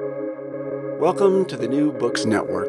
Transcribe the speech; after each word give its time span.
Welcome 0.00 1.44
to 1.44 1.56
the 1.56 1.68
New 1.68 1.92
Books 1.92 2.24
Network. 2.24 2.66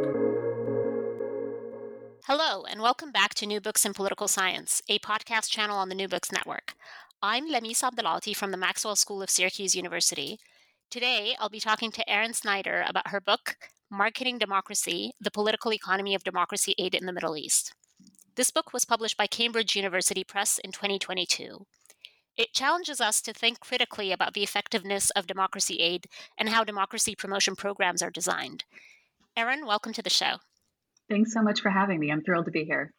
Hello, 2.27 2.65
and 2.65 2.79
welcome 2.81 3.11
back 3.11 3.33
to 3.35 3.47
New 3.47 3.59
Books 3.59 3.83
in 3.83 3.95
Political 3.95 4.27
Science, 4.27 4.83
a 4.87 4.99
podcast 4.99 5.49
channel 5.49 5.77
on 5.77 5.89
the 5.89 5.95
New 5.95 6.07
Books 6.07 6.31
Network. 6.31 6.75
I'm 7.23 7.49
Lamis 7.51 7.81
Abdelaaty 7.81 8.35
from 8.35 8.51
the 8.51 8.57
Maxwell 8.57 8.95
School 8.95 9.23
of 9.23 9.31
Syracuse 9.31 9.73
University. 9.73 10.37
Today, 10.91 11.35
I'll 11.39 11.49
be 11.49 11.59
talking 11.59 11.91
to 11.93 12.07
Erin 12.07 12.35
Snider 12.35 12.85
about 12.87 13.07
her 13.07 13.19
book, 13.19 13.57
Marketing 13.89 14.37
Democracy 14.37 15.13
The 15.19 15.31
Political 15.31 15.73
Economy 15.73 16.13
of 16.13 16.23
Democracy 16.23 16.75
Aid 16.77 16.93
in 16.93 17.07
the 17.07 17.13
Middle 17.13 17.35
East. 17.35 17.73
This 18.35 18.51
book 18.51 18.71
was 18.71 18.85
published 18.85 19.17
by 19.17 19.25
Cambridge 19.25 19.75
University 19.75 20.23
Press 20.23 20.59
in 20.59 20.71
2022. 20.71 21.65
It 22.37 22.53
challenges 22.53 22.99
us 22.99 23.21
to 23.21 23.33
think 23.33 23.61
critically 23.61 24.11
about 24.11 24.33
the 24.33 24.43
effectiveness 24.43 25.09
of 25.11 25.25
democracy 25.25 25.77
aid 25.77 26.07
and 26.37 26.49
how 26.49 26.65
democracy 26.65 27.15
promotion 27.15 27.55
programs 27.55 28.01
are 28.01 28.09
designed. 28.09 28.65
Erin, 29.37 29.65
welcome 29.65 29.93
to 29.93 30.01
the 30.01 30.09
show. 30.09 30.37
Thanks 31.09 31.33
so 31.33 31.41
much 31.41 31.61
for 31.61 31.69
having 31.69 31.99
me. 31.99 32.11
I'm 32.11 32.21
thrilled 32.21 32.45
to 32.45 32.51
be 32.51 32.65
here. 32.65 32.91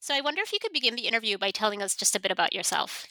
So, 0.00 0.14
I 0.14 0.22
wonder 0.22 0.42
if 0.42 0.52
you 0.52 0.58
could 0.60 0.72
begin 0.72 0.96
the 0.96 1.06
interview 1.06 1.38
by 1.38 1.50
telling 1.50 1.82
us 1.82 1.94
just 1.94 2.16
a 2.16 2.20
bit 2.20 2.30
about 2.30 2.52
yourself. 2.52 3.06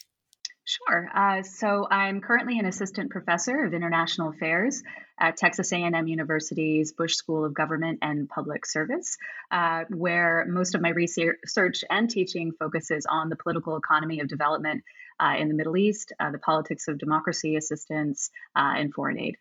Sure. 0.67 1.09
Uh, 1.15 1.43
so 1.43 1.87
I'm 1.89 2.19
currently 2.19 2.59
an 2.59 2.65
assistant 2.65 3.09
professor 3.09 3.63
of 3.63 3.73
international 3.73 4.31
affairs 4.31 4.83
at 5.17 5.37
Texas 5.37 5.71
A&M 5.71 6.07
University's 6.07 6.91
Bush 6.91 7.15
School 7.15 7.45
of 7.45 7.53
Government 7.53 7.99
and 8.01 8.27
Public 8.27 8.65
Service, 8.65 9.17
uh, 9.49 9.85
where 9.87 10.45
most 10.49 10.75
of 10.75 10.81
my 10.81 10.89
research 10.89 11.85
and 11.89 12.09
teaching 12.09 12.51
focuses 12.59 13.05
on 13.09 13.29
the 13.29 13.37
political 13.37 13.77
economy 13.77 14.19
of 14.19 14.27
development 14.27 14.83
uh, 15.19 15.35
in 15.37 15.47
the 15.47 15.53
Middle 15.53 15.77
East, 15.77 16.13
uh, 16.19 16.31
the 16.31 16.39
politics 16.39 16.87
of 16.87 16.97
democracy 16.97 17.55
assistance, 17.55 18.29
uh, 18.55 18.73
and 18.77 18.93
foreign 18.93 19.19
aid. 19.19 19.37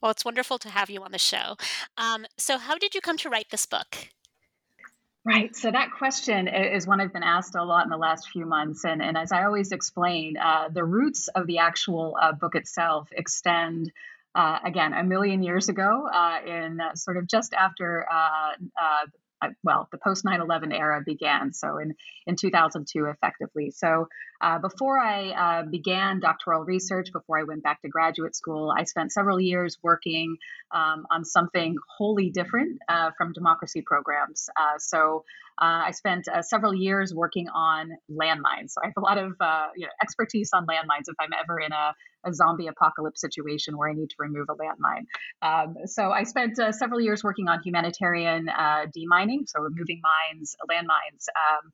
Well, 0.00 0.10
it's 0.10 0.24
wonderful 0.24 0.58
to 0.58 0.68
have 0.68 0.90
you 0.90 1.02
on 1.02 1.12
the 1.12 1.18
show. 1.18 1.56
Um, 1.96 2.26
so, 2.36 2.58
how 2.58 2.76
did 2.76 2.94
you 2.94 3.00
come 3.00 3.16
to 3.18 3.30
write 3.30 3.50
this 3.50 3.64
book? 3.64 4.10
Right. 5.26 5.56
So 5.56 5.70
that 5.70 5.92
question 5.96 6.48
is 6.48 6.86
one 6.86 7.00
I've 7.00 7.14
been 7.14 7.22
asked 7.22 7.54
a 7.54 7.64
lot 7.64 7.84
in 7.84 7.90
the 7.90 7.96
last 7.96 8.28
few 8.28 8.44
months. 8.44 8.84
And, 8.84 9.00
and 9.00 9.16
as 9.16 9.32
I 9.32 9.44
always 9.44 9.72
explain, 9.72 10.36
uh, 10.36 10.68
the 10.70 10.84
roots 10.84 11.28
of 11.28 11.46
the 11.46 11.58
actual 11.58 12.18
uh, 12.20 12.32
book 12.32 12.54
itself 12.54 13.08
extend, 13.10 13.90
uh, 14.34 14.58
again, 14.62 14.92
a 14.92 15.02
million 15.02 15.42
years 15.42 15.70
ago, 15.70 16.06
uh, 16.12 16.40
in 16.46 16.78
sort 16.96 17.16
of 17.16 17.26
just 17.26 17.54
after 17.54 18.06
uh, 18.12 18.50
uh, 18.78 19.06
well, 19.62 19.88
the 19.90 19.98
post 19.98 20.24
9 20.24 20.40
11 20.40 20.72
era 20.72 21.02
began, 21.04 21.52
so 21.52 21.78
in, 21.78 21.94
in 22.26 22.36
2002, 22.36 23.06
effectively. 23.06 23.70
So 23.70 24.08
uh, 24.40 24.58
before 24.58 24.98
I 24.98 25.30
uh, 25.30 25.62
began 25.64 26.20
doctoral 26.20 26.64
research, 26.64 27.08
before 27.12 27.38
I 27.38 27.44
went 27.44 27.62
back 27.62 27.82
to 27.82 27.88
graduate 27.88 28.34
school, 28.34 28.72
I 28.76 28.84
spent 28.84 29.12
several 29.12 29.40
years 29.40 29.78
working 29.82 30.36
um, 30.72 31.06
on 31.10 31.24
something 31.24 31.76
wholly 31.96 32.30
different 32.30 32.78
uh, 32.88 33.10
from 33.16 33.32
democracy 33.32 33.82
programs. 33.82 34.48
Uh, 34.56 34.78
so 34.78 35.24
uh, 35.60 35.86
I 35.86 35.92
spent 35.92 36.26
uh, 36.26 36.42
several 36.42 36.74
years 36.74 37.14
working 37.14 37.48
on 37.48 37.92
landmines. 38.10 38.70
So 38.70 38.80
I 38.82 38.86
have 38.86 38.94
a 38.96 39.00
lot 39.00 39.18
of 39.18 39.34
you 39.76 39.86
know, 39.86 39.92
expertise 40.02 40.50
on 40.52 40.66
landmines 40.66 41.08
if 41.08 41.14
I'm 41.20 41.30
ever 41.32 41.60
in 41.60 41.72
a, 41.72 41.94
a, 42.24 42.34
zombie 42.34 42.66
apocalypse 42.66 43.20
situation 43.20 43.78
where 43.78 43.88
I 43.88 43.92
need 43.92 44.10
to 44.10 44.16
remove 44.18 44.48
a 44.50 44.54
landmine. 44.54 45.04
Um, 45.42 45.76
so 45.86 46.10
I 46.10 46.24
spent 46.24 46.58
several 46.74 47.00
years 47.00 47.22
working 47.22 47.48
on 47.48 47.60
humanitarian 47.62 48.46
demining, 48.46 49.48
so 49.48 49.60
removing 49.60 50.00
mines, 50.02 50.56
landmines. 50.68 51.28
Um, 51.36 51.72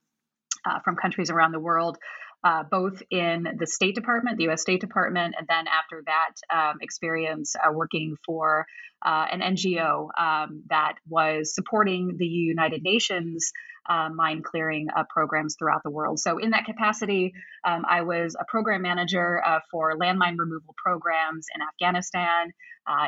uh, 0.66 0.78
from 0.80 0.96
countries 0.96 1.30
around 1.30 1.52
the 1.52 1.60
world 1.60 1.96
uh, 2.42 2.62
both 2.70 3.02
in 3.10 3.46
the 3.58 3.66
State 3.66 3.94
Department, 3.94 4.38
the 4.38 4.44
U.S. 4.44 4.62
State 4.62 4.80
Department, 4.80 5.34
and 5.38 5.46
then 5.46 5.66
after 5.66 6.02
that 6.06 6.34
um, 6.54 6.78
experience 6.80 7.54
uh, 7.56 7.72
working 7.72 8.16
for 8.24 8.66
uh, 9.04 9.26
an 9.30 9.40
NGO 9.40 10.08
um, 10.18 10.62
that 10.68 10.94
was 11.08 11.54
supporting 11.54 12.16
the 12.16 12.26
United 12.26 12.82
Nations 12.82 13.52
uh, 13.88 14.08
mine 14.08 14.42
clearing 14.42 14.88
uh, 14.94 15.04
programs 15.08 15.56
throughout 15.58 15.82
the 15.82 15.90
world. 15.90 16.20
So, 16.20 16.38
in 16.38 16.50
that 16.50 16.64
capacity, 16.64 17.32
um, 17.64 17.84
I 17.88 18.02
was 18.02 18.36
a 18.38 18.44
program 18.46 18.82
manager 18.82 19.42
uh, 19.44 19.60
for 19.70 19.96
landmine 19.96 20.36
removal 20.38 20.74
programs 20.76 21.46
in 21.54 21.62
Afghanistan, 21.62 22.52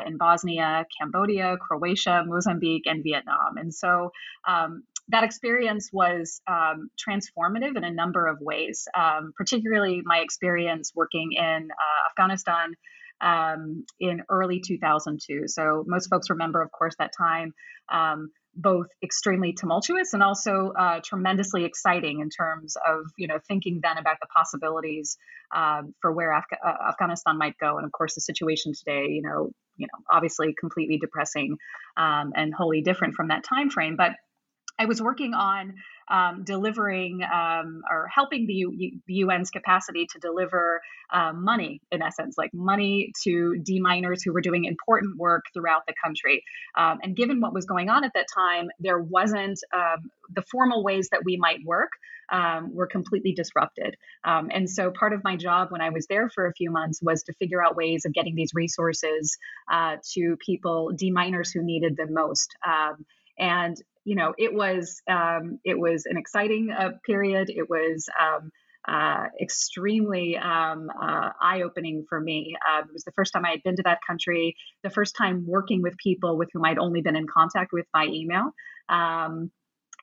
in 0.07 0.17
Bosnia, 0.17 0.85
Cambodia, 0.97 1.57
Croatia, 1.57 2.23
Mozambique, 2.25 2.85
and 2.85 3.03
Vietnam. 3.03 3.57
And 3.57 3.73
so, 3.73 4.11
um, 4.47 4.83
that 5.09 5.23
experience 5.23 5.89
was 5.91 6.41
um, 6.47 6.89
transformative 6.97 7.75
in 7.75 7.83
a 7.83 7.91
number 7.91 8.27
of 8.27 8.37
ways, 8.39 8.87
um, 8.97 9.33
particularly 9.37 10.01
my 10.03 10.19
experience 10.19 10.91
working 10.95 11.31
in 11.33 11.69
uh, 11.71 12.09
Afghanistan 12.11 12.73
um, 13.21 13.85
in 13.99 14.21
early 14.29 14.61
2002. 14.65 15.47
So, 15.47 15.83
most 15.87 16.09
folks 16.09 16.29
remember, 16.29 16.61
of 16.61 16.71
course, 16.71 16.95
that 16.99 17.11
time 17.17 17.53
um, 17.91 18.31
both 18.55 18.87
extremely 19.03 19.53
tumultuous 19.53 20.13
and 20.13 20.21
also 20.21 20.73
uh, 20.77 20.99
tremendously 21.03 21.65
exciting 21.65 22.19
in 22.19 22.29
terms 22.29 22.75
of 22.87 23.05
you 23.17 23.27
know 23.27 23.39
thinking 23.47 23.79
then 23.81 23.97
about 23.97 24.17
the 24.21 24.27
possibilities 24.27 25.17
um, 25.55 25.93
for 26.01 26.11
where 26.11 26.31
Af- 26.31 26.45
uh, 26.63 26.89
Afghanistan 26.89 27.37
might 27.37 27.57
go, 27.57 27.77
and 27.77 27.85
of 27.85 27.91
course 27.91 28.15
the 28.15 28.21
situation 28.21 28.73
today, 28.73 29.07
you 29.09 29.21
know, 29.21 29.51
you 29.77 29.87
know, 29.87 30.03
obviously 30.11 30.55
completely 30.57 30.97
depressing 30.97 31.57
um, 31.97 32.33
and 32.35 32.53
wholly 32.53 32.81
different 32.81 33.15
from 33.15 33.29
that 33.29 33.43
time 33.43 33.69
frame, 33.69 33.95
but 33.95 34.11
I 34.83 34.85
was 34.85 35.01
working 35.01 35.33
on 35.33 35.75
um, 36.09 36.43
delivering 36.43 37.21
um, 37.23 37.83
or 37.89 38.09
helping 38.13 38.45
the, 38.47 38.53
U- 38.53 38.99
the, 39.07 39.21
UN's 39.23 39.49
capacity 39.49 40.07
to 40.11 40.19
deliver 40.19 40.81
uh, 41.09 41.31
money, 41.31 41.79
in 41.89 42.01
essence, 42.01 42.37
like 42.37 42.53
money 42.53 43.13
to 43.23 43.55
deminers 43.63 44.21
who 44.21 44.33
were 44.33 44.41
doing 44.41 44.65
important 44.65 45.17
work 45.17 45.45
throughout 45.53 45.83
the 45.87 45.93
country. 46.03 46.43
Um, 46.75 46.99
and 47.01 47.15
given 47.15 47.39
what 47.39 47.53
was 47.53 47.65
going 47.65 47.89
on 47.89 48.03
at 48.03 48.11
that 48.15 48.25
time, 48.35 48.67
there 48.81 48.99
wasn't 48.99 49.57
um, 49.73 50.11
the 50.35 50.41
formal 50.51 50.83
ways 50.83 51.07
that 51.11 51.23
we 51.23 51.37
might 51.37 51.59
work. 51.65 51.91
Um, 52.31 52.73
were 52.73 52.87
completely 52.87 53.33
disrupted. 53.33 53.95
And 54.23 54.67
so, 54.67 54.91
part 54.91 55.11
of 55.13 55.23
my 55.25 55.35
job 55.35 55.71
when 55.71 55.81
I 55.81 55.89
was 55.89 56.07
there 56.07 56.29
for 56.29 56.47
a 56.47 56.53
few 56.53 56.71
months 56.71 56.99
was 57.03 57.21
to 57.23 57.33
figure 57.33 57.61
out 57.63 57.75
ways 57.75 58.05
of 58.05 58.13
getting 58.13 58.33
these 58.33 58.53
resources 58.55 59.37
uh, 59.69 59.97
to 60.13 60.37
people, 60.37 60.93
deminers 60.95 61.51
who 61.51 61.61
needed 61.61 61.97
them 61.97 62.13
most. 62.13 62.55
Um, 63.39 63.47
and 63.47 63.77
you 64.05 64.15
know, 64.15 64.33
it 64.37 64.53
was 64.53 65.01
um, 65.09 65.59
it 65.63 65.77
was 65.79 66.05
an 66.05 66.17
exciting 66.17 66.69
uh, 66.71 66.91
period. 67.05 67.49
It 67.49 67.69
was 67.69 68.09
um, 68.19 68.51
uh, 68.87 69.27
extremely 69.41 70.35
um, 70.37 70.89
uh, 70.89 71.29
eye 71.41 71.61
opening 71.63 72.05
for 72.09 72.19
me. 72.19 72.55
Uh, 72.67 72.81
it 72.81 72.91
was 72.91 73.03
the 73.03 73.13
first 73.13 73.31
time 73.31 73.45
I 73.45 73.51
had 73.51 73.63
been 73.63 73.77
to 73.77 73.83
that 73.83 73.99
country, 74.05 74.55
the 74.83 74.89
first 74.89 75.15
time 75.15 75.45
working 75.47 75.81
with 75.81 75.95
people 75.97 76.37
with 76.37 76.49
whom 76.53 76.65
I'd 76.65 76.77
only 76.77 77.01
been 77.01 77.15
in 77.15 77.27
contact 77.27 77.71
with 77.71 77.85
by 77.93 78.05
email. 78.05 78.51
Um, 78.89 79.51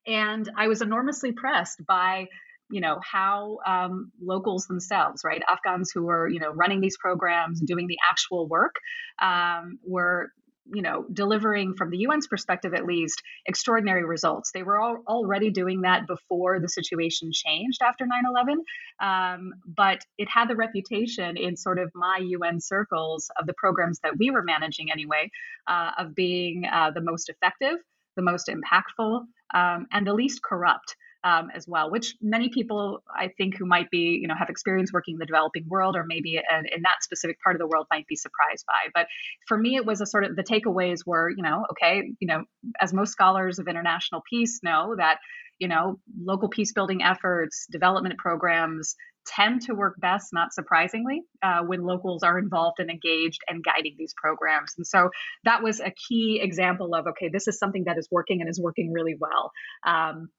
and 0.07 0.51
I 0.57 0.69
was 0.69 0.81
enormously 0.81 1.33
pressed 1.33 1.85
by 1.87 2.29
you 2.71 2.81
know 2.81 3.01
how 3.03 3.59
um, 3.67 4.13
locals 4.23 4.67
themselves 4.67 5.23
right 5.25 5.43
afghans 5.49 5.91
who 5.93 6.05
were 6.05 6.29
you 6.29 6.39
know 6.39 6.53
running 6.53 6.81
these 6.81 6.97
programs 6.97 7.59
and 7.59 7.67
doing 7.67 7.87
the 7.87 7.99
actual 8.09 8.49
work 8.49 8.77
um, 9.21 9.79
were 9.85 10.33
you 10.73 10.83
know, 10.83 11.05
delivering 11.13 11.75
from 11.75 11.91
the 11.91 12.07
UN's 12.07 12.27
perspective 12.27 12.75
at 12.75 12.87
least 12.87 13.23
extraordinary 13.47 14.05
results. 14.05 14.51
They 14.53 14.63
were 14.63 14.79
all, 14.79 15.03
already 15.07 15.51
doing 15.51 15.83
that 15.83 16.07
before 16.07 16.61
the 16.61 16.69
situation 16.69 17.31
changed 17.33 17.83
after 17.83 18.07
9 18.07 18.23
11, 18.29 18.65
um, 19.01 19.53
but 19.67 20.05
it 20.19 20.29
had 20.29 20.49
the 20.49 20.57
reputation 20.57 21.37
in 21.37 21.57
sort 21.57 21.79
of 21.79 21.91
my 21.95 22.19
UN 22.21 22.61
circles 22.61 23.31
of 23.39 23.47
the 23.47 23.55
programs 23.55 24.01
that 24.03 24.19
we 24.19 24.31
were 24.31 24.43
managing 24.43 24.91
anyway, 24.91 25.31
uh, 25.67 25.91
of 25.99 26.15
being 26.15 26.65
uh, 26.71 26.91
the 26.91 27.01
most 27.01 27.29
effective, 27.29 27.79
the 28.17 28.23
most 28.23 28.49
impactful, 28.49 29.25
um, 29.55 29.87
and 29.93 30.07
the 30.07 30.15
least 30.15 30.43
corrupt 30.43 30.97
um, 31.23 31.49
as 31.55 31.67
well, 31.69 31.91
which 31.91 32.17
many 32.21 32.49
people 32.49 33.03
I 33.15 33.29
think 33.37 33.57
who 33.57 33.67
might 33.67 33.91
be, 33.91 34.19
you 34.21 34.29
know, 34.29 34.35
have 34.39 34.49
experience 34.49 34.93
working 34.93 35.15
in 35.15 35.19
the 35.19 35.27
developing 35.27 35.67
world 35.69 35.97
or 35.97 36.05
maybe 36.07 36.37
in, 36.37 36.67
in 36.75 36.83
that 36.83 37.03
specific 37.03 37.39
part 37.43 37.57
of 37.57 37.61
the 37.61 37.67
world 37.67 37.87
might 37.91 38.07
be 38.07 38.17
surprised 38.17 38.65
by. 38.67 38.91
But 38.95 39.07
for 39.47 39.59
me, 39.59 39.77
it 39.77 39.85
was 39.85 40.01
a 40.01 40.07
sort 40.07 40.25
of 40.25 40.37
the 40.37 40.43
takeaways 40.43 41.01
were, 41.05 41.31
you 41.31 41.43
know, 41.43 41.67
okay, 41.73 42.13
you 42.21 42.27
know, 42.27 42.45
as 42.81 42.93
most 42.93 43.13
scholars 43.13 43.59
of 43.59 43.69
international 43.69 44.23
peace 44.29 44.61
know 44.63 44.95
that, 44.97 45.19
you 45.59 45.69
know, 45.69 46.01
local 46.19 46.49
peace 46.49 46.73
building 46.73 47.03
efforts, 47.03 47.67
development 47.71 48.17
programs 48.19 48.97
tend 49.27 49.61
to 49.63 49.75
work 49.75 49.97
best, 50.01 50.29
not 50.33 50.53
surprisingly, 50.53 51.23
uh, 51.43 51.61
when 51.61 51.83
locals 51.83 52.23
are 52.23 52.39
involved 52.39 52.79
and 52.81 52.91
engaged 52.91 53.41
and 53.49 53.63
guiding 53.63 53.95
these 53.99 54.15
programs. 54.17 54.75
And 54.79 54.87
so 54.87 55.11
that 55.45 55.63
was 55.63 55.81
a 55.81 55.93
key 56.09 56.41
example 56.43 56.95
of 56.95 57.07
okay, 57.09 57.29
this 57.31 57.47
is 57.47 57.59
something 57.59 57.85
that 57.85 57.99
is 57.99 58.09
working 58.11 58.41
and 58.41 58.49
is 58.49 58.61
working 58.61 58.93
really 58.93 59.17
well. 59.19 59.53
Um, 59.87 60.31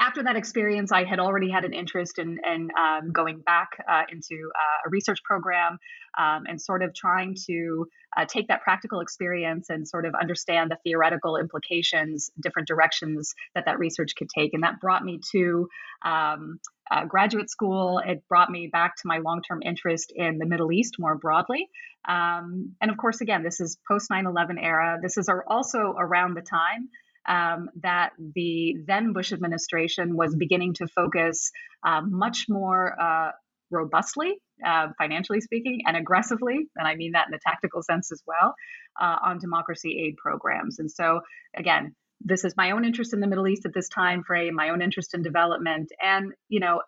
after 0.00 0.22
that 0.22 0.36
experience, 0.36 0.92
I 0.92 1.04
had 1.04 1.18
already 1.18 1.50
had 1.50 1.64
an 1.64 1.72
interest 1.72 2.18
in, 2.18 2.38
in 2.44 2.68
um, 2.78 3.12
going 3.12 3.40
back 3.40 3.70
uh, 3.88 4.02
into 4.10 4.34
uh, 4.34 4.86
a 4.86 4.90
research 4.90 5.22
program 5.24 5.78
um, 6.16 6.44
and 6.46 6.60
sort 6.60 6.82
of 6.82 6.94
trying 6.94 7.36
to 7.48 7.88
uh, 8.16 8.24
take 8.26 8.48
that 8.48 8.62
practical 8.62 9.00
experience 9.00 9.70
and 9.70 9.88
sort 9.88 10.06
of 10.06 10.14
understand 10.14 10.70
the 10.70 10.76
theoretical 10.84 11.36
implications, 11.36 12.30
different 12.40 12.68
directions 12.68 13.34
that 13.54 13.64
that 13.66 13.78
research 13.78 14.14
could 14.16 14.28
take. 14.28 14.54
And 14.54 14.62
that 14.62 14.80
brought 14.80 15.04
me 15.04 15.20
to 15.32 15.68
um, 16.04 16.60
uh, 16.90 17.04
graduate 17.04 17.50
school, 17.50 18.00
it 18.04 18.22
brought 18.28 18.50
me 18.50 18.68
back 18.72 18.96
to 18.96 19.02
my 19.04 19.18
long 19.18 19.42
term 19.42 19.62
interest 19.62 20.12
in 20.14 20.38
the 20.38 20.46
Middle 20.46 20.72
East 20.72 20.94
more 20.98 21.16
broadly. 21.16 21.68
Um, 22.08 22.74
and 22.80 22.90
of 22.90 22.96
course, 22.96 23.20
again, 23.20 23.42
this 23.42 23.60
is 23.60 23.78
post 23.86 24.10
9 24.10 24.26
11 24.26 24.58
era. 24.58 24.98
This 25.02 25.18
is 25.18 25.28
also 25.48 25.94
around 25.98 26.34
the 26.34 26.42
time 26.42 26.88
um, 27.28 27.68
that 27.82 28.12
the 28.18 28.76
then 28.86 29.12
Bush 29.12 29.32
administration 29.32 30.16
was 30.16 30.34
beginning 30.34 30.74
to 30.74 30.88
focus 30.88 31.52
uh, 31.84 32.00
much 32.00 32.46
more 32.48 33.00
uh, 33.00 33.32
robustly, 33.70 34.38
uh, 34.64 34.88
financially 34.96 35.40
speaking, 35.40 35.82
and 35.86 35.96
aggressively, 35.96 36.66
and 36.74 36.88
I 36.88 36.94
mean 36.94 37.12
that 37.12 37.26
in 37.26 37.32
the 37.32 37.40
tactical 37.46 37.82
sense 37.82 38.10
as 38.10 38.22
well, 38.26 38.54
uh, 39.00 39.16
on 39.22 39.38
democracy 39.38 40.00
aid 40.04 40.16
programs. 40.16 40.78
And 40.78 40.90
so, 40.90 41.20
again, 41.54 41.94
this 42.20 42.44
is 42.44 42.56
my 42.56 42.72
own 42.72 42.84
interest 42.84 43.12
in 43.12 43.20
the 43.20 43.26
Middle 43.26 43.46
East 43.46 43.66
at 43.66 43.74
this 43.74 43.88
time 43.88 44.24
frame, 44.24 44.54
my 44.54 44.70
own 44.70 44.82
interest 44.82 45.14
in 45.14 45.22
development, 45.22 45.92
and 46.02 46.32
you 46.48 46.60
know, 46.60 46.80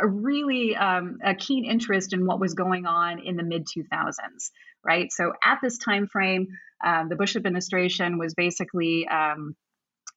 a 0.00 0.06
really 0.06 0.74
um, 0.74 1.18
a 1.22 1.34
keen 1.34 1.64
interest 1.64 2.12
in 2.14 2.26
what 2.26 2.40
was 2.40 2.54
going 2.54 2.86
on 2.86 3.18
in 3.18 3.36
the 3.36 3.42
mid 3.42 3.66
2000s. 3.66 4.50
Right. 4.84 5.12
So 5.12 5.32
at 5.44 5.58
this 5.62 5.78
time 5.78 6.06
frame, 6.06 6.48
um, 6.84 7.08
the 7.08 7.16
Bush 7.16 7.36
administration 7.36 8.18
was 8.18 8.34
basically 8.34 9.06
um, 9.08 9.56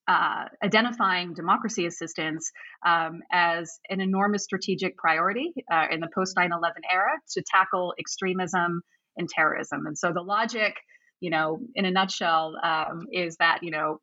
uh, 0.10 0.46
identifying 0.64 1.36
democracy 1.36 1.86
assistance 1.86 2.52
um, 2.84 3.22
as 3.32 3.80
an 3.92 4.02
enormous 4.02 4.44
strategic 4.44 4.98
priority 4.98 5.54
uh, 5.72 5.86
in 5.92 6.00
the 6.00 6.10
post 6.14 6.36
9 6.36 6.52
11 6.52 6.82
era 6.92 7.12
to 7.30 7.44
tackle 7.44 7.94
extremism 8.00 8.82
and 9.18 9.30
terrorism. 9.30 9.86
And 9.86 9.96
so 9.96 10.12
the 10.12 10.22
logic, 10.22 10.74
you 11.20 11.30
know, 11.30 11.60
in 11.76 11.86
a 11.86 11.92
nutshell, 11.92 12.56
um, 12.64 13.06
is 13.12 13.38
that, 13.38 13.60
you 13.62 13.70
know, 13.70 14.00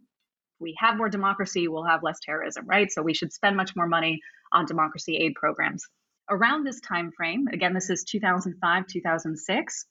we 0.60 0.76
have 0.78 0.96
more 0.96 1.08
democracy, 1.08 1.66
we'll 1.66 1.84
have 1.84 2.04
less 2.04 2.18
terrorism, 2.24 2.66
right? 2.68 2.90
So 2.90 3.02
we 3.02 3.12
should 3.12 3.32
spend 3.32 3.56
much 3.56 3.74
more 3.74 3.88
money 3.88 4.20
on 4.52 4.64
democracy 4.64 5.16
aid 5.16 5.34
programs. 5.34 5.82
Around 6.30 6.64
this 6.64 6.80
time 6.80 7.10
frame, 7.16 7.46
again, 7.52 7.74
this 7.74 7.90
is 7.90 8.04
2005, 8.04 8.86
2006. 8.86 9.86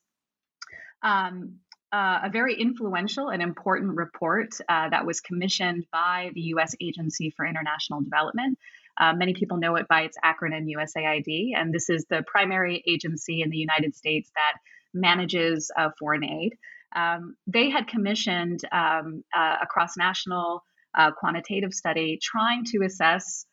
Um, 1.04 1.58
uh, 1.92 2.20
a 2.24 2.30
very 2.30 2.56
influential 2.60 3.30
and 3.30 3.42
important 3.42 3.96
report 3.96 4.50
uh, 4.68 4.90
that 4.90 5.06
was 5.06 5.22
commissioned 5.22 5.86
by 5.92 6.32
the 6.34 6.42
U.S. 6.42 6.76
Agency 6.82 7.34
for 7.36 7.46
International 7.46 8.02
Development. 8.02 8.58
Uh, 9.00 9.14
many 9.14 9.34
people 9.34 9.58
know 9.58 9.76
it 9.76 9.88
by 9.88 10.02
its 10.02 10.18
acronym 10.24 10.68
USAID, 10.68 11.52
and 11.56 11.74
this 11.74 11.90
is 11.90 12.06
the 12.10 12.24
primary 12.28 12.84
agency 12.88 13.42
in 13.42 13.50
the 13.50 13.58
United 13.58 13.96
States 13.96 14.32
that 14.36 14.60
manages 14.94 15.72
uh, 15.78 15.90
foreign 16.00 16.24
aid. 16.24 16.54
Um, 16.96 17.36
they 17.46 17.70
had 17.70 17.88
commissioned 17.88 18.62
um, 18.72 19.24
uh, 19.36 19.58
a 19.62 19.66
cross 19.68 19.98
national 19.98 20.64
uh, 20.98 21.12
quantitative 21.12 21.74
study 21.74 22.18
trying 22.22 22.64
to 22.72 22.84
assess 22.86 23.46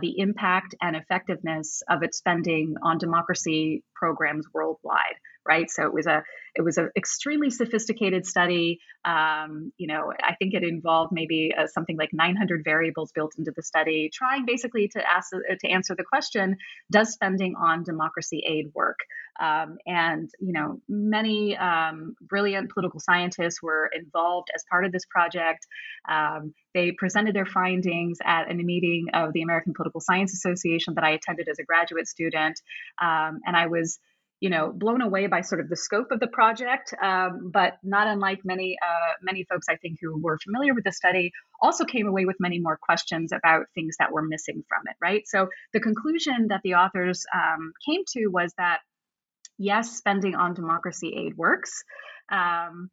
the 0.00 0.18
impact 0.18 0.74
and 0.80 0.96
effectiveness 0.96 1.82
of 1.90 2.02
its 2.02 2.16
spending 2.16 2.76
on 2.82 2.96
democracy 2.96 3.82
programs 3.94 4.46
worldwide 4.54 5.16
right? 5.46 5.70
So 5.70 5.84
it 5.84 5.92
was 5.92 6.06
a 6.06 6.22
it 6.54 6.62
was 6.62 6.78
an 6.78 6.90
extremely 6.96 7.50
sophisticated 7.50 8.26
study. 8.26 8.78
Um, 9.04 9.72
you 9.76 9.88
know, 9.88 10.12
I 10.22 10.34
think 10.36 10.54
it 10.54 10.62
involved 10.62 11.12
maybe 11.12 11.52
uh, 11.56 11.66
something 11.66 11.96
like 11.96 12.10
900 12.12 12.62
variables 12.64 13.10
built 13.12 13.32
into 13.38 13.52
the 13.54 13.62
study, 13.62 14.10
trying 14.12 14.46
basically 14.46 14.88
to 14.88 15.02
ask 15.10 15.32
uh, 15.34 15.54
to 15.60 15.68
answer 15.68 15.94
the 15.96 16.04
question: 16.04 16.56
Does 16.90 17.12
spending 17.12 17.54
on 17.56 17.82
democracy 17.82 18.42
aid 18.46 18.66
work? 18.74 18.98
Um, 19.40 19.78
and 19.84 20.30
you 20.38 20.52
know, 20.52 20.80
many 20.88 21.56
um, 21.56 22.14
brilliant 22.20 22.70
political 22.72 23.00
scientists 23.00 23.60
were 23.60 23.90
involved 23.92 24.48
as 24.54 24.64
part 24.70 24.84
of 24.84 24.92
this 24.92 25.04
project. 25.06 25.66
Um, 26.08 26.54
they 26.72 26.92
presented 26.92 27.34
their 27.34 27.46
findings 27.46 28.18
at 28.24 28.50
a 28.50 28.54
meeting 28.54 29.06
of 29.12 29.32
the 29.32 29.42
American 29.42 29.74
Political 29.74 30.00
Science 30.00 30.32
Association 30.34 30.94
that 30.94 31.04
I 31.04 31.10
attended 31.10 31.48
as 31.48 31.58
a 31.58 31.64
graduate 31.64 32.06
student, 32.06 32.60
um, 33.02 33.40
and 33.44 33.56
I 33.56 33.66
was 33.66 33.98
you 34.44 34.50
know 34.50 34.72
blown 34.72 35.00
away 35.00 35.26
by 35.26 35.40
sort 35.40 35.60
of 35.62 35.68
the 35.68 35.76
scope 35.86 36.10
of 36.10 36.20
the 36.20 36.32
project 36.38 36.92
um, 37.02 37.50
but 37.52 37.74
not 37.82 38.06
unlike 38.06 38.40
many 38.44 38.76
uh, 38.88 39.12
many 39.22 39.44
folks 39.50 39.66
i 39.68 39.76
think 39.76 39.98
who 40.00 40.10
were 40.26 40.38
familiar 40.46 40.74
with 40.74 40.84
the 40.84 40.92
study 40.92 41.32
also 41.60 41.84
came 41.84 42.06
away 42.06 42.24
with 42.24 42.36
many 42.46 42.58
more 42.58 42.78
questions 42.90 43.32
about 43.32 43.66
things 43.74 43.96
that 43.98 44.12
were 44.12 44.22
missing 44.22 44.62
from 44.68 44.82
it 44.90 44.96
right? 45.04 45.26
So 45.26 45.48
the 45.72 45.80
conclusion 45.80 46.48
that 46.48 46.60
the 46.64 46.74
authors 46.74 47.26
um, 47.34 47.72
came 47.86 48.02
to 48.14 48.28
was 48.28 48.52
that 48.58 48.78
yes 49.58 49.96
spending 49.96 50.34
on 50.34 50.54
democracy 50.54 51.14
aid 51.16 51.36
works. 51.36 51.84
Um, 52.30 52.90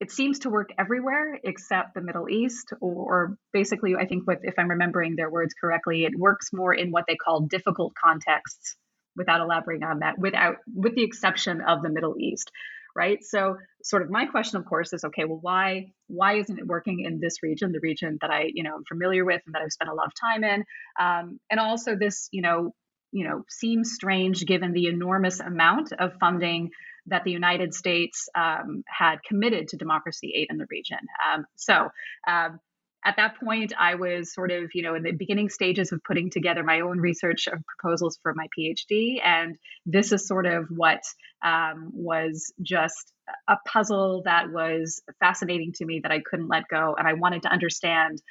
it 0.00 0.10
seems 0.10 0.40
to 0.40 0.50
work 0.50 0.70
everywhere 0.78 1.38
except 1.42 1.94
the 1.94 2.00
Middle 2.00 2.28
East, 2.28 2.72
or, 2.80 3.38
basically, 3.52 3.94
I 3.94 4.06
think, 4.06 4.26
what, 4.26 4.40
if 4.42 4.54
I'm 4.58 4.68
remembering 4.68 5.14
their 5.16 5.30
words 5.30 5.54
correctly, 5.58 6.04
it 6.04 6.18
works 6.18 6.50
more 6.52 6.74
in 6.74 6.90
what 6.90 7.04
they 7.06 7.16
call 7.16 7.42
difficult 7.42 7.94
contexts 7.94 8.76
without 9.16 9.40
elaborating 9.40 9.84
on 9.84 10.00
that, 10.00 10.18
without 10.18 10.56
with 10.72 10.94
the 10.94 11.04
exception 11.04 11.60
of 11.60 11.82
the 11.82 11.90
Middle 11.90 12.16
East, 12.18 12.50
right? 12.94 13.22
So, 13.22 13.56
sort 13.82 14.02
of 14.02 14.10
my 14.10 14.26
question, 14.26 14.58
of 14.58 14.66
course, 14.66 14.92
is 14.92 15.04
okay. 15.04 15.24
Well, 15.24 15.38
why 15.40 15.92
why 16.06 16.34
isn't 16.34 16.58
it 16.58 16.66
working 16.66 17.00
in 17.00 17.20
this 17.20 17.42
region, 17.42 17.72
the 17.72 17.80
region 17.80 18.18
that 18.20 18.30
I 18.30 18.50
you 18.52 18.62
know 18.62 18.74
am 18.74 18.84
familiar 18.88 19.24
with 19.24 19.42
and 19.46 19.54
that 19.54 19.62
I've 19.62 19.72
spent 19.72 19.90
a 19.90 19.94
lot 19.94 20.06
of 20.06 20.12
time 20.20 20.44
in, 20.44 20.64
um, 21.00 21.40
and 21.50 21.60
also 21.60 21.96
this 21.96 22.28
you 22.32 22.42
know 22.42 22.74
you 23.12 23.26
know 23.28 23.44
seems 23.48 23.92
strange 23.92 24.44
given 24.46 24.72
the 24.72 24.86
enormous 24.86 25.40
amount 25.40 25.92
of 25.92 26.12
funding 26.20 26.70
that 27.06 27.24
the 27.24 27.30
United 27.30 27.74
States 27.74 28.28
um, 28.34 28.82
had 28.86 29.22
committed 29.26 29.68
to 29.68 29.76
democracy 29.76 30.32
aid 30.34 30.46
in 30.50 30.56
the 30.56 30.66
region. 30.70 30.98
Um, 31.26 31.44
so, 31.54 31.88
um, 32.26 32.60
at 33.04 33.16
that 33.16 33.38
point, 33.38 33.72
I 33.78 33.96
was 33.96 34.32
sort 34.32 34.50
of, 34.50 34.70
you 34.74 34.82
know, 34.82 34.94
in 34.94 35.02
the 35.02 35.12
beginning 35.12 35.50
stages 35.50 35.92
of 35.92 36.02
putting 36.04 36.30
together 36.30 36.62
my 36.62 36.80
own 36.80 36.98
research 36.98 37.46
of 37.46 37.62
proposals 37.66 38.18
for 38.22 38.34
my 38.34 38.46
PhD. 38.58 39.20
And 39.22 39.56
this 39.84 40.12
is 40.12 40.26
sort 40.26 40.46
of 40.46 40.66
what 40.70 41.02
um, 41.44 41.90
was 41.92 42.52
just 42.62 43.12
a 43.48 43.56
puzzle 43.66 44.22
that 44.24 44.50
was 44.50 45.02
fascinating 45.20 45.72
to 45.74 45.84
me 45.84 46.00
that 46.02 46.12
I 46.12 46.20
couldn't 46.20 46.48
let 46.48 46.66
go. 46.68 46.94
And 46.98 47.06
I 47.06 47.12
wanted 47.12 47.42
to 47.42 47.48
understand 47.48 48.22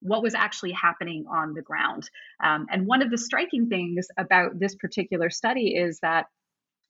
what 0.00 0.22
was 0.22 0.34
actually 0.34 0.72
happening 0.72 1.24
on 1.30 1.52
the 1.52 1.62
ground. 1.62 2.08
Um, 2.42 2.66
and 2.70 2.86
one 2.86 3.02
of 3.02 3.10
the 3.10 3.18
striking 3.18 3.68
things 3.68 4.06
about 4.16 4.58
this 4.58 4.74
particular 4.76 5.28
study 5.28 5.74
is 5.74 5.98
that 6.00 6.26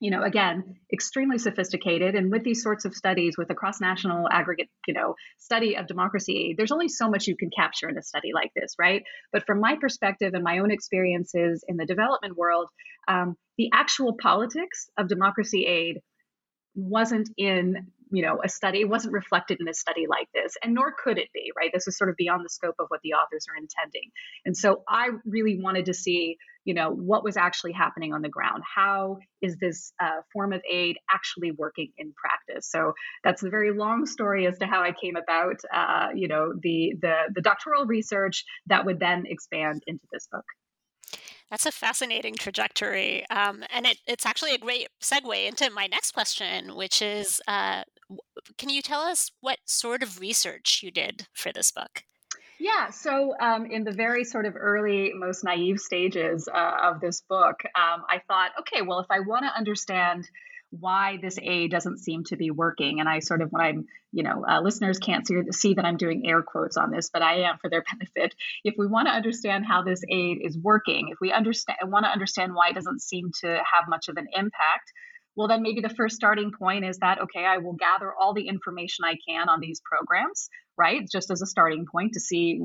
you 0.01 0.11
know, 0.11 0.23
again, 0.23 0.77
extremely 0.93 1.37
sophisticated. 1.37 2.15
And 2.15 2.33
with 2.33 2.43
these 2.43 2.63
sorts 2.63 2.87
of 2.87 2.95
studies, 2.95 3.37
with 3.37 3.51
a 3.51 3.55
cross-national 3.55 4.29
aggregate, 4.31 4.69
you 4.87 4.95
know, 4.95 5.15
study 5.39 5.77
of 5.77 5.87
democracy, 5.87 6.55
there's 6.57 6.73
only 6.73 6.89
so 6.89 7.11
much 7.11 7.27
you 7.27 7.37
can 7.37 7.51
capture 7.55 7.89
in 7.89 7.99
a 7.99 8.03
study 8.03 8.31
like 8.35 8.51
this, 8.57 8.75
right? 8.79 9.03
But 9.31 9.45
from 9.47 9.61
my 9.61 9.77
perspective 9.79 10.33
and 10.33 10.43
my 10.43 10.59
own 10.59 10.71
experiences 10.71 11.63
in 11.69 11.77
the 11.77 11.85
development 11.85 12.37
world, 12.37 12.69
um, 13.09 13.37
the 13.59 13.69
actual 13.75 14.17
politics 14.21 14.89
of 14.97 15.07
democracy 15.07 15.67
aid 15.67 16.01
wasn't 16.75 17.29
in 17.37 17.89
you 18.11 18.23
know 18.23 18.41
a 18.45 18.49
study 18.49 18.85
wasn't 18.85 19.13
reflected 19.13 19.59
in 19.61 19.69
a 19.69 19.75
study 19.75 20.07
like 20.09 20.29
this 20.35 20.57
and 20.63 20.75
nor 20.75 20.93
could 20.93 21.19
it 21.19 21.29
be 21.33 21.53
right? 21.57 21.71
This 21.73 21.87
is 21.87 21.97
sort 21.97 22.11
of 22.11 22.17
beyond 22.17 22.45
the 22.45 22.49
scope 22.49 22.77
of 22.79 22.87
what 22.89 23.01
the 23.03 23.15
authors 23.15 23.47
are 23.49 23.57
intending. 23.57 24.11
And 24.45 24.57
so 24.57 24.83
i 24.89 25.11
really 25.25 25.61
wanted 25.61 25.87
to 25.87 25.95
see 25.95 26.37
you 26.65 26.75
know 26.75 26.91
what 26.91 27.25
was 27.25 27.37
actually 27.37 27.73
happening 27.73 28.13
on 28.13 28.23
the 28.23 28.29
ground. 28.29 28.63
How 28.75 29.19
is 29.41 29.57
this 29.57 29.93
uh, 30.01 30.21
form 30.33 30.53
of 30.53 30.61
aid 30.71 30.99
actually 31.11 31.53
working 31.53 31.91
in 31.97 32.13
practice? 32.13 32.71
So 32.71 32.93
that's 33.25 33.43
a 33.43 33.49
very 33.49 33.73
long 33.73 34.07
story 34.07 34.47
as 34.47 34.59
to 34.59 34.67
how 34.67 34.83
i 34.83 34.93
came 34.93 35.17
about 35.17 35.57
uh, 35.73 36.09
you 36.15 36.29
know 36.29 36.53
the, 36.63 36.95
the 37.01 37.15
the 37.35 37.41
doctoral 37.41 37.87
research 37.87 38.45
that 38.67 38.85
would 38.85 39.01
then 39.01 39.25
expand 39.27 39.83
into 39.87 40.05
this 40.13 40.29
book. 40.31 40.45
That's 41.51 41.67
a 41.67 41.73
fascinating 41.73 42.37
trajectory. 42.37 43.29
Um, 43.29 43.65
and 43.75 43.85
it, 43.85 43.99
it's 44.07 44.25
actually 44.25 44.55
a 44.55 44.59
great 44.59 44.89
segue 45.03 45.49
into 45.49 45.69
my 45.71 45.89
next 45.89 46.13
question, 46.13 46.77
which 46.77 47.03
is 47.03 47.43
uh, 47.49 47.83
can 48.59 48.69
you 48.69 48.83
tell 48.83 49.01
us 49.01 49.31
what 49.41 49.59
sort 49.65 50.03
of 50.03 50.21
research 50.21 50.81
you 50.83 50.91
did 50.91 51.27
for 51.33 51.53
this 51.53 51.71
book? 51.71 52.05
Yeah, 52.59 52.91
so 52.91 53.35
um, 53.41 53.67
in 53.67 53.85
the 53.85 53.93
very 53.93 54.23
sort 54.25 54.45
of 54.45 54.55
early, 54.55 55.13
most 55.15 55.45
naive 55.45 55.81
stages 55.81 56.47
uh, 56.47 56.73
of 56.83 57.01
this 57.01 57.23
book, 57.23 57.61
um, 57.75 58.05
I 58.09 58.21
thought, 58.29 58.51
okay, 58.61 58.83
well, 58.83 59.01
if 59.01 59.07
I 59.11 59.21
want 59.21 59.47
to 59.47 59.57
understand 59.57 60.29
why 60.71 61.19
this 61.21 61.39
aid 61.43 61.71
doesn't 61.71 61.99
seem 61.99 62.25
to 62.25 62.37
be 62.37 62.51
working. 62.51 63.01
And 63.01 63.09
I 63.09 63.19
sort 63.19 63.43
of, 63.43 63.51
when 63.51 63.63
I'm, 63.63 63.87
you 64.13 64.23
know, 64.23 64.45
uh, 64.49 64.61
listeners 64.61 64.99
can't 64.99 65.27
see, 65.27 65.43
see 65.51 65.75
that 65.75 65.85
I'm 65.85 65.97
doing 65.97 66.27
air 66.27 66.43
quotes 66.43 66.77
on 66.77 66.91
this, 66.91 67.11
but 67.13 67.23
I 67.23 67.43
am 67.43 67.59
for 67.59 67.69
their 67.69 67.83
benefit. 67.93 68.35
If 68.65 68.75
we 68.79 68.87
want 68.87 69.09
to 69.09 69.13
understand 69.15 69.67
how 69.67 69.83
this 69.83 70.03
aid 70.09 70.39
is 70.43 70.57
working, 70.57 71.09
if 71.11 71.19
we 71.21 71.33
understand 71.33 71.79
want 71.85 72.05
to 72.05 72.11
understand 72.11 72.55
why 72.55 72.69
it 72.69 72.75
doesn't 72.75 73.03
seem 73.03 73.31
to 73.41 73.49
have 73.49 73.89
much 73.89 74.09
of 74.09 74.17
an 74.17 74.29
impact, 74.33 74.93
well, 75.37 75.49
then 75.49 75.63
maybe 75.63 75.81
the 75.81 75.95
first 75.95 76.17
starting 76.17 76.51
point 76.57 76.85
is 76.85 76.99
that, 76.99 77.21
okay, 77.23 77.45
I 77.45 77.59
will 77.59 77.75
gather 77.75 78.13
all 78.13 78.35
the 78.35 78.49
information 78.49 79.05
I 79.05 79.15
can 79.29 79.49
on 79.49 79.61
these 79.61 79.81
programs, 79.85 80.49
right? 80.77 81.03
Just 81.11 81.31
as 81.31 81.41
a 81.41 81.47
starting 81.47 81.87
point 81.91 82.13
to 82.15 82.21
see 82.21 82.59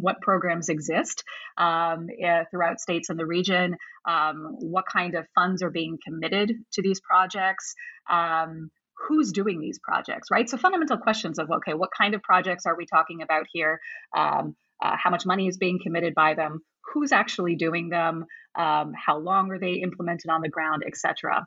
what 0.00 0.20
programs 0.20 0.68
exist 0.68 1.24
um, 1.58 2.06
uh, 2.24 2.44
throughout 2.50 2.80
states 2.80 3.10
in 3.10 3.16
the 3.16 3.26
region, 3.26 3.76
um, 4.08 4.56
what 4.60 4.84
kind 4.90 5.14
of 5.14 5.26
funds 5.34 5.62
are 5.62 5.70
being 5.70 5.98
committed 6.06 6.52
to 6.74 6.82
these 6.82 7.00
projects. 7.00 7.74
Um, 8.10 8.70
who's 9.08 9.32
doing 9.32 9.58
these 9.58 9.80
projects, 9.82 10.28
right? 10.30 10.48
So 10.48 10.56
fundamental 10.56 10.96
questions 10.96 11.40
of 11.40 11.50
okay, 11.50 11.74
what 11.74 11.90
kind 11.96 12.14
of 12.14 12.22
projects 12.22 12.66
are 12.66 12.76
we 12.76 12.86
talking 12.86 13.20
about 13.20 13.46
here? 13.52 13.80
Um, 14.16 14.54
uh, 14.80 14.96
how 15.02 15.10
much 15.10 15.26
money 15.26 15.48
is 15.48 15.58
being 15.58 15.80
committed 15.82 16.14
by 16.14 16.34
them, 16.34 16.60
who's 16.92 17.10
actually 17.10 17.56
doing 17.56 17.88
them, 17.88 18.26
um, 18.56 18.92
how 18.94 19.18
long 19.18 19.50
are 19.50 19.58
they 19.58 19.74
implemented 19.74 20.30
on 20.30 20.40
the 20.40 20.48
ground, 20.48 20.82
etc. 20.86 21.46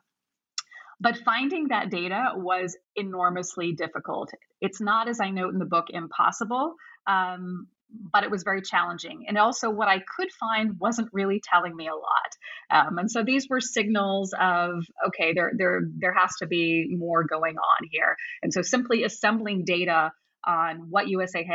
But 1.00 1.18
finding 1.18 1.68
that 1.68 1.90
data 1.90 2.32
was 2.34 2.76
enormously 2.94 3.72
difficult. 3.72 4.30
It's 4.60 4.80
not, 4.80 5.08
as 5.08 5.20
I 5.20 5.30
note 5.30 5.52
in 5.52 5.58
the 5.58 5.66
book, 5.66 5.86
impossible, 5.90 6.74
um, 7.06 7.66
but 8.12 8.24
it 8.24 8.30
was 8.30 8.42
very 8.42 8.62
challenging. 8.62 9.26
And 9.28 9.38
also, 9.38 9.70
what 9.70 9.88
I 9.88 9.98
could 10.16 10.28
find 10.32 10.78
wasn't 10.80 11.08
really 11.12 11.40
telling 11.52 11.76
me 11.76 11.88
a 11.88 11.94
lot. 11.94 12.86
Um, 12.86 12.98
and 12.98 13.10
so 13.10 13.22
these 13.22 13.48
were 13.48 13.60
signals 13.60 14.34
of 14.38 14.84
okay, 15.08 15.32
there 15.34 15.52
there 15.56 15.82
there 15.98 16.14
has 16.14 16.32
to 16.40 16.46
be 16.46 16.88
more 16.90 17.24
going 17.24 17.56
on 17.56 17.88
here. 17.90 18.16
And 18.42 18.52
so 18.52 18.62
simply 18.62 19.04
assembling 19.04 19.64
data 19.64 20.12
on 20.46 20.90
what 20.90 21.08
USA 21.08 21.46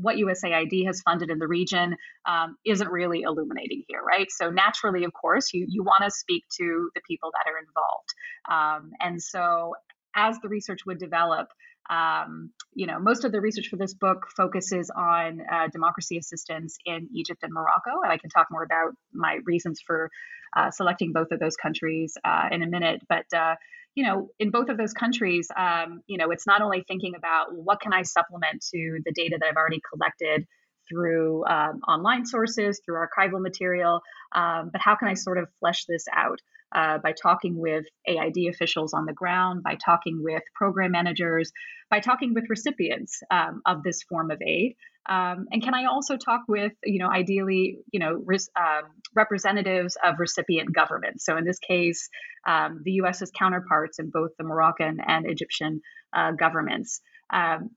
what 0.00 0.16
USAID 0.16 0.86
has 0.86 1.00
funded 1.02 1.30
in 1.30 1.38
the 1.38 1.46
region 1.46 1.96
um, 2.26 2.56
isn't 2.64 2.88
really 2.88 3.22
illuminating 3.22 3.84
here, 3.88 4.02
right? 4.02 4.30
So 4.30 4.50
naturally, 4.50 5.04
of 5.04 5.12
course, 5.12 5.52
you 5.52 5.66
you 5.68 5.82
want 5.82 6.04
to 6.04 6.10
speak 6.10 6.44
to 6.58 6.90
the 6.94 7.00
people 7.06 7.30
that 7.32 7.50
are 7.50 7.58
involved, 7.58 8.12
um, 8.50 8.92
and 9.00 9.22
so 9.22 9.74
as 10.14 10.38
the 10.40 10.48
research 10.48 10.80
would 10.86 10.98
develop. 10.98 11.48
Um, 11.90 12.52
you 12.74 12.86
know, 12.86 13.00
most 13.00 13.24
of 13.24 13.32
the 13.32 13.40
research 13.40 13.66
for 13.68 13.76
this 13.76 13.92
book 13.92 14.28
focuses 14.36 14.88
on 14.96 15.40
uh, 15.52 15.66
democracy 15.72 16.16
assistance 16.16 16.78
in 16.86 17.08
Egypt 17.12 17.42
and 17.42 17.52
Morocco, 17.52 18.02
and 18.04 18.12
I 18.12 18.18
can 18.18 18.30
talk 18.30 18.46
more 18.52 18.62
about 18.62 18.92
my 19.12 19.40
reasons 19.44 19.80
for 19.84 20.08
uh, 20.56 20.70
selecting 20.70 21.12
both 21.12 21.32
of 21.32 21.40
those 21.40 21.56
countries 21.56 22.16
uh, 22.24 22.48
in 22.52 22.62
a 22.62 22.66
minute. 22.66 23.02
But 23.08 23.26
uh, 23.36 23.56
you 23.94 24.04
know, 24.04 24.30
in 24.38 24.50
both 24.50 24.68
of 24.68 24.76
those 24.78 24.92
countries, 24.92 25.48
um, 25.56 26.02
you 26.06 26.16
know, 26.18 26.30
it's 26.30 26.46
not 26.46 26.62
only 26.62 26.84
thinking 26.86 27.14
about 27.16 27.54
what 27.54 27.80
can 27.80 27.92
I 27.92 28.02
supplement 28.02 28.64
to 28.72 29.00
the 29.04 29.12
data 29.12 29.36
that 29.38 29.46
I've 29.46 29.56
already 29.56 29.80
collected 29.92 30.46
through 30.88 31.44
um, 31.46 31.80
online 31.86 32.26
sources, 32.26 32.80
through 32.84 32.96
archival 32.96 33.40
material, 33.40 34.00
um, 34.34 34.70
but 34.72 34.80
how 34.80 34.96
can 34.96 35.08
I 35.08 35.14
sort 35.14 35.38
of 35.38 35.48
flesh 35.60 35.84
this 35.86 36.06
out 36.12 36.40
uh, 36.74 36.98
by 36.98 37.12
talking 37.12 37.56
with 37.56 37.84
AID 38.06 38.48
officials 38.50 38.94
on 38.94 39.06
the 39.06 39.12
ground, 39.12 39.62
by 39.62 39.76
talking 39.84 40.20
with 40.22 40.42
program 40.54 40.92
managers, 40.92 41.52
by 41.90 42.00
talking 42.00 42.34
with 42.34 42.44
recipients 42.48 43.20
um, 43.30 43.62
of 43.66 43.82
this 43.82 44.02
form 44.04 44.30
of 44.30 44.40
aid, 44.40 44.76
um, 45.08 45.46
and 45.50 45.62
can 45.62 45.74
I 45.74 45.86
also 45.86 46.16
talk 46.16 46.42
with, 46.46 46.72
you 46.84 47.00
know, 47.00 47.10
ideally, 47.10 47.78
you 47.92 47.98
know, 47.98 48.24
um, 48.56 48.82
representatives 49.14 49.96
of 50.04 50.20
recipient 50.20 50.72
governments? 50.72 51.24
So 51.24 51.36
in 51.36 51.44
this 51.44 51.58
case, 51.58 52.08
um, 52.46 52.82
the 52.84 52.92
U.S.'s 52.92 53.32
counterparts 53.36 53.98
in 53.98 54.10
both 54.10 54.30
the 54.38 54.44
Moroccan 54.44 54.98
and 55.04 55.28
Egyptian 55.28 55.80
uh, 56.12 56.32
governments. 56.32 57.00
Um, 57.30 57.70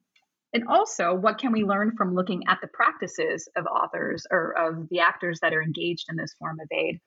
and 0.54 0.68
also, 0.70 1.16
what 1.16 1.40
can 1.40 1.52
we 1.52 1.64
learn 1.64 1.96
from 1.98 2.14
looking 2.14 2.44
at 2.48 2.60
the 2.62 2.68
practices 2.68 3.50
of 3.58 3.66
authors 3.66 4.26
or 4.32 4.52
of 4.58 4.88
the 4.90 5.00
actors 5.00 5.40
that 5.42 5.54
are 5.54 5.64
engaged 5.64 6.06
in 6.10 6.16
this 6.16 6.36
form 6.38 6.60
of 6.62 6.68
aid? 6.72 7.00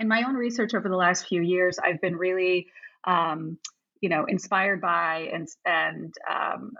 In 0.00 0.08
my 0.08 0.24
own 0.26 0.34
research 0.34 0.74
over 0.74 0.88
the 0.88 0.96
last 0.96 1.28
few 1.28 1.42
years, 1.42 1.78
I've 1.78 2.00
been 2.00 2.16
really, 2.16 2.68
um, 3.04 3.58
you 4.00 4.08
know, 4.08 4.24
inspired 4.24 4.80
by 4.80 5.28
and 5.32 5.46
and 5.66 6.14
um, 6.28 6.72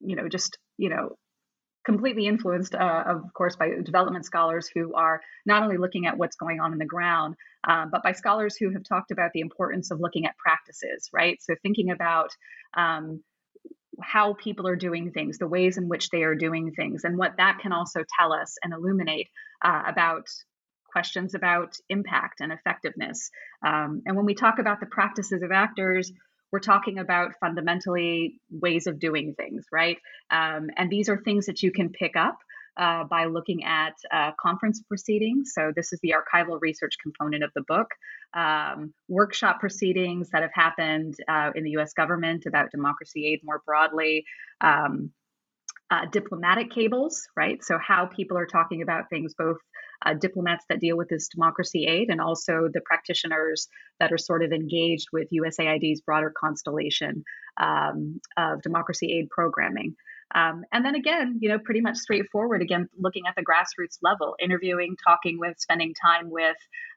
you 0.00 0.14
know 0.14 0.28
just 0.28 0.58
you 0.76 0.90
know 0.90 1.16
completely 1.86 2.26
influenced, 2.26 2.74
uh, 2.74 3.04
of 3.06 3.32
course, 3.32 3.56
by 3.56 3.70
development 3.82 4.26
scholars 4.26 4.68
who 4.74 4.92
are 4.92 5.22
not 5.46 5.62
only 5.62 5.78
looking 5.78 6.06
at 6.06 6.18
what's 6.18 6.36
going 6.36 6.60
on 6.60 6.74
in 6.74 6.78
the 6.78 6.84
ground, 6.84 7.34
um, 7.66 7.88
but 7.90 8.02
by 8.02 8.12
scholars 8.12 8.54
who 8.56 8.70
have 8.70 8.84
talked 8.84 9.10
about 9.12 9.30
the 9.32 9.40
importance 9.40 9.90
of 9.90 9.98
looking 9.98 10.26
at 10.26 10.36
practices, 10.36 11.08
right? 11.10 11.38
So 11.40 11.54
thinking 11.62 11.90
about 11.90 12.28
um, 12.76 13.24
how 14.02 14.34
people 14.34 14.68
are 14.68 14.76
doing 14.76 15.12
things, 15.12 15.38
the 15.38 15.48
ways 15.48 15.78
in 15.78 15.88
which 15.88 16.10
they 16.10 16.24
are 16.24 16.34
doing 16.34 16.72
things, 16.72 17.04
and 17.04 17.16
what 17.16 17.38
that 17.38 17.60
can 17.62 17.72
also 17.72 18.04
tell 18.18 18.34
us 18.34 18.56
and 18.62 18.74
illuminate 18.74 19.28
uh, 19.64 19.84
about 19.86 20.28
questions 20.90 21.34
about 21.34 21.76
impact 21.88 22.40
and 22.40 22.52
effectiveness. 22.52 23.30
Um, 23.64 24.02
and 24.06 24.16
when 24.16 24.26
we 24.26 24.34
talk 24.34 24.58
about 24.58 24.80
the 24.80 24.86
practices 24.86 25.42
of 25.42 25.52
actors, 25.52 26.12
we're 26.50 26.60
talking 26.60 26.98
about 26.98 27.32
fundamentally 27.40 28.40
ways 28.50 28.86
of 28.86 28.98
doing 28.98 29.34
things, 29.34 29.66
right? 29.70 29.98
Um, 30.30 30.70
and 30.76 30.90
these 30.90 31.08
are 31.08 31.18
things 31.18 31.46
that 31.46 31.62
you 31.62 31.70
can 31.72 31.90
pick 31.90 32.16
up 32.16 32.38
uh, 32.78 33.04
by 33.04 33.24
looking 33.24 33.64
at 33.64 33.94
uh, 34.10 34.30
conference 34.40 34.80
proceedings. 34.86 35.52
So, 35.54 35.72
this 35.74 35.92
is 35.92 35.98
the 36.00 36.14
archival 36.14 36.58
research 36.60 36.94
component 37.02 37.42
of 37.42 37.50
the 37.54 37.62
book. 37.66 37.88
Um, 38.34 38.94
workshop 39.08 39.58
proceedings 39.58 40.30
that 40.30 40.42
have 40.42 40.52
happened 40.54 41.14
uh, 41.28 41.50
in 41.54 41.64
the 41.64 41.70
US 41.72 41.92
government 41.92 42.44
about 42.46 42.70
democracy 42.70 43.26
aid 43.26 43.40
more 43.42 43.62
broadly. 43.66 44.24
Um, 44.60 45.10
uh, 45.90 46.04
diplomatic 46.12 46.70
cables, 46.70 47.28
right? 47.34 47.64
So, 47.64 47.78
how 47.78 48.06
people 48.06 48.38
are 48.38 48.46
talking 48.46 48.82
about 48.82 49.10
things 49.10 49.34
both 49.36 49.58
uh, 50.04 50.14
diplomats 50.14 50.64
that 50.68 50.80
deal 50.80 50.96
with 50.96 51.08
this 51.08 51.28
democracy 51.28 51.86
aid 51.86 52.08
and 52.10 52.20
also 52.20 52.68
the 52.72 52.80
practitioners 52.80 53.68
that 54.00 54.12
are 54.12 54.18
sort 54.18 54.44
of 54.44 54.52
engaged 54.52 55.08
with 55.12 55.28
USAID's 55.32 56.00
broader 56.00 56.32
constellation 56.36 57.24
um, 57.60 58.20
of 58.36 58.62
democracy 58.62 59.12
aid 59.18 59.28
programming. 59.30 59.94
Um, 60.34 60.64
and 60.72 60.84
then 60.84 60.94
again, 60.94 61.38
you 61.40 61.48
know, 61.48 61.58
pretty 61.58 61.80
much 61.80 61.96
straightforward, 61.96 62.60
again, 62.60 62.88
looking 62.98 63.22
at 63.26 63.34
the 63.34 63.42
grassroots 63.42 63.98
level, 64.02 64.36
interviewing, 64.38 64.96
talking 65.02 65.38
with, 65.38 65.58
spending 65.58 65.94
time 65.94 66.30
with 66.30 66.56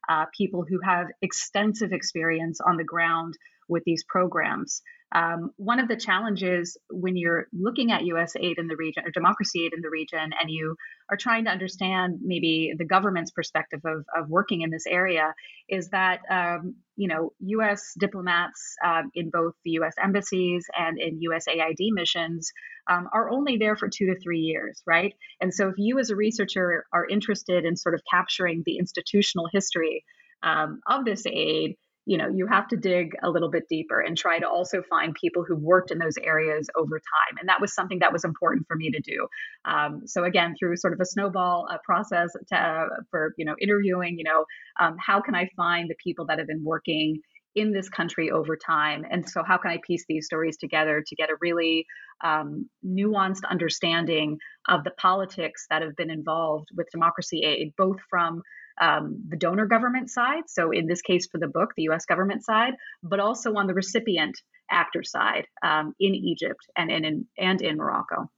uh, 0.09 0.25
people 0.37 0.65
who 0.67 0.79
have 0.83 1.07
extensive 1.21 1.93
experience 1.93 2.59
on 2.59 2.75
the 2.77 2.83
ground 2.83 3.37
with 3.69 3.83
these 3.85 4.03
programs. 4.03 4.81
Um, 5.13 5.51
one 5.57 5.79
of 5.79 5.87
the 5.87 5.97
challenges 5.97 6.77
when 6.89 7.17
you're 7.17 7.47
looking 7.51 7.91
at 7.91 8.05
US 8.05 8.33
aid 8.39 8.57
in 8.57 8.67
the 8.67 8.77
region 8.77 9.03
or 9.05 9.11
democracy 9.11 9.65
aid 9.65 9.73
in 9.73 9.81
the 9.81 9.89
region, 9.89 10.31
and 10.39 10.49
you 10.49 10.75
are 11.11 11.17
trying 11.17 11.43
to 11.45 11.51
understand 11.51 12.19
maybe 12.21 12.73
the 12.77 12.85
government's 12.85 13.31
perspective 13.31 13.81
of, 13.85 14.05
of 14.15 14.29
working 14.29 14.61
in 14.61 14.69
this 14.69 14.85
area, 14.87 15.35
is 15.67 15.89
that 15.89 16.21
um, 16.29 16.75
you 16.95 17.07
know 17.09 17.33
US 17.39 17.93
diplomats 17.99 18.75
um, 18.83 19.11
in 19.13 19.29
both 19.29 19.53
the 19.65 19.71
US 19.71 19.93
embassies 20.01 20.65
and 20.75 20.97
in 20.97 21.19
USAID 21.19 21.89
missions 21.91 22.51
um, 22.89 23.09
are 23.13 23.29
only 23.29 23.57
there 23.57 23.75
for 23.75 23.89
two 23.89 24.07
to 24.07 24.19
three 24.19 24.39
years, 24.39 24.81
right? 24.87 25.13
And 25.39 25.53
so 25.53 25.67
if 25.67 25.75
you 25.77 25.99
as 25.99 26.09
a 26.09 26.15
researcher 26.15 26.85
are 26.93 27.05
interested 27.05 27.65
in 27.65 27.75
sort 27.75 27.95
of 27.95 28.01
capturing 28.09 28.63
the 28.65 28.77
institutional 28.77 29.49
history 29.51 30.05
um, 30.43 30.79
of 30.87 31.05
this 31.05 31.25
aid, 31.25 31.75
you 32.05 32.17
know 32.17 32.27
you 32.27 32.47
have 32.47 32.67
to 32.67 32.77
dig 32.77 33.15
a 33.21 33.29
little 33.29 33.49
bit 33.49 33.67
deeper 33.69 33.99
and 33.99 34.17
try 34.17 34.39
to 34.39 34.47
also 34.47 34.81
find 34.89 35.13
people 35.13 35.43
who've 35.47 35.61
worked 35.61 35.91
in 35.91 35.99
those 35.99 36.17
areas 36.17 36.69
over 36.75 36.99
time 36.99 37.37
and 37.39 37.49
that 37.49 37.61
was 37.61 37.73
something 37.73 37.99
that 37.99 38.11
was 38.11 38.23
important 38.23 38.65
for 38.67 38.75
me 38.75 38.91
to 38.91 38.99
do. 38.99 39.27
Um, 39.65 40.01
so 40.05 40.23
again 40.23 40.55
through 40.57 40.77
sort 40.77 40.93
of 40.93 40.99
a 40.99 41.05
snowball 41.05 41.67
uh, 41.69 41.77
process 41.85 42.29
to, 42.49 42.55
uh, 42.55 42.85
for 43.09 43.33
you 43.37 43.45
know 43.45 43.55
interviewing 43.59 44.17
you 44.17 44.23
know 44.23 44.45
um, 44.79 44.95
how 44.99 45.21
can 45.21 45.35
i 45.35 45.49
find 45.55 45.89
the 45.89 45.95
people 46.03 46.25
that 46.27 46.39
have 46.39 46.47
been 46.47 46.63
working 46.63 47.21
in 47.55 47.71
this 47.71 47.89
country 47.89 48.31
over 48.31 48.55
time 48.55 49.05
and 49.09 49.27
so 49.27 49.43
how 49.43 49.57
can 49.57 49.71
i 49.71 49.79
piece 49.85 50.05
these 50.07 50.25
stories 50.25 50.57
together 50.57 51.03
to 51.05 51.15
get 51.15 51.29
a 51.29 51.35
really 51.41 51.85
um, 52.23 52.69
nuanced 52.85 53.43
understanding 53.49 54.37
of 54.67 54.83
the 54.83 54.91
politics 54.91 55.65
that 55.69 55.81
have 55.81 55.95
been 55.95 56.09
involved 56.09 56.69
with 56.75 56.87
democracy 56.91 57.41
aid 57.43 57.73
both 57.77 57.97
from 58.09 58.41
um, 58.79 59.23
the 59.27 59.37
donor 59.37 59.65
government 59.67 60.09
side. 60.09 60.43
So, 60.47 60.71
in 60.71 60.87
this 60.87 61.01
case, 61.01 61.27
for 61.27 61.37
the 61.37 61.47
book, 61.47 61.71
the 61.75 61.89
US 61.89 62.05
government 62.05 62.43
side, 62.43 62.73
but 63.03 63.19
also 63.19 63.53
on 63.55 63.67
the 63.67 63.73
recipient 63.73 64.41
actor 64.69 65.03
side 65.03 65.47
um, 65.63 65.93
in 65.99 66.15
Egypt 66.15 66.65
and 66.75 66.89
in, 66.89 67.27
and 67.37 67.61
in 67.61 67.77
Morocco. 67.77 68.29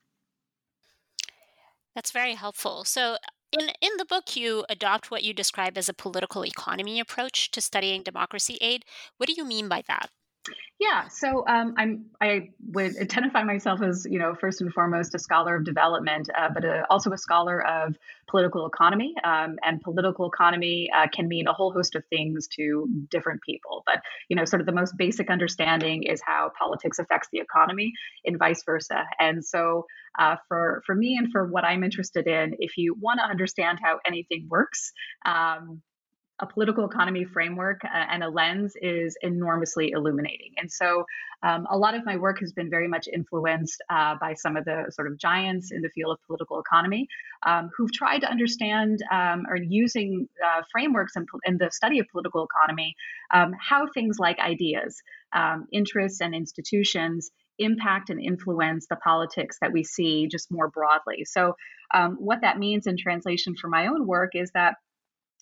That's 1.95 2.11
very 2.11 2.33
helpful. 2.33 2.83
So, 2.85 3.17
in, 3.53 3.69
in 3.81 3.91
the 3.97 4.05
book, 4.05 4.35
you 4.35 4.65
adopt 4.69 5.09
what 5.11 5.23
you 5.23 5.33
describe 5.33 5.77
as 5.77 5.87
a 5.87 5.93
political 5.93 6.45
economy 6.45 6.99
approach 6.99 7.51
to 7.51 7.61
studying 7.61 8.03
democracy 8.03 8.57
aid. 8.61 8.83
What 9.17 9.27
do 9.27 9.33
you 9.37 9.45
mean 9.45 9.69
by 9.69 9.83
that? 9.87 10.09
Yeah, 10.79 11.07
so 11.07 11.45
um, 11.47 11.75
I'm 11.77 12.05
I 12.19 12.49
would 12.71 12.97
identify 12.99 13.43
myself 13.43 13.81
as 13.81 14.05
you 14.09 14.19
know 14.19 14.35
first 14.35 14.59
and 14.59 14.73
foremost 14.73 15.15
a 15.15 15.19
scholar 15.19 15.55
of 15.55 15.63
development, 15.63 16.29
uh, 16.37 16.49
but 16.53 16.65
a, 16.65 16.79
uh, 16.79 16.85
also 16.89 17.11
a 17.13 17.17
scholar 17.17 17.65
of 17.65 17.95
political 18.27 18.65
economy. 18.65 19.13
Um, 19.23 19.57
and 19.63 19.79
political 19.79 20.27
economy 20.27 20.89
uh, 20.93 21.07
can 21.07 21.29
mean 21.29 21.47
a 21.47 21.53
whole 21.53 21.71
host 21.71 21.95
of 21.95 22.03
things 22.09 22.47
to 22.57 22.87
different 23.09 23.41
people. 23.43 23.83
But 23.85 24.01
you 24.27 24.35
know, 24.35 24.43
sort 24.43 24.59
of 24.59 24.65
the 24.65 24.73
most 24.73 24.97
basic 24.97 25.29
understanding 25.29 26.03
is 26.03 26.21
how 26.25 26.51
politics 26.59 26.99
affects 26.99 27.29
the 27.31 27.39
economy, 27.39 27.93
and 28.25 28.37
vice 28.37 28.63
versa. 28.65 29.05
And 29.19 29.45
so 29.45 29.85
uh, 30.19 30.35
for 30.49 30.83
for 30.85 30.95
me 30.95 31.15
and 31.17 31.31
for 31.31 31.47
what 31.47 31.63
I'm 31.63 31.83
interested 31.85 32.27
in, 32.27 32.55
if 32.59 32.77
you 32.77 32.95
want 32.99 33.19
to 33.19 33.25
understand 33.25 33.79
how 33.81 33.99
anything 34.05 34.47
works. 34.49 34.91
Um, 35.25 35.81
a 36.39 36.47
political 36.47 36.85
economy 36.85 37.23
framework 37.25 37.81
uh, 37.85 38.05
and 38.09 38.23
a 38.23 38.29
lens 38.29 38.73
is 38.81 39.15
enormously 39.21 39.91
illuminating. 39.91 40.51
And 40.57 40.71
so, 40.71 41.05
um, 41.43 41.67
a 41.69 41.77
lot 41.77 41.93
of 41.93 42.05
my 42.05 42.15
work 42.15 42.39
has 42.39 42.53
been 42.53 42.69
very 42.69 42.87
much 42.87 43.07
influenced 43.11 43.81
uh, 43.89 44.15
by 44.19 44.33
some 44.33 44.55
of 44.55 44.63
the 44.65 44.85
sort 44.91 45.11
of 45.11 45.17
giants 45.17 45.71
in 45.71 45.81
the 45.81 45.89
field 45.89 46.13
of 46.13 46.25
political 46.25 46.59
economy 46.59 47.07
um, 47.45 47.69
who've 47.75 47.91
tried 47.91 48.19
to 48.19 48.29
understand 48.29 48.99
um, 49.11 49.43
or 49.49 49.57
using 49.57 50.27
uh, 50.43 50.61
frameworks 50.71 51.15
in, 51.15 51.25
in, 51.45 51.57
the 51.57 51.69
study 51.69 51.99
of 51.99 52.07
political 52.11 52.45
economy 52.45 52.95
um, 53.31 53.53
how 53.59 53.87
things 53.93 54.17
like 54.19 54.39
ideas, 54.39 55.01
um, 55.33 55.67
interests, 55.71 56.21
and 56.21 56.33
institutions 56.33 57.29
impact 57.59 58.09
and 58.09 58.21
influence 58.21 58.87
the 58.89 58.95
politics 58.95 59.57
that 59.61 59.71
we 59.71 59.83
see 59.83 60.27
just 60.27 60.49
more 60.49 60.69
broadly. 60.69 61.25
So, 61.25 61.55
um, 61.93 62.15
what 62.19 62.41
that 62.41 62.57
means 62.57 62.87
in 62.87 62.97
translation 62.97 63.55
for 63.55 63.67
my 63.67 63.87
own 63.87 64.07
work 64.07 64.31
is 64.33 64.49
that 64.55 64.77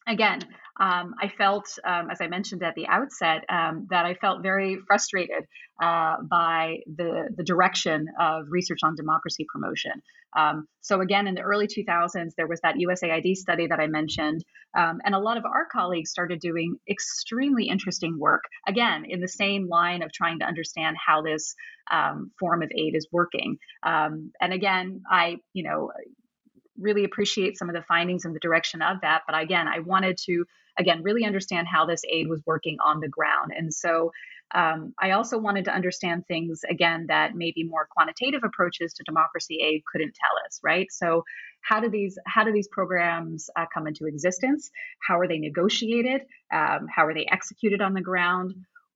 again, 0.08 0.42
um, 0.80 1.14
I 1.22 1.28
felt, 1.28 1.68
um, 1.86 2.10
as 2.10 2.22
I 2.22 2.28
mentioned 2.28 2.64
at 2.64 2.76
the 2.76 2.88
outset, 2.88 3.44
um, 3.50 3.88
that 3.92 4.06
I 4.06 4.16
felt 4.16 4.42
very 4.42 4.78
frustrated 4.88 5.44
uh, 5.82 6.16
by 6.30 6.78
the, 6.88 7.30
the 7.36 7.44
direction 7.44 8.08
of 8.20 8.46
research 8.50 8.80
on 8.84 8.96
democracy 8.96 9.46
promotion. 9.52 10.02
Um, 10.36 10.68
so, 10.80 11.02
again, 11.02 11.28
in 11.28 11.36
the 11.36 11.42
early 11.42 11.68
2000s, 11.68 12.32
there 12.36 12.48
was 12.48 12.62
that 12.62 12.76
USAID 12.76 13.36
study 13.36 13.68
that 13.68 13.80
I 13.80 13.88
mentioned, 13.88 14.44
um, 14.76 15.00
and 15.04 15.14
a 15.14 15.20
lot 15.20 15.38
of 15.38 15.46
our 15.46 15.68
colleagues 15.72 16.10
started 16.10 16.40
doing 16.40 16.78
extremely 16.90 17.68
interesting 17.68 18.18
work, 18.18 18.44
again, 18.68 19.04
in 19.08 19.20
the 19.20 19.28
same 19.28 19.68
line 19.68 20.02
of 20.02 20.12
trying 20.14 20.40
to 20.40 20.46
understand 20.46 20.96
how 21.06 21.22
this 21.22 21.54
um, 21.92 22.32
form 22.40 22.64
of 22.64 22.72
aid 22.76 22.96
is 22.96 23.08
working. 23.12 23.58
and 23.84 24.32
again, 24.42 25.02
I, 25.12 25.38
you 25.54 25.64
know, 25.64 25.92
really 26.82 27.04
appreciate 27.04 27.58
some 27.58 27.70
of 27.70 27.76
the 27.76 27.84
findings 27.84 28.26
and 28.26 28.36
the 28.36 28.40
direction 28.40 28.82
of 28.82 28.98
that. 29.02 29.22
But 29.28 29.40
again, 29.40 29.68
I 29.68 29.80
wanted 29.80 30.18
to, 30.26 30.46
again, 30.78 31.04
really 31.04 31.26
understand 31.26 31.68
how 31.68 31.86
this 31.86 32.02
aid 32.10 32.28
was 32.28 32.42
working 32.46 32.78
on 32.84 33.00
the 33.00 33.10
ground. 33.10 33.52
And 33.56 33.74
so 33.74 34.12
um, 34.54 34.94
I 35.00 35.12
also 35.12 35.38
wanted 35.38 35.66
to 35.66 35.72
understand 35.74 36.26
things, 36.28 36.62
again, 36.70 37.06
that 37.08 37.36
maybe 37.36 37.64
more 37.64 37.88
quantitative 37.90 38.42
approaches 38.44 38.94
to 38.94 39.04
democracy 39.04 39.60
aid 39.64 39.84
couldn't 39.90 40.14
tell 40.14 40.46
us, 40.46 40.60
right? 40.62 40.88
So 40.92 41.24
how 41.62 41.80
do 41.80 41.90
these 41.90 42.18
how 42.26 42.44
do 42.44 42.52
these 42.52 42.68
programs 42.68 43.50
uh, 43.56 43.66
come 43.74 43.88
into 43.88 44.08
existence 44.08 44.72
how 45.08 45.20
are 45.20 45.28
they 45.28 45.38
negotiated 45.38 46.22
um, 46.52 46.88
how 46.94 47.06
are 47.06 47.14
they 47.14 47.28
executed 47.32 47.82
on 47.82 47.94
the 47.94 48.02
ground 48.02 48.54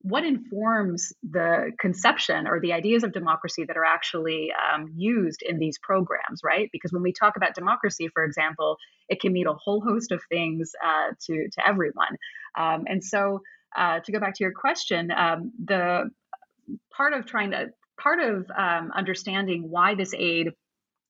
what 0.08 0.24
informs 0.24 1.12
the 1.28 1.72
conception 1.80 2.46
or 2.46 2.60
the 2.60 2.72
ideas 2.72 3.02
of 3.02 3.12
democracy 3.12 3.64
that 3.64 3.76
are 3.76 3.84
actually 3.84 4.52
um, 4.52 4.92
used 4.94 5.42
in 5.42 5.58
these 5.58 5.78
programs, 5.78 6.42
right? 6.44 6.68
Because 6.72 6.92
when 6.92 7.02
we 7.02 7.12
talk 7.12 7.36
about 7.36 7.56
democracy, 7.56 8.08
for 8.14 8.22
example, 8.22 8.76
it 9.08 9.20
can 9.20 9.32
mean 9.32 9.48
a 9.48 9.54
whole 9.54 9.80
host 9.80 10.12
of 10.12 10.22
things 10.28 10.70
uh, 10.84 11.12
to 11.26 11.48
to 11.50 11.68
everyone. 11.68 12.16
Um, 12.56 12.84
and 12.86 13.02
so, 13.02 13.40
uh, 13.76 13.98
to 13.98 14.12
go 14.12 14.20
back 14.20 14.34
to 14.34 14.44
your 14.44 14.52
question, 14.52 15.10
um, 15.10 15.50
the 15.64 16.08
part 16.96 17.12
of 17.12 17.26
trying 17.26 17.50
to 17.50 17.70
part 18.00 18.20
of 18.20 18.46
um, 18.56 18.92
understanding 18.94 19.68
why 19.68 19.96
this 19.96 20.14
aid 20.14 20.50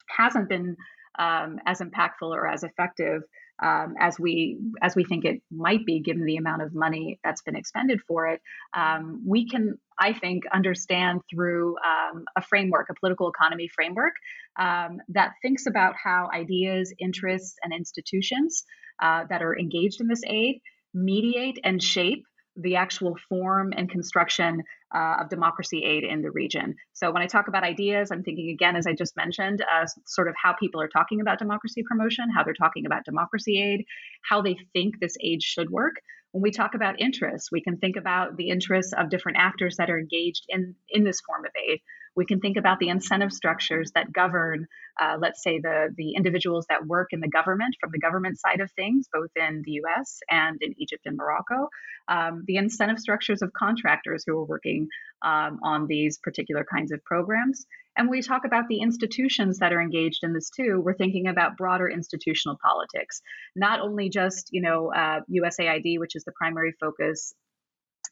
hasn't 0.08 0.48
been 0.48 0.74
um, 1.18 1.58
as 1.66 1.80
impactful 1.80 2.30
or 2.30 2.46
as 2.46 2.62
effective 2.62 3.22
um, 3.62 3.94
as 3.98 4.18
we 4.18 4.58
as 4.82 4.94
we 4.94 5.04
think 5.04 5.24
it 5.24 5.42
might 5.50 5.84
be, 5.86 6.00
given 6.00 6.24
the 6.24 6.36
amount 6.36 6.62
of 6.62 6.74
money 6.74 7.18
that's 7.24 7.42
been 7.42 7.56
expended 7.56 8.00
for 8.06 8.26
it. 8.26 8.40
Um, 8.74 9.22
we 9.26 9.48
can, 9.48 9.78
I 9.98 10.12
think, 10.12 10.44
understand 10.52 11.22
through 11.30 11.76
um, 11.78 12.24
a 12.36 12.42
framework, 12.42 12.88
a 12.90 12.94
political 12.98 13.30
economy 13.30 13.68
framework 13.74 14.14
um, 14.58 14.98
that 15.08 15.32
thinks 15.42 15.66
about 15.66 15.94
how 16.02 16.28
ideas, 16.34 16.94
interests, 16.98 17.56
and 17.62 17.72
institutions 17.72 18.64
uh, 19.02 19.24
that 19.28 19.42
are 19.42 19.58
engaged 19.58 20.00
in 20.00 20.08
this 20.08 20.22
aid 20.26 20.60
mediate 20.94 21.58
and 21.62 21.82
shape 21.82 22.24
the 22.56 22.76
actual 22.76 23.16
form 23.28 23.72
and 23.76 23.90
construction 23.90 24.62
uh, 24.94 25.16
of 25.20 25.28
democracy 25.28 25.84
aid 25.84 26.04
in 26.04 26.22
the 26.22 26.30
region. 26.30 26.74
So 26.92 27.10
when 27.10 27.22
I 27.22 27.26
talk 27.26 27.48
about 27.48 27.64
ideas, 27.64 28.10
I'm 28.10 28.22
thinking 28.22 28.50
again, 28.50 28.76
as 28.76 28.86
I 28.86 28.92
just 28.92 29.16
mentioned, 29.16 29.62
uh, 29.62 29.86
sort 30.06 30.28
of 30.28 30.34
how 30.42 30.54
people 30.54 30.80
are 30.80 30.88
talking 30.88 31.20
about 31.20 31.38
democracy 31.38 31.82
promotion, 31.86 32.26
how 32.34 32.44
they're 32.44 32.54
talking 32.54 32.86
about 32.86 33.04
democracy 33.04 33.60
aid, 33.60 33.84
how 34.22 34.42
they 34.42 34.56
think 34.72 34.98
this 35.00 35.16
aid 35.20 35.42
should 35.42 35.70
work. 35.70 35.96
When 36.32 36.42
we 36.42 36.50
talk 36.50 36.74
about 36.74 37.00
interests, 37.00 37.50
we 37.50 37.62
can 37.62 37.78
think 37.78 37.96
about 37.96 38.36
the 38.36 38.50
interests 38.50 38.92
of 38.92 39.10
different 39.10 39.38
actors 39.38 39.76
that 39.76 39.90
are 39.90 39.98
engaged 39.98 40.44
in, 40.48 40.74
in 40.90 41.04
this 41.04 41.20
form 41.20 41.44
of 41.44 41.50
aid. 41.56 41.80
We 42.16 42.24
can 42.24 42.40
think 42.40 42.56
about 42.56 42.78
the 42.78 42.88
incentive 42.88 43.32
structures 43.32 43.92
that 43.94 44.12
govern, 44.12 44.66
uh, 45.00 45.16
let's 45.20 45.42
say, 45.42 45.60
the, 45.60 45.94
the 45.96 46.14
individuals 46.14 46.66
that 46.68 46.86
work 46.86 47.08
in 47.12 47.20
the 47.20 47.28
government 47.28 47.76
from 47.80 47.90
the 47.92 47.98
government 47.98 48.38
side 48.38 48.60
of 48.60 48.70
things, 48.72 49.06
both 49.12 49.30
in 49.36 49.62
the 49.64 49.80
US 49.84 50.20
and 50.30 50.56
in 50.62 50.74
Egypt 50.78 51.04
and 51.04 51.16
Morocco, 51.16 51.68
um, 52.08 52.44
the 52.46 52.56
incentive 52.56 52.98
structures 52.98 53.42
of 53.42 53.52
contractors 53.52 54.24
who 54.26 54.38
are 54.38 54.44
working 54.44 54.88
um, 55.22 55.58
on 55.62 55.86
these 55.86 56.18
particular 56.18 56.64
kinds 56.64 56.92
of 56.92 57.04
programs. 57.04 57.66
And 57.96 58.10
we 58.10 58.20
talk 58.20 58.44
about 58.44 58.68
the 58.68 58.80
institutions 58.80 59.58
that 59.58 59.72
are 59.72 59.80
engaged 59.80 60.20
in 60.22 60.32
this 60.34 60.50
too. 60.50 60.80
We're 60.84 60.94
thinking 60.94 61.28
about 61.28 61.56
broader 61.56 61.88
institutional 61.88 62.58
politics, 62.62 63.22
not 63.54 63.80
only 63.80 64.10
just, 64.10 64.48
you 64.52 64.60
know, 64.60 64.92
uh, 64.92 65.20
USAID, 65.30 65.98
which 65.98 66.14
is 66.14 66.24
the 66.24 66.32
primary 66.32 66.74
focus 66.78 67.34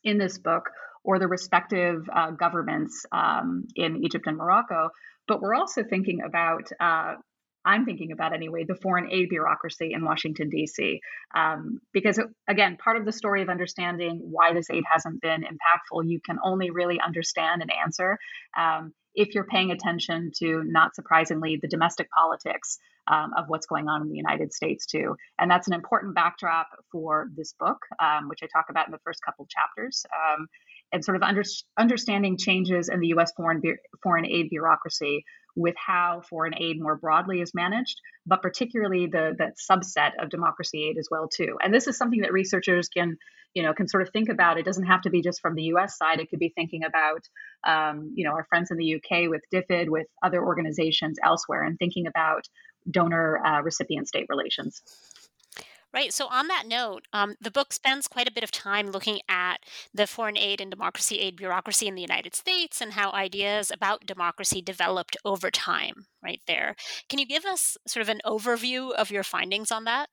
in 0.02 0.18
this 0.18 0.38
book, 0.38 0.70
or 1.04 1.18
the 1.18 1.28
respective 1.28 2.08
uh, 2.12 2.30
governments 2.30 3.04
um, 3.12 3.64
in 3.76 4.02
Egypt 4.04 4.26
and 4.26 4.38
Morocco. 4.38 4.88
But 5.28 5.40
we're 5.40 5.54
also 5.54 5.84
thinking 5.84 6.20
about, 6.26 6.70
uh, 6.80 7.14
I'm 7.64 7.84
thinking 7.84 8.12
about 8.12 8.34
anyway, 8.34 8.64
the 8.66 8.74
foreign 8.74 9.10
aid 9.10 9.28
bureaucracy 9.28 9.92
in 9.92 10.04
Washington, 10.04 10.50
D.C. 10.50 11.00
Um, 11.34 11.80
because, 11.92 12.18
again, 12.48 12.76
part 12.82 12.96
of 12.96 13.04
the 13.04 13.12
story 13.12 13.42
of 13.42 13.48
understanding 13.48 14.20
why 14.22 14.52
this 14.52 14.68
aid 14.70 14.84
hasn't 14.90 15.20
been 15.20 15.42
impactful, 15.42 16.08
you 16.08 16.20
can 16.20 16.38
only 16.42 16.70
really 16.70 17.00
understand 17.00 17.62
and 17.62 17.70
answer 17.72 18.18
um, 18.58 18.92
if 19.14 19.34
you're 19.34 19.46
paying 19.46 19.70
attention 19.70 20.32
to, 20.38 20.62
not 20.64 20.94
surprisingly, 20.94 21.58
the 21.60 21.68
domestic 21.68 22.08
politics 22.10 22.78
um, 23.06 23.32
of 23.36 23.44
what's 23.48 23.66
going 23.66 23.88
on 23.88 24.02
in 24.02 24.08
the 24.08 24.16
United 24.16 24.52
States 24.52 24.86
too. 24.86 25.16
And 25.38 25.50
that's 25.50 25.68
an 25.68 25.74
important 25.74 26.14
backdrop 26.14 26.68
for 26.90 27.28
this 27.36 27.54
book, 27.58 27.78
um, 28.02 28.28
which 28.28 28.40
I 28.42 28.46
talk 28.52 28.66
about 28.70 28.86
in 28.86 28.92
the 28.92 28.98
first 29.04 29.20
couple 29.24 29.46
chapters. 29.48 30.04
Um, 30.12 30.46
and 30.92 31.04
sort 31.04 31.16
of 31.16 31.22
under, 31.22 31.42
understanding 31.78 32.36
changes 32.36 32.88
in 32.88 33.00
the 33.00 33.08
U.S. 33.08 33.32
foreign 33.36 33.62
foreign 34.02 34.26
aid 34.26 34.50
bureaucracy 34.50 35.24
with 35.56 35.74
how 35.76 36.22
foreign 36.28 36.54
aid 36.56 36.80
more 36.80 36.96
broadly 36.96 37.40
is 37.40 37.54
managed, 37.54 38.00
but 38.26 38.42
particularly 38.42 39.06
the 39.06 39.34
that 39.38 39.54
subset 39.58 40.10
of 40.20 40.28
democracy 40.30 40.88
aid 40.88 40.98
as 40.98 41.08
well 41.10 41.28
too. 41.28 41.58
And 41.62 41.72
this 41.72 41.86
is 41.86 41.96
something 41.96 42.20
that 42.22 42.32
researchers 42.32 42.88
can 42.88 43.16
you 43.54 43.62
know 43.62 43.72
can 43.72 43.88
sort 43.88 44.02
of 44.02 44.10
think 44.10 44.28
about. 44.28 44.58
It 44.58 44.64
doesn't 44.64 44.86
have 44.86 45.02
to 45.02 45.10
be 45.10 45.22
just 45.22 45.40
from 45.40 45.54
the 45.54 45.62
U.S. 45.64 45.96
side. 45.96 46.20
It 46.20 46.28
could 46.28 46.40
be 46.40 46.52
thinking 46.54 46.82
about 46.84 47.28
um, 47.66 48.12
you 48.14 48.24
know 48.24 48.32
our 48.32 48.44
friends 48.44 48.70
in 48.70 48.76
the 48.76 48.84
U.K. 48.84 49.28
with 49.28 49.42
DFID, 49.52 49.88
with 49.88 50.06
other 50.22 50.44
organizations 50.44 51.18
elsewhere, 51.22 51.62
and 51.62 51.78
thinking 51.78 52.06
about 52.06 52.44
donor 52.90 53.40
uh, 53.44 53.62
recipient 53.62 54.08
state 54.08 54.26
relations. 54.28 54.82
Right. 55.94 56.12
So, 56.12 56.26
on 56.26 56.48
that 56.48 56.66
note, 56.66 57.06
um, 57.12 57.36
the 57.40 57.52
book 57.52 57.72
spends 57.72 58.08
quite 58.08 58.26
a 58.26 58.32
bit 58.32 58.42
of 58.42 58.50
time 58.50 58.90
looking 58.90 59.20
at 59.28 59.58
the 59.94 60.08
foreign 60.08 60.36
aid 60.36 60.60
and 60.60 60.68
democracy 60.68 61.20
aid 61.20 61.36
bureaucracy 61.36 61.86
in 61.86 61.94
the 61.94 62.02
United 62.02 62.34
States 62.34 62.80
and 62.80 62.94
how 62.94 63.12
ideas 63.12 63.70
about 63.70 64.04
democracy 64.04 64.60
developed 64.60 65.16
over 65.24 65.52
time, 65.52 66.06
right 66.20 66.40
there. 66.48 66.74
Can 67.08 67.20
you 67.20 67.26
give 67.26 67.44
us 67.44 67.78
sort 67.86 68.02
of 68.02 68.08
an 68.08 68.20
overview 68.26 68.90
of 68.92 69.12
your 69.12 69.22
findings 69.22 69.70
on 69.70 69.84
that? 69.84 70.08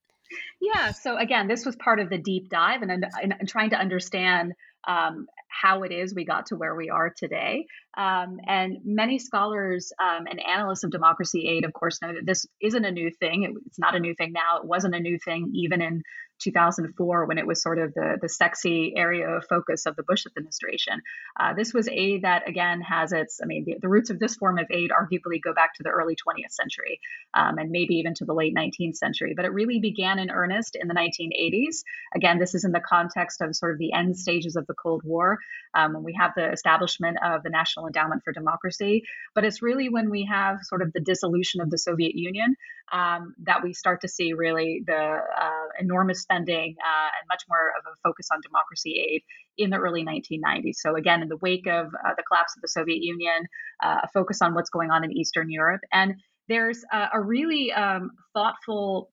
Yeah. 0.61 0.91
So, 0.91 1.17
again, 1.17 1.47
this 1.47 1.65
was 1.65 1.75
part 1.77 1.99
of 1.99 2.11
the 2.11 2.19
deep 2.19 2.49
dive 2.49 2.83
and, 2.83 2.91
and, 2.91 3.05
and 3.39 3.49
trying 3.49 3.71
to 3.71 3.75
understand 3.75 4.53
um, 4.87 5.25
how 5.47 5.81
it 5.81 5.91
is 5.91 6.13
we 6.13 6.25
got 6.25 6.45
to 6.47 6.55
where 6.55 6.75
we 6.75 6.91
are 6.91 7.09
today. 7.09 7.65
Um, 7.97 8.39
and 8.47 8.77
many 8.85 9.19
scholars 9.19 9.91
um, 10.01 10.25
and 10.29 10.39
analysts 10.39 10.83
of 10.83 10.91
democracy 10.91 11.47
aid, 11.47 11.65
of 11.65 11.73
course, 11.73 12.01
know 12.01 12.13
that 12.13 12.25
this 12.25 12.45
isn't 12.61 12.85
a 12.85 12.91
new 12.91 13.11
thing. 13.11 13.43
It, 13.43 13.51
it's 13.65 13.79
not 13.79 13.95
a 13.95 13.99
new 13.99 14.15
thing 14.15 14.31
now. 14.31 14.59
It 14.61 14.65
wasn't 14.65 14.95
a 14.95 14.99
new 14.99 15.17
thing 15.19 15.51
even 15.53 15.81
in 15.81 16.03
2004 16.41 17.25
when 17.25 17.37
it 17.37 17.47
was 17.47 17.61
sort 17.61 17.79
of 17.79 17.93
the, 17.93 18.17
the 18.21 18.29
sexy 18.29 18.93
area 18.95 19.27
of 19.27 19.45
focus 19.47 19.85
of 19.85 19.95
the 19.95 20.03
Bush 20.03 20.25
administration. 20.25 21.01
Uh, 21.39 21.53
this 21.53 21.73
was 21.73 21.87
aid 21.87 22.23
that, 22.23 22.47
again, 22.47 22.81
has 22.81 23.13
its, 23.13 23.39
I 23.41 23.45
mean, 23.45 23.63
the, 23.65 23.75
the, 23.81 23.87
roots 23.87 24.09
of 24.09 24.19
this 24.19 24.35
form 24.35 24.57
of 24.57 24.65
aid 24.71 24.91
arguably 24.91 25.41
go 25.41 25.53
back 25.53 25.75
to 25.75 25.83
the 25.83 25.89
early 25.89 26.15
20th 26.15 26.51
century 26.51 26.99
um, 27.33 27.57
and 27.57 27.71
maybe 27.71 27.95
even 27.95 28.13
to 28.15 28.25
the 28.25 28.33
late 28.33 28.55
19th 28.55 28.95
century. 28.95 29.33
But 29.35 29.45
it 29.45 29.53
really 29.53 29.79
began 29.79 30.19
in 30.19 30.31
earnest 30.31 30.75
in 30.79 30.87
the 30.87 30.93
1980s. 30.93 31.83
Again, 32.15 32.39
this 32.39 32.55
is 32.55 32.63
in 32.63 32.71
the 32.71 32.81
context 32.81 33.41
of 33.41 33.55
sort 33.55 33.73
of 33.73 33.77
the 33.77 33.93
end 33.93 34.17
stages 34.17 34.55
of 34.55 34.65
the 34.67 34.73
Cold 34.73 35.03
War 35.03 35.39
um, 35.73 35.93
when 35.93 36.03
we 36.03 36.13
have 36.19 36.31
the 36.35 36.51
establishment 36.51 37.17
of 37.23 37.43
the 37.43 37.49
National 37.49 37.80
Endowment 37.87 38.23
for 38.23 38.33
Democracy. 38.33 39.03
But 39.35 39.45
it's 39.45 39.61
really 39.61 39.89
when 39.89 40.09
we 40.09 40.27
have 40.31 40.59
sort 40.63 40.81
of 40.81 40.91
the 40.93 40.99
dissolution 40.99 41.61
of 41.61 41.69
the 41.69 41.77
Soviet 41.77 42.15
Union 42.15 42.55
um, 42.91 43.35
that 43.43 43.63
we 43.63 43.73
start 43.73 44.01
to 44.01 44.07
see 44.07 44.33
really 44.33 44.83
the 44.85 44.93
uh, 44.93 45.67
enormous 45.79 46.21
spending 46.21 46.75
uh, 46.79 47.09
and 47.19 47.27
much 47.29 47.43
more 47.49 47.71
of 47.77 47.85
a 47.85 47.95
focus 48.03 48.29
on 48.31 48.39
democracy 48.41 48.99
aid 48.99 49.23
in 49.57 49.69
the 49.69 49.77
early 49.77 50.05
1990s. 50.05 50.75
So, 50.75 50.95
again, 50.95 51.21
in 51.21 51.29
the 51.29 51.37
wake 51.37 51.67
of 51.67 51.87
uh, 51.87 52.13
the 52.17 52.23
collapse 52.23 52.55
of 52.55 52.61
the 52.61 52.67
Soviet 52.67 53.01
Union, 53.01 53.47
uh, 53.83 54.01
a 54.03 54.07
focus 54.13 54.41
on 54.41 54.53
what's 54.53 54.69
going 54.69 54.91
on 54.91 55.03
in 55.03 55.11
Eastern 55.11 55.49
Europe. 55.49 55.81
And 55.91 56.15
there's 56.47 56.83
a, 56.91 57.09
a 57.13 57.21
really 57.21 57.71
um, 57.71 58.11
thoughtful 58.33 59.11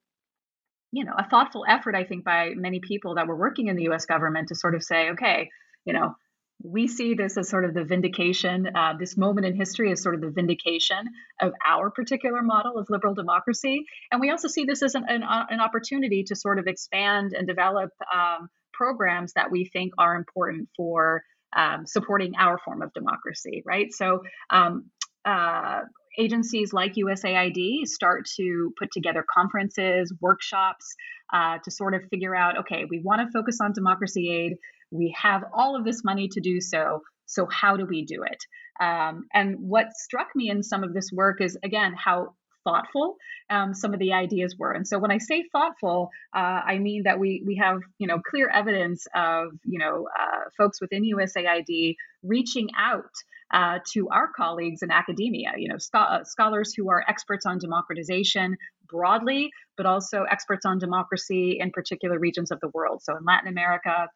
you 0.91 1.05
know, 1.05 1.13
a 1.17 1.29
thoughtful 1.29 1.65
effort, 1.69 1.95
I 1.95 2.05
think, 2.05 2.25
by 2.25 2.53
many 2.57 2.81
people 2.81 3.17
that 3.17 3.27
were 3.27 3.37
working 3.37 3.69
in 3.69 3.77
the 3.77 3.89
US 3.91 4.07
government 4.07 4.49
to 4.49 4.55
sort 4.55 4.75
of 4.75 4.83
say, 4.83 5.11
okay, 5.11 5.51
you 5.85 5.93
know, 5.93 6.15
we 6.63 6.89
see 6.89 7.15
this 7.15 7.37
as 7.37 7.49
sort 7.49 7.65
of 7.65 7.75
the 7.75 7.85
vindication. 7.85 8.69
Uh, 8.75 8.95
this 8.99 9.17
moment 9.17 9.47
in 9.47 9.55
history 9.55 9.93
is 9.93 10.03
sort 10.03 10.15
of 10.15 10.21
the 10.21 10.31
vindication 10.31 10.99
of 11.41 11.53
our 11.67 11.91
particular 11.91 12.43
model 12.43 12.79
of 12.79 12.87
liberal 12.91 13.15
democracy. 13.15 13.85
And 14.11 14.21
we 14.21 14.31
also 14.31 14.49
see 14.49 14.65
this 14.65 14.83
as 14.83 14.95
an, 14.95 15.05
an, 15.09 15.23
uh, 15.23 15.47
an 15.51 15.61
opportunity 15.61 16.25
to 16.25 16.37
sort 16.37 16.59
of 16.59 16.67
expand 16.67 17.33
and 17.33 17.47
develop 17.47 17.91
um, 18.13 18.49
programs 18.73 19.33
that 19.35 19.51
we 19.51 19.67
think 19.73 19.93
are 19.99 20.17
important 20.17 20.69
for 20.77 21.23
um, 21.57 21.87
supporting 21.87 22.35
our 22.37 22.59
form 22.59 22.83
of 22.83 22.93
democracy, 22.93 23.63
right? 23.65 23.93
So 23.93 24.23
um, 24.51 24.91
uh, 25.25 25.83
agencies 26.19 26.73
like 26.73 26.95
USAID 26.95 27.87
start 27.87 28.27
to 28.37 28.73
put 28.79 28.91
together 28.93 29.25
conferences, 29.33 30.13
workshops 30.21 30.95
uh, 31.33 31.59
to 31.65 31.71
sort 31.71 31.95
of 31.95 32.03
figure 32.11 32.35
out 32.35 32.59
okay, 32.59 32.85
we 32.89 33.01
want 33.01 33.21
to 33.21 33.31
focus 33.31 33.59
on 33.63 33.73
democracy 33.73 34.31
aid. 34.31 34.57
We 34.91 35.15
have 35.21 35.45
all 35.53 35.77
of 35.77 35.85
this 35.85 36.05
money 36.05 36.29
to 36.29 36.41
do 36.41 36.61
so. 36.61 37.03
So, 37.27 37.47
how 37.47 37.77
do 37.77 37.85
we 37.85 38.05
do 38.05 38.23
it? 38.23 38.39
Um, 38.81 39.27
and 39.35 39.57
what 39.59 39.93
struck 39.93 40.29
me 40.35 40.51
in 40.51 40.63
some 40.63 40.85
of 40.85 40.95
this 40.95 41.11
work 41.13 41.41
is, 41.41 41.59
again, 41.63 41.95
how 41.95 42.35
thoughtful 42.65 43.17
um, 43.51 43.75
some 43.75 43.95
of 43.95 44.01
the 44.01 44.13
ideas 44.13 44.57
were. 44.59 44.73
And 44.73 44.87
so 44.87 44.99
when 44.99 45.11
I 45.11 45.19
say 45.19 45.45
thoughtful, 45.53 46.11
uh, 46.35 46.61
I 46.67 46.79
mean 46.79 47.05
that 47.05 47.19
we 47.19 47.43
we 47.47 47.57
have 47.57 47.81
you 47.99 48.07
know 48.07 48.19
clear 48.19 48.49
evidence 48.49 49.07
of 49.15 49.53
you 49.65 49.79
know 49.79 50.07
uh, 50.19 50.51
folks 50.57 50.81
within 50.81 51.03
USAID 51.03 51.97
reaching 52.23 52.69
out 52.79 53.11
uh, 53.53 53.79
to 53.93 54.09
our 54.11 54.29
colleagues 54.37 54.83
in 54.83 54.91
academia, 54.91 55.53
you 55.57 55.69
know, 55.69 55.79
scho- 55.79 55.99
uh, 55.99 56.25
scholars 56.25 56.75
who 56.77 56.91
are 56.91 57.03
experts 57.09 57.47
on 57.47 57.59
democratization 57.59 58.57
broadly, 58.89 59.51
but 59.77 59.87
also 59.87 60.25
experts 60.31 60.67
on 60.67 60.79
democracy 60.79 61.59
in 61.59 61.71
particular 61.71 62.19
regions 62.19 62.51
of 62.51 62.61
the 62.61 62.69
world. 62.75 63.03
So 63.03 63.17
in 63.17 63.25
Latin 63.25 63.49
America, 63.49 64.09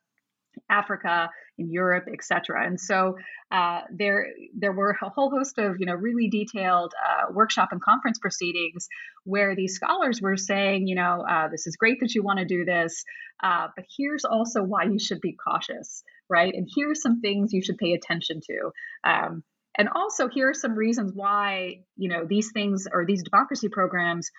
Africa, 0.69 1.31
in 1.59 1.71
Europe, 1.71 2.05
et 2.13 2.25
cetera. 2.25 2.67
And 2.67 2.81
so 2.81 3.17
uh, 3.51 3.83
there, 3.95 4.29
there 4.57 4.73
were 4.73 4.97
a 5.03 5.09
whole 5.09 5.31
host 5.31 5.59
of, 5.59 5.77
you 5.79 5.87
know, 5.87 5.95
really 5.95 6.29
detailed 6.29 6.93
uh, 6.97 7.33
workshop 7.33 7.69
and 7.73 7.81
conference 7.81 8.19
proceedings 8.19 8.89
where 9.25 9.55
these 9.55 9.75
scholars 9.75 10.21
were 10.21 10.37
saying, 10.37 10.87
you 10.87 10.95
know, 10.95 11.25
uh, 11.29 11.49
this 11.49 11.67
is 11.67 11.77
great 11.77 12.01
that 12.01 12.15
you 12.15 12.23
want 12.23 12.39
to 12.39 12.45
do 12.45 12.65
this, 12.65 13.05
uh, 13.43 13.69
but 13.77 13.85
here's 13.97 14.25
also 14.25 14.63
why 14.63 14.85
you 14.85 14.99
should 14.99 15.21
be 15.21 15.37
cautious, 15.37 16.03
right? 16.29 16.55
And 16.55 16.69
here's 16.75 17.03
some 17.03 17.21
things 17.21 17.53
you 17.53 17.63
should 17.63 17.79
pay 17.79 17.93
attention 17.93 18.41
to. 18.47 18.71
Um, 19.05 19.43
and 19.77 19.89
also, 19.95 20.29
here 20.29 20.51
are 20.51 20.55
some 20.55 20.75
reasons 20.75 21.13
why, 21.15 21.85
you 21.97 22.11
know, 22.11 22.27
these 22.27 22.53
things 22.53 22.87
or 22.93 23.07
these 23.07 23.23
democracy 23.23 23.69
programs 23.69 24.31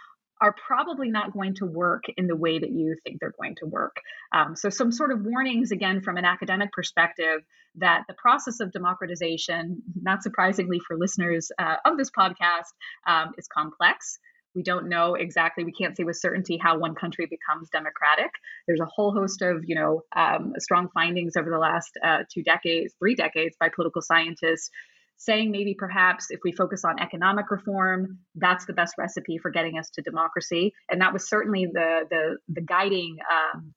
are 0.42 0.56
probably 0.68 1.10
not 1.10 1.34
going 1.34 1.56
to 1.56 1.66
work 1.66 2.04
in 2.18 2.28
the 2.28 2.36
way 2.36 2.60
that 2.60 2.72
you 2.72 2.96
think 3.04 3.20
they're 3.20 3.34
going 3.40 3.56
to 3.60 3.66
work. 3.66 3.96
Um, 4.34 4.56
so, 4.56 4.70
some 4.70 4.92
sort 4.92 5.12
of 5.12 5.24
warnings 5.24 5.72
again 5.72 6.02
from 6.02 6.18
an 6.18 6.26
academic 6.26 6.72
perspective 6.72 7.42
that 7.76 8.04
the 8.08 8.14
process 8.14 8.60
of 8.60 8.72
democratization, 8.72 9.82
not 10.02 10.22
surprisingly 10.24 10.80
for 10.80 10.98
listeners 10.98 11.52
uh, 11.58 11.76
of 11.86 11.98
this 11.98 12.12
podcast, 12.12 12.72
um, 13.08 13.32
is 13.38 13.48
complex. 13.48 14.20
We 14.56 14.62
don't 14.62 14.88
know 14.88 15.16
exactly. 15.16 15.64
We 15.64 15.72
can't 15.72 15.98
say 15.98 16.04
with 16.04 16.18
certainty 16.18 16.60
how 16.62 16.78
one 16.78 16.94
country 16.94 17.26
becomes 17.26 17.70
democratic. 17.72 18.30
There's 18.68 18.82
a 18.82 18.86
whole 18.86 19.12
host 19.12 19.42
of, 19.42 19.64
you 19.66 19.76
know, 19.76 20.02
um, 20.16 20.54
strong 20.60 20.90
findings 20.94 21.36
over 21.36 21.50
the 21.50 21.58
last 21.58 21.90
uh, 22.06 22.20
two 22.32 22.44
decades, 22.44 22.94
three 23.00 23.16
decades, 23.16 23.56
by 23.60 23.70
political 23.70 24.04
scientists 24.04 24.70
saying 25.18 25.52
maybe 25.52 25.76
perhaps 25.78 26.28
if 26.30 26.40
we 26.44 26.52
focus 26.52 26.84
on 26.84 27.00
economic 27.00 27.50
reform, 27.50 28.20
that's 28.36 28.66
the 28.66 28.74
best 28.74 28.96
recipe 28.98 29.38
for 29.38 29.52
getting 29.52 29.78
us 29.78 29.90
to 29.92 30.02
democracy. 30.02 30.74
And 30.90 31.02
that 31.02 31.14
was 31.14 31.28
certainly 31.28 31.66
the 31.66 32.06
the, 32.10 32.38
the 32.50 32.62
guiding 32.62 33.18
um, 33.32 33.74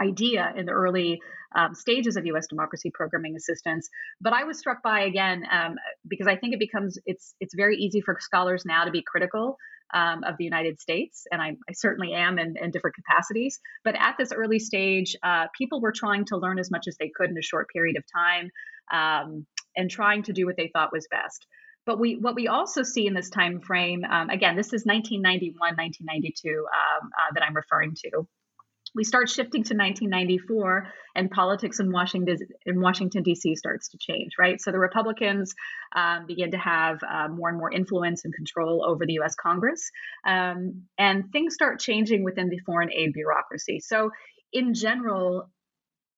idea 0.00 0.52
in 0.56 0.66
the 0.66 0.72
early 0.72 1.20
um, 1.54 1.74
stages 1.74 2.16
of 2.16 2.26
U.S. 2.26 2.46
democracy 2.46 2.90
programming 2.92 3.36
assistance. 3.36 3.88
But 4.20 4.32
I 4.32 4.44
was 4.44 4.58
struck 4.58 4.82
by 4.82 5.00
again 5.00 5.44
um, 5.50 5.76
because 6.08 6.26
I 6.26 6.36
think 6.36 6.54
it 6.54 6.60
becomes 6.60 6.98
it's 7.06 7.34
it's 7.40 7.54
very 7.54 7.76
easy 7.76 8.00
for 8.00 8.16
scholars 8.20 8.64
now 8.64 8.84
to 8.84 8.90
be 8.90 9.02
critical 9.02 9.56
um, 9.92 10.22
of 10.24 10.36
the 10.38 10.44
United 10.44 10.80
States, 10.80 11.26
and 11.32 11.42
I, 11.42 11.56
I 11.68 11.72
certainly 11.72 12.12
am 12.12 12.38
in, 12.38 12.54
in, 12.56 12.70
different 12.70 12.94
capacities. 12.94 13.58
But 13.84 13.96
at 13.98 14.16
this 14.18 14.30
early 14.32 14.60
stage, 14.60 15.16
uh, 15.22 15.46
people 15.56 15.80
were 15.80 15.92
trying 15.92 16.26
to 16.26 16.36
learn 16.36 16.60
as 16.60 16.70
much 16.70 16.84
as 16.86 16.96
they 16.98 17.10
could 17.14 17.30
in 17.30 17.36
a 17.36 17.42
short 17.42 17.68
period 17.72 17.96
of 17.96 18.04
time. 18.14 18.50
Um, 18.92 19.46
and 19.76 19.90
trying 19.90 20.22
to 20.24 20.32
do 20.32 20.46
what 20.46 20.56
they 20.56 20.70
thought 20.72 20.92
was 20.92 21.06
best. 21.10 21.46
But 21.86 21.98
we, 21.98 22.16
what 22.16 22.34
we 22.34 22.48
also 22.48 22.82
see 22.82 23.06
in 23.06 23.14
this 23.14 23.30
time 23.30 23.60
frame, 23.60 24.04
um, 24.04 24.30
again, 24.30 24.54
this 24.54 24.72
is 24.72 24.84
1991, 24.84 25.76
1992 25.76 26.50
um, 26.50 27.08
uh, 27.08 27.34
that 27.34 27.42
I'm 27.42 27.56
referring 27.56 27.94
to. 28.04 28.26
We 28.94 29.04
start 29.04 29.28
shifting 29.28 29.62
to 29.64 29.74
1994, 29.74 30.88
and 31.14 31.30
politics 31.30 31.78
in 31.78 31.92
Washington 31.92 32.38
in 32.66 32.80
Washington 32.80 33.22
D.C. 33.22 33.54
starts 33.54 33.88
to 33.90 33.98
change. 33.98 34.32
Right, 34.38 34.60
so 34.60 34.72
the 34.72 34.80
Republicans 34.80 35.54
um, 35.94 36.26
begin 36.26 36.50
to 36.50 36.58
have 36.58 36.98
uh, 37.08 37.28
more 37.28 37.48
and 37.48 37.58
more 37.58 37.70
influence 37.70 38.24
and 38.24 38.34
control 38.34 38.84
over 38.84 39.06
the 39.06 39.14
U.S. 39.14 39.36
Congress, 39.36 39.90
um, 40.26 40.82
and 40.98 41.30
things 41.30 41.54
start 41.54 41.78
changing 41.78 42.24
within 42.24 42.48
the 42.48 42.58
foreign 42.66 42.92
aid 42.92 43.12
bureaucracy. 43.12 43.78
So, 43.78 44.10
in 44.52 44.74
general, 44.74 45.50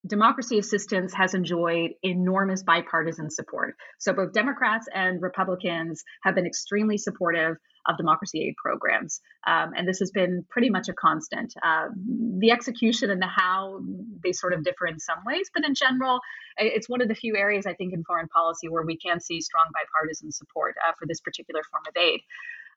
democracy 0.05 0.59
assistance 0.59 1.13
has 1.13 1.33
enjoyed 1.33 1.91
enormous 2.03 2.63
bipartisan 2.63 3.29
support. 3.29 3.75
So 3.99 4.13
both 4.13 4.33
Democrats 4.33 4.87
and 4.93 5.21
Republicans 5.21 6.03
have 6.23 6.35
been 6.35 6.45
extremely 6.45 6.97
supportive 6.97 7.57
of 7.85 7.97
democracy 7.97 8.45
aid 8.47 8.55
programs. 8.55 9.19
Um, 9.45 9.71
and 9.75 9.87
this 9.87 9.99
has 9.99 10.11
been 10.11 10.45
pretty 10.49 10.69
much 10.69 10.87
a 10.87 10.93
constant. 10.93 11.53
Uh, 11.61 11.87
the 12.39 12.51
execution 12.51 13.11
and 13.11 13.21
the 13.21 13.27
how, 13.27 13.81
they 14.23 14.31
sort 14.31 14.53
of 14.53 14.63
differ 14.63 14.87
in 14.87 14.99
some 14.99 15.19
ways, 15.25 15.49
but 15.53 15.65
in 15.65 15.75
general, 15.75 16.19
it's 16.57 16.87
one 16.87 17.01
of 17.01 17.07
the 17.07 17.15
few 17.15 17.35
areas 17.35 17.65
I 17.65 17.73
think 17.73 17.93
in 17.93 18.03
foreign 18.03 18.27
policy 18.27 18.69
where 18.69 18.85
we 18.85 18.97
can 18.97 19.19
see 19.19 19.41
strong 19.41 19.65
bipartisan 19.73 20.31
support 20.31 20.75
uh, 20.87 20.93
for 20.97 21.07
this 21.07 21.19
particular 21.19 21.61
form 21.69 21.83
of 21.87 21.95
aid. 22.01 22.21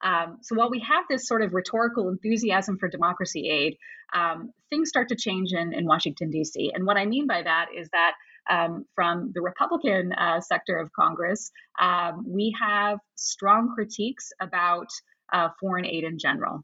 Um, 0.03 0.39
so 0.43 0.55
while 0.57 0.71
we 0.71 0.81
have 0.81 1.05
this 1.09 1.27
sort 1.27 1.43
of 1.43 1.55
rhetorical 1.55 2.09
enthusiasm 2.09 2.79
for 2.79 2.89
democracy 2.89 3.49
aid, 3.49 3.77
um, 4.15 4.53
things 4.71 4.89
start 4.89 5.09
to 5.09 5.17
change 5.17 5.53
in, 5.53 5.73
in 5.73 5.87
Washington, 5.87 6.31
D.C. 6.31 6.73
And 6.75 6.87
what 6.87 6.97
I 6.97 7.07
mean 7.07 7.27
by 7.27 7.43
that 7.43 7.67
is 7.77 7.89
that 7.91 8.13
um, 8.49 8.85
from 8.95 9.33
the 9.35 9.41
Republican 9.41 10.13
uh, 10.13 10.41
sector 10.41 10.79
of 10.79 10.93
Congress, 10.93 11.51
um, 11.81 12.25
we 12.27 12.55
have 12.61 12.99
strong 13.17 13.73
critiques 13.75 14.33
about 14.41 14.87
uh, 15.33 15.49
foreign 15.61 15.85
aid 15.85 16.05
in 16.05 16.19
general. 16.19 16.63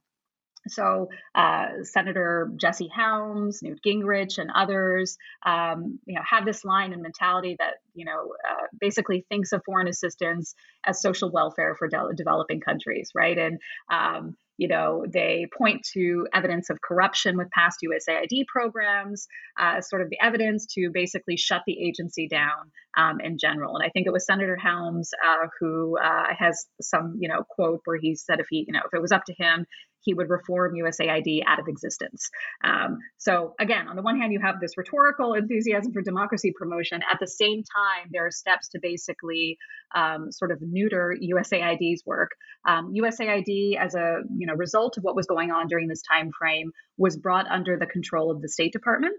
So, 0.68 1.08
uh, 1.34 1.82
Senator 1.82 2.50
Jesse 2.56 2.90
Helms, 2.94 3.60
Newt 3.62 3.80
Gingrich, 3.84 4.38
and 4.38 4.50
others, 4.54 5.16
um, 5.44 5.98
you 6.06 6.14
know, 6.14 6.22
have 6.28 6.44
this 6.44 6.64
line 6.64 6.92
and 6.92 7.02
mentality 7.02 7.56
that 7.58 7.74
you 7.94 8.04
know 8.04 8.32
uh, 8.48 8.66
basically 8.80 9.26
thinks 9.28 9.52
of 9.52 9.62
foreign 9.64 9.88
assistance 9.88 10.54
as 10.84 11.02
social 11.02 11.30
welfare 11.30 11.74
for 11.78 11.88
de- 11.88 12.14
developing 12.16 12.60
countries, 12.60 13.10
right? 13.14 13.36
And 13.36 13.58
um, 13.90 14.36
you 14.58 14.68
know, 14.68 15.04
they 15.10 15.46
point 15.56 15.84
to 15.94 16.26
evidence 16.32 16.70
of 16.70 16.80
corruption 16.80 17.36
with 17.36 17.50
past 17.50 17.78
USAID 17.84 18.46
programs 18.46 19.26
uh, 19.58 19.80
sort 19.80 20.02
of 20.02 20.10
the 20.10 20.18
evidence 20.22 20.66
to 20.74 20.90
basically 20.92 21.36
shut 21.36 21.62
the 21.66 21.82
agency 21.82 22.28
down 22.28 22.70
um, 22.96 23.20
in 23.20 23.38
general. 23.38 23.76
And 23.76 23.84
I 23.84 23.90
think 23.90 24.06
it 24.06 24.12
was 24.12 24.26
Senator 24.26 24.56
Helms 24.56 25.10
uh, 25.26 25.48
who 25.58 25.98
uh, 25.98 26.26
has 26.38 26.66
some, 26.80 27.16
you 27.18 27.28
know, 27.28 27.44
quote 27.48 27.80
where 27.86 27.96
he 27.96 28.14
said 28.14 28.40
if 28.40 28.46
he, 28.50 28.64
you 28.66 28.72
know, 28.72 28.82
if 28.84 28.94
it 28.94 29.00
was 29.00 29.10
up 29.12 29.24
to 29.24 29.34
him, 29.34 29.66
he 30.02 30.14
would 30.14 30.28
reform 30.30 30.74
USAID 30.74 31.42
out 31.46 31.58
of 31.58 31.68
existence. 31.68 32.30
Um, 32.64 32.98
so, 33.18 33.54
again, 33.60 33.88
on 33.88 33.96
the 33.96 34.02
one 34.02 34.18
hand, 34.18 34.32
you 34.32 34.40
have 34.40 34.60
this 34.60 34.76
rhetorical 34.76 35.34
enthusiasm 35.34 35.92
for 35.92 36.02
democracy 36.02 36.52
promotion. 36.56 37.02
At 37.10 37.18
the 37.20 37.26
same 37.26 37.62
time, 37.62 38.10
there 38.10 38.26
are 38.26 38.30
steps 38.30 38.68
to 38.70 38.80
basically 38.80 39.58
um, 39.94 40.30
sort 40.30 40.50
of 40.50 40.58
neuter 40.60 41.16
USAID's 41.20 42.04
work. 42.04 42.30
Um, 42.66 42.92
USAID, 42.94 43.76
as 43.78 43.94
a 43.94 44.22
you 44.36 44.46
know 44.46 44.54
result 44.54 44.96
of 44.96 45.04
what 45.04 45.16
was 45.16 45.26
going 45.26 45.50
on 45.50 45.68
during 45.68 45.88
this 45.88 46.02
time 46.02 46.30
frame, 46.38 46.72
was 46.96 47.16
brought 47.16 47.46
under 47.46 47.78
the 47.78 47.86
control 47.86 48.30
of 48.30 48.42
the 48.42 48.48
State 48.48 48.72
Department. 48.72 49.14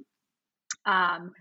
Um, 0.86 1.32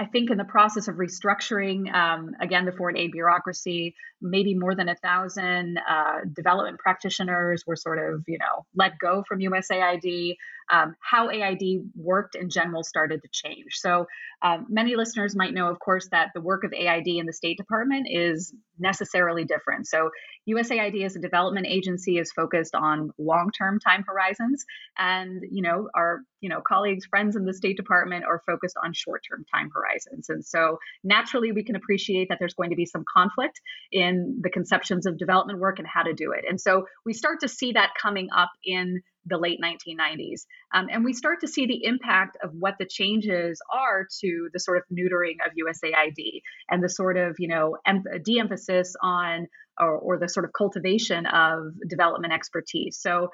I 0.00 0.06
think 0.06 0.30
in 0.30 0.38
the 0.38 0.44
process 0.44 0.88
of 0.88 0.96
restructuring, 0.96 1.92
um, 1.94 2.34
again, 2.40 2.64
the 2.64 2.72
foreign 2.72 2.96
aid 2.96 3.12
bureaucracy, 3.12 3.94
maybe 4.22 4.54
more 4.54 4.74
than 4.74 4.88
a 4.88 4.94
thousand 4.94 5.78
uh, 5.86 6.20
development 6.34 6.78
practitioners 6.78 7.64
were 7.66 7.76
sort 7.76 7.98
of, 7.98 8.24
you 8.26 8.38
know, 8.38 8.64
let 8.74 8.98
go 8.98 9.22
from 9.28 9.40
USAID. 9.40 10.36
Um, 10.72 10.94
how 11.00 11.28
AID 11.30 11.90
worked 11.96 12.36
in 12.36 12.48
general 12.48 12.84
started 12.84 13.22
to 13.22 13.28
change. 13.30 13.72
So 13.72 14.06
um, 14.40 14.66
many 14.70 14.94
listeners 14.96 15.36
might 15.36 15.52
know, 15.52 15.68
of 15.68 15.80
course, 15.80 16.08
that 16.12 16.30
the 16.32 16.40
work 16.40 16.62
of 16.64 16.72
AID 16.72 17.08
in 17.08 17.26
the 17.26 17.32
State 17.32 17.58
Department 17.58 18.06
is 18.08 18.54
necessarily 18.78 19.44
different. 19.44 19.86
So 19.86 20.10
USAID 20.48 21.04
as 21.04 21.16
a 21.16 21.20
development 21.20 21.66
agency 21.66 22.18
is 22.18 22.32
focused 22.32 22.74
on 22.74 23.10
long-term 23.18 23.80
time 23.80 24.04
horizons, 24.06 24.64
and 24.96 25.42
you 25.50 25.62
know 25.62 25.88
our 25.94 26.20
you 26.40 26.48
know 26.48 26.60
colleagues, 26.66 27.04
friends 27.06 27.36
in 27.36 27.44
the 27.44 27.52
State 27.52 27.76
Department 27.76 28.24
are 28.24 28.42
focused 28.46 28.76
on 28.82 28.92
short-term 28.94 29.44
time 29.52 29.70
horizons. 29.72 29.89
And 30.28 30.44
so 30.44 30.78
naturally, 31.04 31.52
we 31.52 31.64
can 31.64 31.76
appreciate 31.76 32.28
that 32.28 32.38
there's 32.38 32.54
going 32.54 32.70
to 32.70 32.76
be 32.76 32.86
some 32.86 33.04
conflict 33.12 33.60
in 33.92 34.40
the 34.42 34.50
conceptions 34.50 35.06
of 35.06 35.18
development 35.18 35.58
work 35.58 35.78
and 35.78 35.88
how 35.88 36.02
to 36.02 36.12
do 36.14 36.32
it. 36.32 36.44
And 36.48 36.60
so 36.60 36.86
we 37.04 37.12
start 37.12 37.40
to 37.40 37.48
see 37.48 37.72
that 37.72 37.90
coming 38.00 38.28
up 38.36 38.50
in 38.64 39.02
the 39.26 39.38
late 39.38 39.60
1990s. 39.62 40.46
Um, 40.72 40.88
and 40.90 41.04
we 41.04 41.12
start 41.12 41.40
to 41.42 41.48
see 41.48 41.66
the 41.66 41.84
impact 41.84 42.38
of 42.42 42.50
what 42.58 42.76
the 42.78 42.86
changes 42.86 43.60
are 43.72 44.06
to 44.20 44.48
the 44.52 44.58
sort 44.58 44.78
of 44.78 44.84
neutering 44.92 45.36
of 45.44 45.52
USAID 45.52 46.42
and 46.70 46.82
the 46.82 46.88
sort 46.88 47.18
of, 47.18 47.36
you 47.38 47.48
know, 47.48 47.76
em- 47.86 48.04
de-emphasis 48.24 48.94
on 49.02 49.46
or, 49.78 49.98
or 49.98 50.18
the 50.18 50.28
sort 50.28 50.44
of 50.44 50.52
cultivation 50.52 51.26
of 51.26 51.72
development 51.88 52.32
expertise. 52.32 52.98
So 53.00 53.30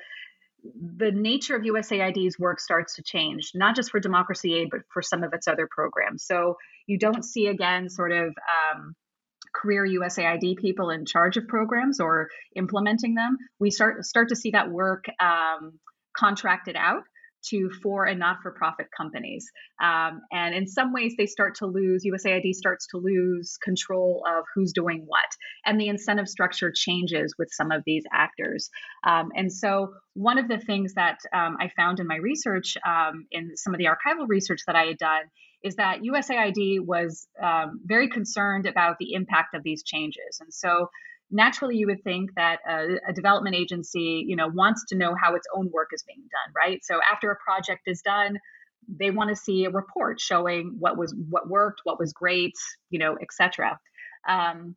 the 0.75 1.11
nature 1.13 1.57
of 1.57 1.63
USAID's 1.63 2.39
work 2.39 2.61
starts 2.61 2.97
to 2.97 3.03
change, 3.03 3.53
not 3.55 3.77
just 3.77 3.91
for 3.91 4.01
democracy 4.01 4.55
aid, 4.55 4.69
but 4.71 4.81
for 4.93 5.03
some 5.03 5.23
of 5.23 5.33
its 5.33 5.49
other 5.49 5.69
programs. 5.71 6.25
So 6.25 6.57
you 6.87 6.99
don't 6.99 7.25
see 7.25 7.47
again 7.47 7.89
sort 7.89 8.13
of 8.13 8.29
um, 8.29 8.95
career 9.55 9.87
USAID 9.87 10.57
people 10.59 10.91
in 10.91 11.07
charge 11.07 11.37
of 11.37 11.49
programs 11.49 12.01
or 12.01 12.29
implementing 12.55 13.15
them. 13.15 13.37
We 13.59 13.71
start 13.71 14.05
start 14.05 14.29
to 14.31 14.37
see 14.37 14.51
that 14.51 14.71
work 14.71 15.07
um, 15.21 15.79
contracted 16.17 16.77
out 16.77 17.03
to 17.51 17.71
for 17.83 18.05
and 18.05 18.19
not 18.19 18.39
for 18.43 18.53
profit 18.53 18.87
companies. 18.97 19.47
Um, 19.83 20.21
and 20.33 20.55
in 20.55 20.67
some 20.67 20.93
ways, 20.93 21.15
they 21.17 21.27
start 21.27 21.57
to 21.57 21.67
lose, 21.67 22.05
USAID 22.05 22.55
starts 22.55 22.87
to 22.89 22.99
lose 22.99 23.57
control 23.63 24.25
of 24.27 24.45
who's 24.55 24.73
doing 24.73 25.05
what. 25.07 25.25
And 25.65 25.81
the 25.81 25.89
incentive 25.89 26.29
structure 26.29 26.73
changes 26.75 27.35
with 27.39 27.49
some 27.53 27.71
of 27.71 27.83
these 27.87 28.05
actors. 28.13 28.71
Um, 29.07 29.31
and 29.37 29.53
so, 29.53 29.95
one 30.15 30.39
of 30.39 30.49
the 30.49 30.59
things 30.59 30.95
that 30.95 31.19
um, 31.33 31.57
I 31.61 31.71
found 31.77 32.01
in 32.01 32.07
my 32.07 32.17
research, 32.17 32.77
um, 32.87 33.27
in 33.31 33.57
some 33.57 33.75
of 33.75 33.79
the 33.79 33.87
archival 33.87 34.27
research 34.29 34.61
that 34.67 34.77
I 34.77 34.85
had 34.85 34.99
done, 34.99 35.23
is 35.63 35.77
that 35.77 36.01
USAID 36.01 36.81
was 36.81 37.27
um, 37.43 37.81
very 37.85 38.09
concerned 38.09 38.67
about 38.67 38.97
the 38.99 39.15
impact 39.15 39.55
of 39.55 39.63
these 39.63 39.83
changes. 39.83 40.39
And 40.41 40.53
so, 40.53 40.89
naturally 41.31 41.77
you 41.77 41.87
would 41.87 42.03
think 42.05 42.31
that 42.37 42.61
a, 42.69 42.97
a, 43.09 43.13
development 43.13 43.57
agency 43.57 44.25
you 44.27 44.37
know 44.37 44.49
wants 44.49 44.85
to 44.89 44.97
know 44.97 45.15
how 45.21 45.35
its 45.35 45.47
own 45.55 45.71
work 45.73 45.89
is 45.93 46.05
being 46.07 46.21
done 46.21 46.53
right? 46.55 46.85
So 46.85 47.01
after 47.13 47.31
a 47.31 47.37
project 47.37 47.83
is 47.87 48.03
done 48.03 48.39
they 48.89 49.11
want 49.11 49.31
to 49.31 49.37
see 49.37 49.65
a 49.65 49.71
report 49.71 50.21
showing 50.21 50.77
what 50.79 50.97
was 50.97 51.15
what 51.29 51.49
worked 51.49 51.81
what 51.85 51.99
was 51.99 52.13
great 52.13 52.55
you 52.91 52.99
know 52.99 53.17
etc 53.21 53.79
um, 54.29 54.77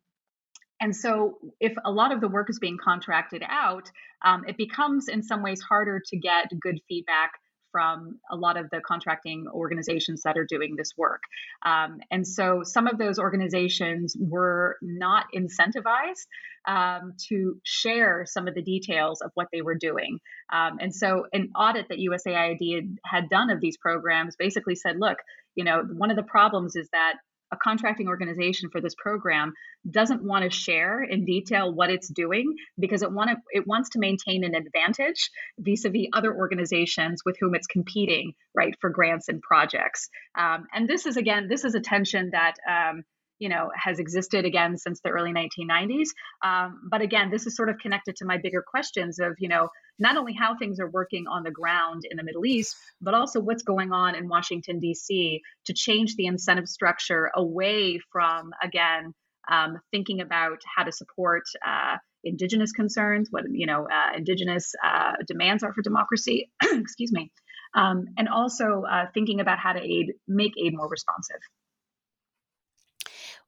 and 0.80 0.96
so 0.96 1.38
if 1.60 1.74
a 1.84 1.90
lot 1.90 2.12
of 2.12 2.20
the 2.20 2.28
work 2.28 2.48
is 2.50 2.58
being 2.58 2.78
contracted 2.82 3.42
out 3.48 3.90
um, 4.24 4.44
it 4.48 4.56
becomes 4.56 5.08
in 5.08 5.22
some 5.22 5.42
ways 5.42 5.60
harder 5.60 6.00
to 6.04 6.16
get 6.16 6.50
good 6.60 6.80
feedback 6.88 7.32
from 7.72 8.18
a 8.30 8.36
lot 8.36 8.56
of 8.56 8.70
the 8.70 8.80
contracting 8.80 9.46
organizations 9.52 10.22
that 10.22 10.36
are 10.36 10.46
doing 10.46 10.76
this 10.76 10.92
work. 10.96 11.22
Um, 11.64 12.00
and 12.10 12.26
so 12.26 12.62
some 12.64 12.86
of 12.86 12.98
those 12.98 13.18
organizations 13.18 14.16
were 14.18 14.76
not 14.82 15.26
incentivized 15.34 16.26
um, 16.66 17.14
to 17.28 17.58
share 17.64 18.24
some 18.26 18.48
of 18.48 18.54
the 18.54 18.62
details 18.62 19.20
of 19.22 19.30
what 19.34 19.48
they 19.52 19.62
were 19.62 19.76
doing. 19.76 20.18
Um, 20.52 20.78
and 20.80 20.94
so 20.94 21.26
an 21.32 21.50
audit 21.56 21.88
that 21.88 21.98
USAID 21.98 22.74
had, 22.74 22.98
had 23.04 23.28
done 23.28 23.50
of 23.50 23.60
these 23.60 23.76
programs 23.76 24.36
basically 24.36 24.74
said, 24.74 24.96
look, 24.98 25.18
you 25.54 25.64
know, 25.64 25.82
one 25.82 26.10
of 26.10 26.16
the 26.16 26.22
problems 26.22 26.76
is 26.76 26.88
that 26.92 27.14
a 27.52 27.56
contracting 27.56 28.08
organization 28.08 28.70
for 28.70 28.80
this 28.80 28.94
program 28.96 29.52
doesn't 29.90 30.22
want 30.22 30.44
to 30.44 30.50
share 30.50 31.02
in 31.02 31.24
detail 31.24 31.72
what 31.72 31.90
it's 31.90 32.08
doing 32.08 32.54
because 32.78 33.02
it 33.02 33.12
want 33.12 33.30
to, 33.30 33.36
it 33.50 33.66
wants 33.66 33.90
to 33.90 33.98
maintain 33.98 34.44
an 34.44 34.54
advantage 34.54 35.30
vis-a-vis 35.58 36.06
other 36.12 36.34
organizations 36.34 37.22
with 37.24 37.36
whom 37.40 37.54
it's 37.54 37.66
competing 37.66 38.32
right 38.54 38.74
for 38.80 38.90
grants 38.90 39.28
and 39.28 39.40
projects. 39.42 40.08
Um, 40.38 40.66
and 40.74 40.88
this 40.88 41.06
is 41.06 41.16
again 41.16 41.48
this 41.48 41.64
is 41.64 41.74
a 41.74 41.80
tension 41.80 42.30
that 42.32 42.54
um, 42.68 43.04
you 43.40 43.48
know 43.48 43.70
has 43.74 43.98
existed 43.98 44.44
again 44.44 44.76
since 44.76 45.00
the 45.00 45.08
early 45.08 45.32
1990s 45.32 46.08
um, 46.44 46.80
but 46.88 47.00
again 47.00 47.30
this 47.30 47.46
is 47.46 47.56
sort 47.56 47.68
of 47.68 47.78
connected 47.78 48.14
to 48.16 48.24
my 48.24 48.38
bigger 48.38 48.62
questions 48.64 49.18
of 49.18 49.34
you 49.38 49.48
know 49.48 49.68
not 49.98 50.16
only 50.16 50.32
how 50.32 50.56
things 50.56 50.78
are 50.78 50.88
working 50.90 51.26
on 51.26 51.42
the 51.42 51.50
ground 51.50 52.02
in 52.08 52.16
the 52.16 52.22
middle 52.22 52.46
east 52.46 52.76
but 53.00 53.14
also 53.14 53.40
what's 53.40 53.64
going 53.64 53.92
on 53.92 54.14
in 54.14 54.28
washington 54.28 54.78
d.c 54.78 55.40
to 55.64 55.72
change 55.72 56.14
the 56.14 56.26
incentive 56.26 56.68
structure 56.68 57.30
away 57.34 57.98
from 58.12 58.50
again 58.62 59.12
um, 59.50 59.78
thinking 59.90 60.20
about 60.20 60.58
how 60.76 60.84
to 60.84 60.92
support 60.92 61.42
uh, 61.66 61.96
indigenous 62.22 62.72
concerns 62.72 63.28
what 63.30 63.44
you 63.50 63.66
know 63.66 63.88
uh, 63.90 64.16
indigenous 64.16 64.74
uh, 64.84 65.12
demands 65.26 65.62
are 65.62 65.72
for 65.72 65.82
democracy 65.82 66.50
excuse 66.62 67.10
me 67.10 67.32
um, 67.74 68.06
and 68.18 68.28
also 68.28 68.82
uh, 68.90 69.06
thinking 69.14 69.40
about 69.40 69.58
how 69.58 69.72
to 69.72 69.80
aid 69.80 70.12
make 70.28 70.52
aid 70.62 70.74
more 70.76 70.88
responsive 70.88 71.40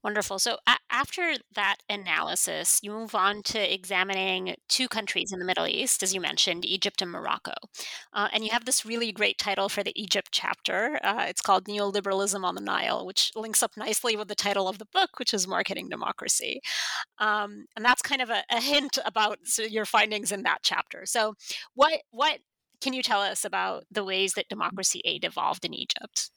Wonderful. 0.04 0.40
So 0.40 0.58
a- 0.66 0.78
after 0.90 1.34
that 1.54 1.76
analysis, 1.88 2.80
you 2.82 2.90
move 2.90 3.14
on 3.14 3.42
to 3.44 3.72
examining 3.72 4.56
two 4.68 4.88
countries 4.88 5.30
in 5.32 5.38
the 5.38 5.44
Middle 5.44 5.66
East, 5.66 6.02
as 6.02 6.12
you 6.12 6.20
mentioned, 6.20 6.64
Egypt 6.64 7.00
and 7.02 7.10
Morocco. 7.10 7.52
Uh, 8.12 8.28
and 8.32 8.44
you 8.44 8.50
have 8.50 8.64
this 8.64 8.84
really 8.84 9.12
great 9.12 9.38
title 9.38 9.68
for 9.68 9.84
the 9.84 9.92
Egypt 9.94 10.30
chapter. 10.32 10.98
Uh, 11.04 11.26
it's 11.28 11.40
called 11.40 11.66
Neoliberalism 11.66 12.42
on 12.42 12.56
the 12.56 12.60
Nile, 12.60 13.06
which 13.06 13.30
links 13.36 13.62
up 13.62 13.76
nicely 13.76 14.16
with 14.16 14.26
the 14.26 14.34
title 14.34 14.66
of 14.68 14.78
the 14.78 14.86
book, 14.92 15.18
which 15.18 15.32
is 15.32 15.46
Marketing 15.46 15.88
Democracy. 15.88 16.60
Um, 17.18 17.66
and 17.76 17.84
that's 17.84 18.02
kind 18.02 18.22
of 18.22 18.30
a, 18.30 18.42
a 18.50 18.60
hint 18.60 18.98
about 19.04 19.38
your 19.58 19.84
findings 19.84 20.32
in 20.32 20.42
that 20.42 20.58
chapter. 20.62 21.06
So, 21.06 21.34
what 21.74 22.00
what 22.10 22.40
can 22.80 22.92
you 22.92 23.02
tell 23.02 23.20
us 23.22 23.44
about 23.44 23.84
the 23.90 24.04
ways 24.04 24.34
that 24.34 24.48
democracy 24.48 25.00
aid 25.04 25.24
evolved 25.24 25.64
in 25.64 25.72
Egypt? 25.74 26.30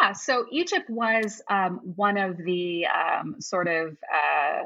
Yeah, 0.00 0.12
so 0.12 0.46
Egypt 0.52 0.88
was 0.88 1.42
um, 1.50 1.80
one 1.96 2.16
of 2.16 2.36
the 2.36 2.86
um, 2.86 3.40
sort 3.40 3.66
of 3.66 3.96
uh, 4.12 4.64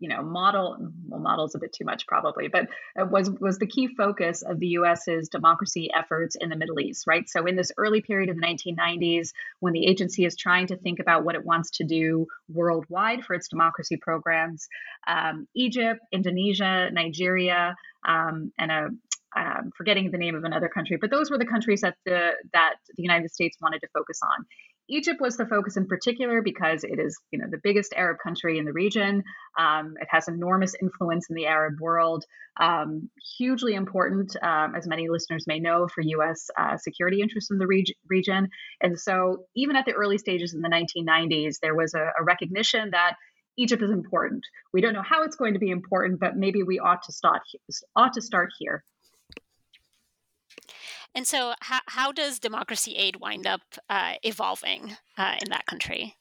you 0.00 0.08
know 0.08 0.22
model 0.22 0.78
well 1.06 1.20
models 1.20 1.54
a 1.54 1.58
bit 1.58 1.72
too 1.72 1.84
much 1.84 2.06
probably 2.06 2.48
but 2.48 2.68
was 2.96 3.30
was 3.30 3.58
the 3.58 3.66
key 3.66 3.86
focus 3.86 4.42
of 4.42 4.58
the 4.58 4.68
US's 4.68 5.28
democracy 5.28 5.90
efforts 5.94 6.36
in 6.40 6.48
the 6.48 6.56
Middle 6.56 6.80
East 6.80 7.06
right? 7.06 7.28
So 7.28 7.46
in 7.46 7.54
this 7.54 7.70
early 7.76 8.00
period 8.00 8.30
of 8.30 8.36
the 8.36 8.42
1990s 8.42 9.32
when 9.60 9.74
the 9.74 9.86
agency 9.86 10.24
is 10.24 10.36
trying 10.36 10.68
to 10.68 10.76
think 10.76 10.98
about 10.98 11.24
what 11.24 11.34
it 11.34 11.44
wants 11.44 11.70
to 11.72 11.84
do 11.84 12.26
worldwide 12.48 13.24
for 13.24 13.34
its 13.34 13.48
democracy 13.48 13.98
programs 13.98 14.68
um, 15.06 15.46
Egypt 15.54 16.00
Indonesia 16.10 16.88
Nigeria 16.90 17.76
um, 18.06 18.52
and 18.58 18.72
a 18.72 18.88
um, 19.36 19.70
forgetting 19.76 20.10
the 20.10 20.18
name 20.18 20.34
of 20.34 20.44
another 20.44 20.68
country, 20.68 20.98
but 21.00 21.10
those 21.10 21.30
were 21.30 21.38
the 21.38 21.46
countries 21.46 21.82
that 21.82 21.96
the 22.04 22.32
that 22.52 22.74
the 22.96 23.02
United 23.02 23.30
States 23.30 23.56
wanted 23.60 23.80
to 23.80 23.88
focus 23.94 24.20
on. 24.22 24.44
Egypt 24.90 25.20
was 25.20 25.36
the 25.36 25.46
focus 25.46 25.76
in 25.76 25.86
particular 25.86 26.42
because 26.42 26.82
it 26.82 26.98
is, 26.98 27.16
you 27.30 27.38
know, 27.38 27.46
the 27.48 27.60
biggest 27.62 27.94
Arab 27.96 28.18
country 28.22 28.58
in 28.58 28.64
the 28.64 28.72
region. 28.72 29.22
Um, 29.56 29.94
it 30.00 30.08
has 30.10 30.26
enormous 30.26 30.74
influence 30.82 31.30
in 31.30 31.36
the 31.36 31.46
Arab 31.46 31.80
world. 31.80 32.24
Um, 32.58 33.08
hugely 33.38 33.74
important, 33.74 34.34
um, 34.42 34.74
as 34.74 34.88
many 34.88 35.08
listeners 35.08 35.44
may 35.46 35.60
know, 35.60 35.86
for 35.86 36.00
U.S. 36.00 36.50
Uh, 36.58 36.76
security 36.76 37.20
interests 37.20 37.52
in 37.52 37.58
the 37.58 37.68
reg- 37.68 37.94
region. 38.08 38.48
And 38.80 38.98
so, 38.98 39.44
even 39.54 39.76
at 39.76 39.86
the 39.86 39.92
early 39.92 40.18
stages 40.18 40.54
in 40.54 40.60
the 40.60 40.68
1990s, 40.68 41.58
there 41.62 41.76
was 41.76 41.94
a, 41.94 42.10
a 42.18 42.24
recognition 42.24 42.90
that 42.90 43.14
Egypt 43.56 43.82
is 43.82 43.90
important. 43.90 44.42
We 44.72 44.80
don't 44.80 44.94
know 44.94 45.04
how 45.08 45.22
it's 45.22 45.36
going 45.36 45.54
to 45.54 45.60
be 45.60 45.70
important, 45.70 46.18
but 46.18 46.36
maybe 46.36 46.62
we 46.62 46.80
ought 46.80 47.02
to 47.04 47.12
start 47.12 47.42
ought 47.94 48.14
to 48.14 48.22
start 48.22 48.50
here. 48.58 48.82
And 51.14 51.26
so, 51.26 51.54
how, 51.60 51.80
how 51.86 52.12
does 52.12 52.38
democracy 52.38 52.94
aid 52.94 53.16
wind 53.16 53.46
up 53.46 53.62
uh, 53.88 54.14
evolving 54.22 54.96
uh, 55.18 55.36
in 55.42 55.50
that 55.50 55.66
country? 55.66 56.16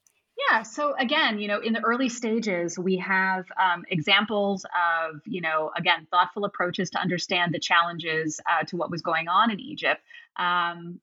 Yeah. 0.50 0.64
So 0.64 0.96
again, 0.98 1.40
you 1.40 1.48
know, 1.48 1.60
in 1.60 1.74
the 1.74 1.82
early 1.82 2.10
stages, 2.10 2.80
we 2.80 2.98
have 2.98 3.46
um, 3.60 3.84
examples 3.90 4.66
of, 4.66 5.22
you 5.26 5.42
know, 5.42 5.72
again, 5.76 6.08
thoughtful 6.10 6.46
approaches 6.46 6.92
to 6.92 7.00
understand 7.00 7.54
the 7.54 7.60
challenges 7.60 8.40
uh, 8.50 8.64
to 8.66 8.78
what 8.78 8.90
was 8.90 9.02
going 9.02 9.28
on 9.28 9.52
in 9.52 9.60
Egypt. 9.60 10.02
Um, 10.38 11.02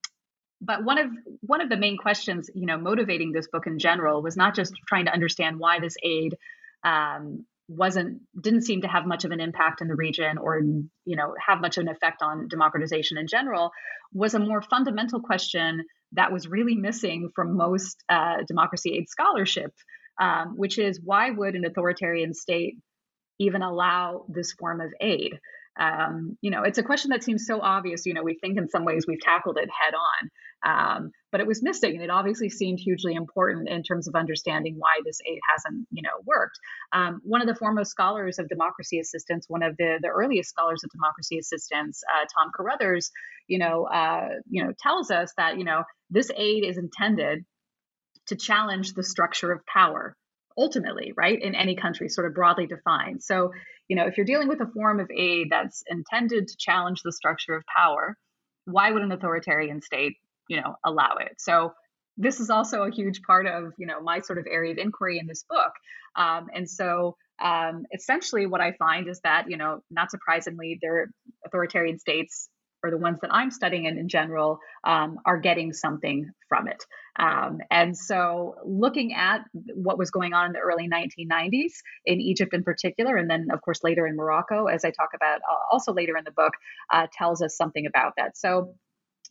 but 0.62 0.85
one 0.85 0.96
of 0.99 1.11
one 1.42 1.61
of 1.61 1.68
the 1.68 1.77
main 1.77 1.99
questions, 1.99 2.49
you 2.55 2.64
know, 2.64 2.79
motivating 2.79 3.33
this 3.33 3.46
book 3.46 3.66
in 3.66 3.79
general 3.79 4.22
was 4.22 4.38
not 4.38 4.55
just 4.55 4.72
trying 4.88 5.05
to 5.05 5.12
understand 5.12 5.59
why 5.59 5.81
this 5.81 5.96
aid 6.03 6.38
um, 6.83 7.44
wasn't 7.69 8.21
didn't 8.41 8.63
seem 8.63 8.83
to 8.83 8.89
have 8.89 9.07
much 9.07 9.25
of 9.25 9.33
an 9.33 9.41
impact 9.41 9.81
in 9.81 9.89
the 9.89 9.95
region 9.97 10.39
or 10.39 10.61
you 10.61 11.17
know 11.17 11.35
have 11.45 11.61
much 11.61 11.77
of 11.77 11.83
an 11.83 11.89
effect 11.89 12.23
on 12.23 12.47
democratization 12.49 13.19
in 13.19 13.27
general 13.27 13.71
was 14.13 14.35
a 14.35 14.39
more 14.39 14.63
fundamental 14.63 15.21
question 15.21 15.85
that 16.13 16.33
was 16.33 16.47
really 16.47 16.77
missing 16.77 17.31
from 17.35 17.57
most 17.57 18.05
uh, 18.09 18.37
democracy 18.47 18.95
aid 18.97 19.09
scholarship 19.09 19.73
um, 20.21 20.55
which 20.57 20.79
is 20.79 21.01
why 21.03 21.31
would 21.31 21.55
an 21.55 21.65
authoritarian 21.65 22.35
state 22.35 22.77
even 23.39 23.63
allow 23.63 24.25
this 24.29 24.53
form 24.53 24.81
of 24.81 24.93
aid? 25.01 25.39
Um, 25.79 26.39
you 26.41 26.51
know 26.51 26.63
it's 26.63 26.79
a 26.79 26.83
question 26.83 27.11
that 27.11 27.23
seems 27.23 27.45
so 27.47 27.61
obvious 27.61 28.07
you 28.07 28.15
know 28.15 28.23
we 28.23 28.39
think 28.41 28.57
in 28.57 28.71
some 28.71 28.87
ways 28.87 29.05
we've 29.07 29.21
tackled 29.21 29.59
it 29.59 29.69
head 29.69 29.95
on 29.95 30.31
um, 30.67 31.13
but 31.31 31.41
it 31.41 31.47
was 31.47 31.63
missing 31.63 31.95
and 31.95 32.03
it 32.03 32.11
obviously 32.11 32.51
seemed 32.51 32.81
hugely 32.81 33.15
important 33.15 33.69
in 33.69 33.83
terms 33.83 34.09
of 34.09 34.15
understanding 34.17 34.75
why 34.79 35.01
this 35.05 35.21
aid 35.25 35.39
hasn't 35.55 35.87
you 35.93 36.03
know 36.03 36.23
worked. 36.25 36.59
Um, 36.93 37.21
one 37.23 37.41
of 37.41 37.47
the 37.47 37.55
foremost 37.55 37.91
scholars 37.91 38.39
of 38.39 38.49
democracy 38.49 38.99
assistance 38.99 39.47
one 39.49 39.63
of 39.63 39.77
the 39.77 39.99
the 40.03 40.09
earliest 40.09 40.51
scholars 40.51 40.83
of 40.85 40.91
democracy 40.91 41.39
assistance 41.39 42.03
uh, 42.13 42.27
tom 42.37 42.51
Carothers, 42.59 43.11
you 43.47 43.59
know 43.59 43.85
uh, 43.85 44.29
you 44.51 44.65
know 44.65 44.73
tells 44.79 45.11
us 45.11 45.33
that 45.37 45.57
you 45.57 45.65
know 45.65 45.85
this 46.11 46.31
aid 46.37 46.65
is 46.65 46.79
intended 46.79 47.45
to 48.27 48.37
challenge 48.37 48.95
the 48.95 49.05
structure 49.05 49.53
of 49.53 49.65
power 49.67 50.17
ultimately 50.59 51.13
right 51.17 51.41
in 51.41 51.55
any 51.55 51.77
country 51.77 52.09
sort 52.09 52.27
of 52.27 52.35
broadly 52.35 52.67
defined. 52.67 53.23
So 53.23 53.53
you 53.87 53.95
know 53.95 54.07
if 54.07 54.17
you're 54.17 54.27
dealing 54.27 54.49
with 54.49 54.61
a 54.61 54.67
form 54.67 54.99
of 54.99 55.11
aid 55.17 55.49
that's 55.51 55.85
intended 55.87 56.49
to 56.49 56.57
challenge 56.59 57.03
the 57.03 57.13
structure 57.13 57.55
of 57.55 57.63
power 57.67 58.17
why 58.67 58.91
would 58.91 59.03
an 59.03 59.13
authoritarian 59.13 59.81
state 59.81 60.17
you 60.49 60.61
know 60.61 60.77
allow 60.85 61.17
it 61.17 61.35
so 61.39 61.73
this 62.17 62.41
is 62.41 62.49
also 62.49 62.83
a 62.83 62.91
huge 62.91 63.23
part 63.23 63.47
of 63.47 63.73
you 63.79 63.87
know 63.87 64.01
my 64.01 64.21
sort 64.21 64.39
of 64.39 64.47
area 64.51 64.73
of 64.73 64.79
inquiry 64.79 65.19
in 65.19 65.27
this 65.27 65.45
book 65.49 65.73
um, 66.17 66.49
and 66.55 66.69
so 66.69 67.17
um, 67.43 67.85
essentially 67.93 68.47
what 68.47 68.61
i 68.61 68.73
find 68.73 69.09
is 69.09 69.21
that 69.21 69.51
you 69.51 69.57
know 69.57 69.81
not 69.91 70.11
surprisingly 70.11 70.79
their 70.81 71.11
authoritarian 71.45 71.99
states 71.99 72.49
or 72.87 72.91
the 72.91 72.99
ones 72.99 73.19
that 73.21 73.35
I'm 73.35 73.51
studying 73.51 73.87
in, 73.87 73.99
in 73.99 74.09
general 74.09 74.59
um, 74.85 75.19
are 75.25 75.39
getting 75.39 75.73
something 75.73 76.31
from 76.49 76.69
it. 76.69 76.85
Um, 77.19 77.59
and 77.71 77.97
so, 77.97 78.57
looking 78.65 79.15
at 79.15 79.41
what 79.75 79.99
was 79.99 80.11
going 80.11 80.35
on 80.35 80.47
in 80.47 80.53
the 80.53 80.61
early 80.61 80.89
1990s 80.89 81.73
in 82.05 82.21
Egypt 82.21 82.55
in 82.55 82.63
particular, 82.63 83.17
and 83.17 83.29
then, 83.29 83.49
of 83.53 83.61
course, 83.63 83.83
later 83.83 84.07
in 84.07 84.17
Morocco, 84.17 84.67
as 84.67 84.85
I 84.85 84.91
talk 84.91 85.11
about 85.15 85.41
uh, 85.51 85.57
also 85.73 85.93
later 85.93 86.17
in 86.17 86.25
the 86.25 86.31
book, 86.31 86.53
uh, 86.93 87.07
tells 87.13 87.43
us 87.43 87.57
something 87.57 87.87
about 87.87 88.13
that. 88.19 88.37
So, 88.37 88.75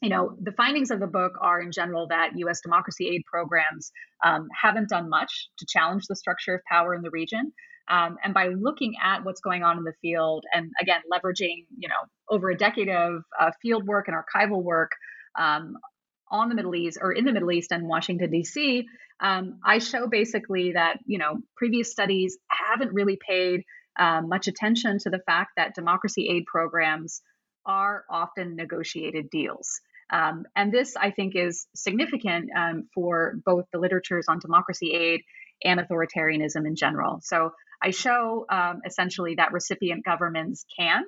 you 0.01 0.09
know, 0.09 0.35
the 0.41 0.51
findings 0.51 0.91
of 0.91 0.99
the 0.99 1.07
book 1.07 1.33
are 1.41 1.61
in 1.61 1.71
general 1.71 2.07
that 2.07 2.31
U.S. 2.37 2.61
democracy 2.61 3.07
aid 3.07 3.23
programs 3.25 3.91
um, 4.23 4.47
haven't 4.59 4.89
done 4.89 5.09
much 5.09 5.49
to 5.59 5.65
challenge 5.67 6.05
the 6.07 6.15
structure 6.15 6.55
of 6.55 6.61
power 6.69 6.93
in 6.93 7.01
the 7.01 7.09
region. 7.11 7.53
Um, 7.87 8.17
and 8.23 8.33
by 8.33 8.47
looking 8.47 8.95
at 9.03 9.23
what's 9.23 9.41
going 9.41 9.63
on 9.63 9.77
in 9.77 9.83
the 9.83 9.93
field, 10.01 10.43
and 10.53 10.71
again 10.81 11.01
leveraging, 11.11 11.65
you 11.77 11.87
know, 11.87 11.95
over 12.29 12.49
a 12.49 12.57
decade 12.57 12.89
of 12.89 13.23
uh, 13.39 13.51
field 13.61 13.85
work 13.85 14.07
and 14.07 14.17
archival 14.17 14.63
work 14.63 14.91
um, 15.37 15.77
on 16.31 16.49
the 16.49 16.55
Middle 16.55 16.75
East 16.75 16.97
or 16.99 17.11
in 17.11 17.25
the 17.25 17.31
Middle 17.31 17.51
East 17.51 17.71
and 17.71 17.87
Washington 17.87 18.31
D.C., 18.31 18.85
um, 19.21 19.59
I 19.63 19.77
show 19.77 20.07
basically 20.07 20.73
that 20.73 20.97
you 21.05 21.17
know 21.19 21.37
previous 21.55 21.91
studies 21.91 22.37
haven't 22.49 22.93
really 22.93 23.17
paid 23.17 23.61
uh, 23.97 24.21
much 24.21 24.47
attention 24.47 24.97
to 24.99 25.09
the 25.09 25.21
fact 25.25 25.51
that 25.57 25.75
democracy 25.75 26.27
aid 26.29 26.45
programs 26.47 27.21
are 27.65 28.05
often 28.09 28.55
negotiated 28.55 29.29
deals. 29.29 29.81
Um, 30.11 30.45
and 30.55 30.71
this, 30.71 30.95
I 30.95 31.11
think, 31.11 31.35
is 31.35 31.67
significant 31.75 32.49
um, 32.55 32.89
for 32.93 33.35
both 33.43 33.65
the 33.73 33.79
literatures 33.79 34.25
on 34.27 34.39
democracy 34.39 34.91
aid 34.91 35.21
and 35.63 35.79
authoritarianism 35.79 36.65
in 36.67 36.75
general. 36.75 37.19
So 37.23 37.51
I 37.81 37.91
show 37.91 38.45
um, 38.49 38.81
essentially 38.85 39.35
that 39.35 39.51
recipient 39.51 40.05
governments 40.05 40.65
can 40.77 41.03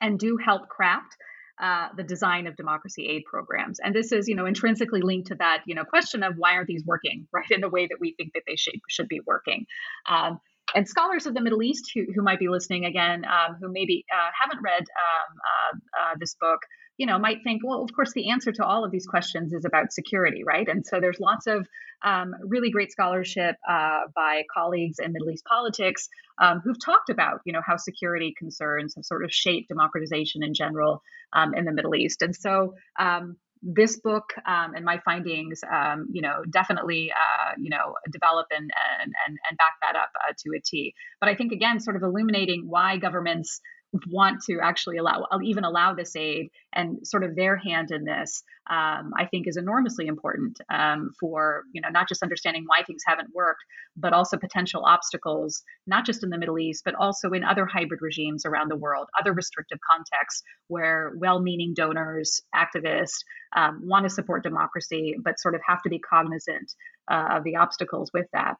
and 0.00 0.18
do 0.18 0.36
help 0.36 0.68
craft 0.68 1.16
uh, 1.60 1.88
the 1.96 2.02
design 2.02 2.46
of 2.46 2.54
democracy 2.56 3.06
aid 3.06 3.24
programs. 3.24 3.80
And 3.80 3.94
this 3.94 4.12
is, 4.12 4.28
you 4.28 4.34
know, 4.34 4.46
intrinsically 4.46 5.00
linked 5.00 5.28
to 5.28 5.36
that, 5.36 5.62
you 5.66 5.74
know, 5.74 5.84
question 5.84 6.22
of 6.22 6.34
why 6.36 6.52
aren't 6.52 6.66
these 6.66 6.84
working, 6.84 7.26
right, 7.32 7.50
in 7.50 7.60
the 7.60 7.68
way 7.68 7.86
that 7.86 7.96
we 7.98 8.14
think 8.14 8.34
that 8.34 8.42
they 8.46 8.56
should, 8.56 8.74
should 8.88 9.08
be 9.08 9.20
working. 9.26 9.66
Um, 10.08 10.38
and 10.76 10.86
scholars 10.86 11.24
of 11.26 11.32
the 11.32 11.40
Middle 11.40 11.62
East 11.62 11.90
who, 11.94 12.04
who 12.14 12.22
might 12.22 12.38
be 12.38 12.48
listening 12.48 12.84
again, 12.84 13.24
um, 13.24 13.56
who 13.58 13.72
maybe 13.72 14.04
uh, 14.12 14.30
haven't 14.38 14.62
read 14.62 14.82
um, 14.82 15.36
uh, 15.48 15.76
uh, 16.00 16.14
this 16.20 16.36
book, 16.38 16.60
you 16.98 17.06
know, 17.06 17.18
might 17.18 17.38
think, 17.42 17.62
well, 17.64 17.82
of 17.82 17.90
course, 17.94 18.12
the 18.12 18.30
answer 18.30 18.52
to 18.52 18.64
all 18.64 18.84
of 18.84 18.90
these 18.90 19.06
questions 19.06 19.54
is 19.54 19.64
about 19.64 19.92
security, 19.92 20.44
right? 20.44 20.68
And 20.68 20.86
so 20.86 21.00
there's 21.00 21.18
lots 21.18 21.46
of 21.46 21.66
um, 22.04 22.34
really 22.42 22.70
great 22.70 22.92
scholarship 22.92 23.56
uh, 23.68 24.00
by 24.14 24.42
colleagues 24.52 24.98
in 24.98 25.12
Middle 25.12 25.30
East 25.30 25.44
politics 25.48 26.08
um, 26.40 26.60
who've 26.62 26.82
talked 26.82 27.08
about, 27.08 27.40
you 27.46 27.54
know, 27.54 27.62
how 27.66 27.78
security 27.78 28.34
concerns 28.38 28.94
have 28.96 29.04
sort 29.06 29.24
of 29.24 29.32
shaped 29.32 29.68
democratization 29.68 30.42
in 30.42 30.52
general 30.52 31.02
um, 31.32 31.54
in 31.54 31.64
the 31.64 31.72
Middle 31.72 31.94
East. 31.94 32.20
And 32.20 32.36
so 32.36 32.74
um, 32.98 33.36
this 33.62 33.98
book 33.98 34.32
um, 34.46 34.74
and 34.74 34.84
my 34.84 35.00
findings, 35.04 35.60
um, 35.72 36.06
you 36.12 36.22
know, 36.22 36.42
definitely, 36.50 37.10
uh, 37.10 37.52
you 37.58 37.70
know, 37.70 37.94
develop 38.10 38.46
and, 38.50 38.70
and, 39.00 39.12
and, 39.26 39.38
and 39.48 39.58
back 39.58 39.74
that 39.82 39.96
up 39.96 40.10
uh, 40.28 40.32
to 40.38 40.50
a 40.56 40.60
T. 40.64 40.94
But 41.20 41.28
I 41.28 41.34
think, 41.34 41.52
again, 41.52 41.80
sort 41.80 41.96
of 41.96 42.02
illuminating 42.02 42.64
why 42.66 42.98
governments 42.98 43.60
want 44.08 44.42
to 44.42 44.58
actually 44.62 44.96
allow 44.96 45.26
even 45.42 45.64
allow 45.64 45.94
this 45.94 46.16
aid 46.16 46.50
and 46.72 47.06
sort 47.06 47.24
of 47.24 47.34
their 47.36 47.56
hand 47.56 47.90
in 47.90 48.04
this 48.04 48.42
um, 48.70 49.12
i 49.16 49.26
think 49.30 49.46
is 49.46 49.56
enormously 49.56 50.06
important 50.06 50.58
um, 50.70 51.10
for 51.18 51.62
you 51.72 51.80
know 51.80 51.88
not 51.88 52.08
just 52.08 52.22
understanding 52.22 52.64
why 52.66 52.82
things 52.82 53.02
haven't 53.06 53.28
worked 53.34 53.62
but 53.96 54.12
also 54.12 54.36
potential 54.36 54.84
obstacles 54.84 55.62
not 55.86 56.04
just 56.04 56.22
in 56.22 56.30
the 56.30 56.38
middle 56.38 56.58
east 56.58 56.82
but 56.84 56.94
also 56.94 57.30
in 57.30 57.44
other 57.44 57.66
hybrid 57.66 58.00
regimes 58.02 58.44
around 58.44 58.70
the 58.70 58.76
world 58.76 59.08
other 59.20 59.32
restrictive 59.32 59.78
contexts 59.88 60.42
where 60.68 61.12
well-meaning 61.18 61.72
donors 61.74 62.40
activists 62.54 63.18
um, 63.56 63.80
want 63.84 64.04
to 64.04 64.10
support 64.10 64.42
democracy 64.42 65.16
but 65.22 65.38
sort 65.38 65.54
of 65.54 65.60
have 65.66 65.82
to 65.82 65.88
be 65.88 65.98
cognizant 65.98 66.72
uh, 67.10 67.28
of 67.32 67.44
the 67.44 67.56
obstacles 67.56 68.10
with 68.12 68.26
that 68.32 68.56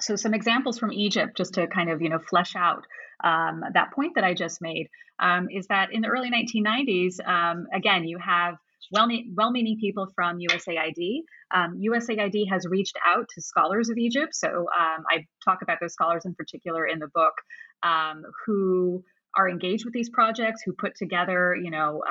so 0.00 0.16
some 0.16 0.34
examples 0.34 0.78
from 0.78 0.92
Egypt, 0.92 1.36
just 1.36 1.54
to 1.54 1.66
kind 1.66 1.90
of 1.90 2.02
you 2.02 2.08
know 2.08 2.18
flesh 2.18 2.54
out 2.56 2.86
um, 3.22 3.62
that 3.72 3.92
point 3.92 4.14
that 4.14 4.24
I 4.24 4.34
just 4.34 4.60
made, 4.60 4.88
um, 5.18 5.48
is 5.50 5.66
that 5.68 5.92
in 5.92 6.02
the 6.02 6.08
early 6.08 6.30
1990s, 6.30 7.26
um, 7.26 7.66
again, 7.72 8.04
you 8.04 8.18
have 8.18 8.56
well, 8.92 9.08
well-meaning 9.34 9.78
people 9.80 10.08
from 10.14 10.38
USAID. 10.38 11.22
Um, 11.52 11.78
USAID 11.78 12.48
has 12.48 12.66
reached 12.66 12.96
out 13.04 13.26
to 13.34 13.42
scholars 13.42 13.90
of 13.90 13.98
Egypt. 13.98 14.34
So 14.34 14.48
um, 14.48 15.04
I 15.10 15.26
talk 15.44 15.62
about 15.62 15.78
those 15.80 15.92
scholars 15.92 16.24
in 16.24 16.34
particular 16.34 16.86
in 16.86 16.98
the 16.98 17.08
book 17.08 17.34
um, 17.82 18.22
who 18.46 19.04
are 19.36 19.48
engaged 19.48 19.84
with 19.84 19.92
these 19.92 20.08
projects, 20.08 20.62
who 20.64 20.72
put 20.72 20.94
together, 20.94 21.54
you 21.54 21.70
know, 21.70 22.02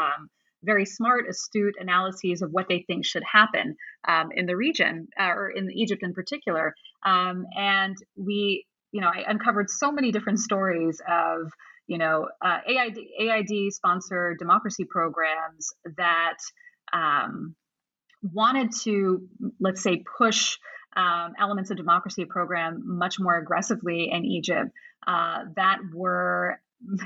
very 0.64 0.86
smart, 0.86 1.28
astute 1.30 1.76
analyses 1.80 2.42
of 2.42 2.52
what 2.52 2.68
they 2.68 2.84
think 2.88 3.06
should 3.06 3.24
happen 3.24 3.76
um, 4.08 4.30
in 4.36 4.46
the 4.46 4.56
region 4.56 5.08
uh, 5.20 5.30
or 5.30 5.50
in 5.50 5.72
Egypt 5.72 6.04
in 6.04 6.14
particular. 6.14 6.76
Um, 7.06 7.46
and 7.56 7.96
we, 8.16 8.66
you 8.92 9.02
know, 9.02 9.08
I 9.08 9.24
uncovered 9.28 9.70
so 9.70 9.92
many 9.92 10.12
different 10.12 10.40
stories 10.40 11.02
of, 11.08 11.52
you 11.88 11.98
know, 11.98 12.28
uh, 12.44 12.60
AID, 12.68 12.98
AID 13.20 13.74
sponsored 13.74 14.40
democracy 14.40 14.86
programs 14.90 15.74
that 15.98 16.38
um, 16.92 17.56
wanted 18.22 18.72
to, 18.84 19.28
let's 19.60 19.82
say, 19.82 20.04
push 20.18 20.58
um, 20.96 21.34
elements 21.40 21.70
of 21.70 21.78
democracy 21.78 22.26
program 22.26 22.82
much 22.86 23.20
more 23.20 23.38
aggressively 23.38 24.10
in 24.12 24.26
Egypt 24.26 24.72
uh, 25.06 25.44
that 25.56 25.78
were 25.94 26.60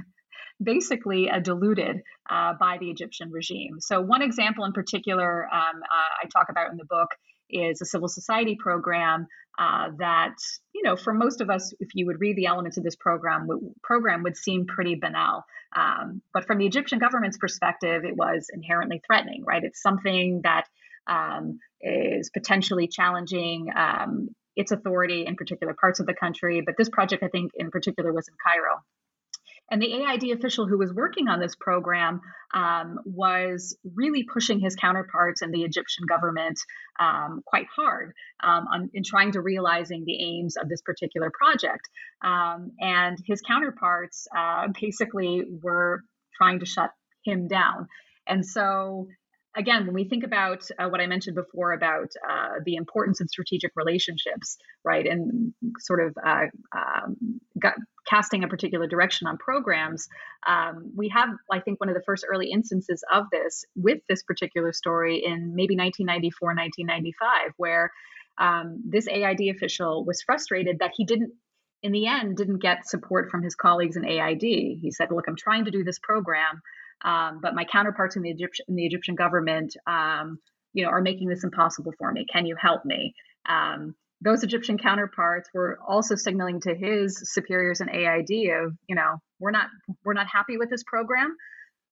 basically 0.63 1.30
uh, 1.30 1.39
diluted 1.39 2.01
uh, 2.30 2.54
by 2.60 2.77
the 2.80 2.89
Egyptian 2.89 3.32
regime. 3.32 3.80
So, 3.80 4.01
one 4.01 4.21
example 4.21 4.65
in 4.65 4.71
particular 4.71 5.45
um, 5.45 5.82
uh, 5.82 6.23
I 6.23 6.27
talk 6.32 6.47
about 6.49 6.71
in 6.71 6.77
the 6.77 6.86
book 6.86 7.10
is 7.49 7.82
a 7.82 7.86
civil 7.86 8.08
society 8.08 8.56
program 8.56 9.27
uh, 9.60 9.90
that, 9.98 10.36
you 10.74 10.82
know, 10.84 10.96
for 10.96 11.14
most 11.14 11.42
of 11.42 11.50
us, 11.50 11.74
if 11.80 11.90
you 11.94 12.06
would 12.08 12.20
read 12.20 12.36
the 12.36 12.46
elements 12.46 12.78
of 12.78 12.84
this 12.84 12.96
program, 12.96 13.48
w- 13.48 13.74
program 13.84 14.24
would 14.24 14.38
seem 14.38 14.66
pretty 14.66 14.96
banal. 14.96 15.44
Um, 15.76 16.22
but 16.34 16.46
from 16.46 16.58
the 16.58 16.66
Egyptian 16.66 17.00
government's 17.00 17.38
perspective, 17.38 18.04
it 18.06 18.16
was 18.16 18.48
inherently 18.54 19.02
threatening, 19.06 19.44
right? 19.46 19.64
It's 19.64 19.82
something 19.82 20.42
that 20.44 20.66
um, 21.08 21.60
is 21.82 22.30
potentially 22.30 22.88
challenging 22.88 23.70
um, 23.76 24.30
its 24.56 24.72
authority 24.72 25.26
in 25.26 25.36
particular 25.36 25.76
parts 25.80 26.00
of 26.00 26.06
the 26.06 26.14
country. 26.14 26.62
But 26.66 26.76
this 26.78 26.90
project, 26.90 27.24
I 27.24 27.28
think, 27.28 27.52
in 27.56 27.72
particular, 27.72 28.14
was 28.14 28.28
in 28.28 28.36
Cairo. 28.46 28.82
And 29.71 29.81
the 29.81 29.93
AID 29.93 30.38
official 30.38 30.67
who 30.67 30.77
was 30.77 30.93
working 30.93 31.29
on 31.29 31.39
this 31.39 31.55
program 31.55 32.19
um, 32.53 32.99
was 33.05 33.77
really 33.95 34.23
pushing 34.23 34.60
his 34.60 34.75
counterparts 34.75 35.41
in 35.41 35.51
the 35.51 35.63
Egyptian 35.63 36.05
government 36.07 36.60
um, 36.99 37.41
quite 37.45 37.67
hard 37.73 38.12
um, 38.43 38.67
on, 38.71 38.89
in 38.93 39.03
trying 39.03 39.31
to 39.31 39.41
realizing 39.41 40.03
the 40.05 40.21
aims 40.21 40.57
of 40.57 40.67
this 40.67 40.81
particular 40.81 41.31
project. 41.31 41.89
Um, 42.21 42.73
and 42.81 43.17
his 43.25 43.41
counterparts 43.41 44.27
uh, 44.38 44.67
basically 44.79 45.45
were 45.63 46.01
trying 46.36 46.60
to 46.60 46.65
shut 46.65 46.91
him 47.23 47.47
down. 47.47 47.88
And 48.27 48.45
so 48.45 49.07
again, 49.56 49.86
when 49.86 49.94
we 49.94 50.06
think 50.06 50.24
about 50.24 50.64
uh, 50.80 50.88
what 50.88 51.02
I 51.02 51.08
mentioned 51.08 51.36
before 51.36 51.74
about 51.74 52.12
uh, 52.28 52.60
the 52.66 52.76
importance 52.76 53.22
of 53.22 53.30
strategic 53.30 53.72
relationships, 53.76 54.58
right, 54.84 55.06
and 55.06 55.54
sort 55.80 56.06
of 56.06 56.18
uh, 56.26 56.46
um, 56.76 57.42
casting 58.08 58.44
a 58.44 58.48
particular 58.48 58.88
direction 58.88 59.28
on 59.28 59.38
programs, 59.38 60.08
um, 60.48 60.92
we 60.96 61.10
have, 61.10 61.30
I 61.52 61.60
think, 61.60 61.80
one 61.80 61.90
of 61.90 61.96
the 61.96 62.04
first 62.06 62.26
early 62.28 62.52
instances 62.52 63.04
of 63.12 63.26
this 63.32 63.66
with 63.76 64.00
this 64.08 64.24
particular 64.24 64.74
story 64.74 65.24
in 65.26 65.54
maybe 65.56 65.76
1994, 65.76 66.56
1995, 66.56 67.54
where 67.58 67.92
um, 68.38 68.82
this 68.86 69.08
AID 69.08 69.56
official 69.56 70.06
was 70.06 70.22
frustrated 70.22 70.80
that 70.80 70.92
he 70.96 71.06
didn't 71.06 71.34
in 71.84 71.92
the 71.92 72.06
end 72.06 72.38
didn't 72.38 72.60
get 72.60 72.88
support 72.88 73.32
from 73.32 73.42
his 73.42 73.56
colleagues 73.56 73.98
in 73.98 74.06
AID. 74.06 74.42
He 74.42 74.92
said, 74.92 75.10
"Look, 75.12 75.26
I'm 75.28 75.36
trying 75.36 75.66
to 75.66 75.72
do 75.72 75.84
this 75.84 75.98
program, 75.98 76.62
um, 77.04 77.40
but 77.42 77.56
my 77.56 77.66
counterparts 77.66 78.16
in 78.16 78.22
the 78.22 78.30
Egyptian 78.30 78.66
in 78.70 78.76
the 78.76 78.86
Egyptian 78.86 79.16
government, 79.16 79.76
um, 79.88 80.40
you 80.74 80.84
know, 80.84 80.90
are 80.90 81.02
making 81.02 81.28
this 81.28 81.44
impossible 81.44 81.94
for 81.98 82.12
me. 82.12 82.26
Can 82.32 82.46
you 82.46 82.56
help 82.60 82.86
me?" 82.86 83.14
Um, 83.48 83.96
those 84.24 84.44
Egyptian 84.44 84.78
counterparts 84.78 85.50
were 85.54 85.80
also 85.86 86.16
signaling 86.16 86.62
to 86.62 86.76
his 86.76 87.20
superiors 87.34 87.82
in 87.82 87.90
AID 87.90 88.52
of, 88.52 88.74
you 88.88 88.96
know, 88.96 89.18
we're 89.40 89.52
not 89.52 89.68
we're 90.06 90.14
not 90.14 90.28
happy 90.28 90.58
with 90.58 90.70
this 90.70 90.84
program, 90.84 91.36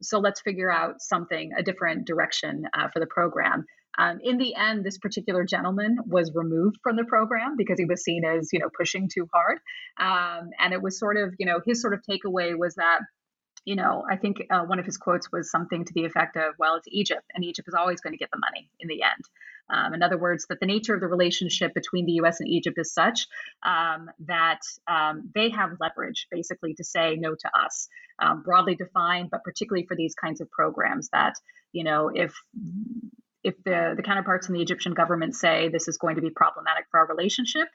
so 0.02 0.19
let's 0.19 0.41
figure 0.41 0.72
out 0.72 1.02
something 1.02 1.52
a 1.58 1.63
different 1.63 2.06
direction 2.06 2.63
uh, 2.74 2.88
for 2.93 3.00
the 3.00 3.08
program. 3.08 3.65
Um, 3.98 4.19
in 4.24 4.38
the 4.38 4.56
end, 4.56 4.86
this 4.86 4.98
particular 4.98 5.43
gentleman 5.43 5.97
was 6.05 6.32
removed 6.34 6.78
from 6.84 6.95
the 6.95 7.03
program 7.03 7.55
because 7.57 7.78
he 7.78 7.86
was 7.86 8.03
seen 8.03 8.24
as, 8.24 8.49
you 8.53 8.60
know, 8.60 8.70
pushing 8.78 9.10
too 9.14 9.28
hard. 9.34 9.57
Um, 9.99 10.51
and 10.57 10.74
it 10.74 10.82
was 10.82 10.97
sort 10.97 11.18
of, 11.18 11.34
you 11.38 11.45
know, 11.45 11.60
his 11.66 11.82
sort 11.82 11.93
of 11.93 12.01
takeaway 12.10 12.57
was 12.57 12.76
that 12.76 12.99
you 13.66 13.76
know, 13.76 14.03
I 14.10 14.16
think 14.16 14.45
uh, 14.49 14.64
one 14.64 14.80
of 14.80 14.86
his 14.86 14.97
quotes 14.97 15.32
was 15.32 15.51
something 15.51 15.86
to 15.86 15.93
the 15.93 16.05
effect 16.05 16.38
of, 16.38 16.55
well, 16.57 16.76
it's 16.76 16.88
Egypt, 16.89 17.24
and 17.34 17.43
Egypt 17.43 17.68
is 17.68 17.74
always 17.74 18.01
going 18.01 18.14
to 18.14 18.18
get 18.18 18.32
the 18.32 18.39
money 18.39 18.70
in 18.80 18.88
the 18.88 19.03
end. 19.03 19.24
Um, 19.70 19.93
in 19.93 20.01
other 20.01 20.18
words, 20.18 20.47
that 20.49 20.60
the 20.60 20.66
nature 20.66 20.95
of 20.95 21.01
the 21.01 21.07
relationship 21.07 21.74
between 21.74 22.05
the 22.05 22.14
US 22.14 22.39
and 22.39 22.49
Egypt 22.49 22.78
is 22.80 22.93
such 22.93 23.28
um, 23.64 24.10
that 24.26 24.62
um, 24.88 25.30
they 25.36 25.49
have 25.49 25.78
leverage 25.80 26.28
basically 26.32 26.74
to 26.76 26.84
say 26.84 27.16
no 27.16 27.36
to 27.36 27.51
us, 27.57 27.88
um, 28.20 28.41
broadly 28.43 28.76
defined, 28.76 29.30
but 29.30 29.43
particularly 29.43 29.86
for 29.86 29.95
these 29.95 30.16
kinds 30.16 30.41
of 30.41 30.49
programs 30.49 31.10
that, 31.10 31.36
you 31.72 31.84
know, 31.84 32.10
if 32.14 32.34
if 33.41 33.55
the, 33.64 33.93
the 33.95 34.03
counterparts 34.03 34.49
in 34.49 34.53
the 34.53 34.62
Egyptian 34.62 34.93
government 34.93 35.34
say 35.34 35.70
this 35.70 35.88
is 35.88 35.97
going 35.97 36.16
to 36.16 36.22
be 36.22 36.30
problematic 36.30 36.86
for 36.91 36.99
our 36.99 37.07
relationship, 37.07 37.70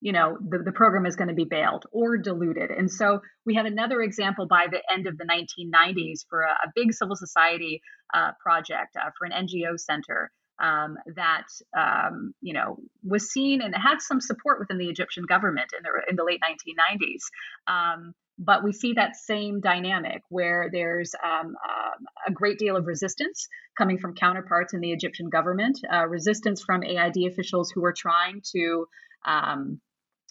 you 0.00 0.12
know 0.12 0.36
the, 0.40 0.58
the 0.58 0.72
program 0.72 1.06
is 1.06 1.16
going 1.16 1.28
to 1.28 1.34
be 1.34 1.44
bailed 1.44 1.84
or 1.92 2.16
diluted. 2.16 2.70
And 2.70 2.90
so 2.90 3.20
we 3.44 3.54
had 3.54 3.66
another 3.66 4.00
example 4.00 4.46
by 4.46 4.66
the 4.70 4.82
end 4.92 5.06
of 5.06 5.18
the 5.18 5.24
1990s 5.24 6.26
for 6.28 6.42
a, 6.42 6.52
a 6.52 6.72
big 6.74 6.92
civil 6.92 7.16
society 7.16 7.82
uh, 8.14 8.32
project 8.42 8.96
uh, 8.96 9.10
for 9.18 9.26
an 9.26 9.32
ngo 9.32 9.78
center 9.78 10.30
um, 10.60 10.96
that 11.16 11.46
um, 11.76 12.34
you 12.40 12.54
know 12.54 12.78
was 13.02 13.30
seen 13.30 13.60
and 13.62 13.74
had 13.74 14.00
some 14.00 14.20
support 14.20 14.58
within 14.58 14.78
the 14.78 14.88
egyptian 14.88 15.24
government 15.24 15.70
in 15.76 15.82
the, 15.82 16.10
in 16.10 16.16
the 16.16 16.24
late 16.24 16.40
1990s 16.40 17.22
um, 17.72 18.14
but 18.40 18.64
we 18.64 18.72
see 18.72 18.94
that 18.94 19.16
same 19.16 19.60
dynamic 19.60 20.22
where 20.30 20.70
there's 20.72 21.14
um, 21.22 21.54
uh, 21.62 21.90
a 22.26 22.32
great 22.32 22.58
deal 22.58 22.74
of 22.74 22.86
resistance 22.86 23.46
coming 23.76 23.98
from 23.98 24.14
counterparts 24.14 24.72
in 24.72 24.80
the 24.80 24.92
Egyptian 24.92 25.28
government, 25.28 25.78
uh, 25.92 26.06
resistance 26.06 26.62
from 26.62 26.82
AID 26.82 27.16
officials 27.30 27.70
who 27.70 27.84
are 27.84 27.92
trying 27.92 28.40
to 28.52 28.86
um, 29.26 29.80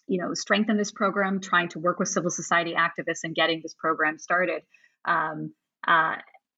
you 0.10 0.20
know, 0.20 0.34
strengthen 0.34 0.76
this 0.76 0.92
program, 0.92 1.40
trying 1.40 1.70
to 1.70 1.80
work 1.80 2.00
with 2.00 2.10
civil 2.10 2.32
society 2.32 2.74
activists 2.74 3.24
and 3.24 3.36
getting 3.36 3.62
this 3.62 3.76
program 3.76 4.18
started. 4.18 4.64
Um, 5.06 5.54
uh, 5.88 6.16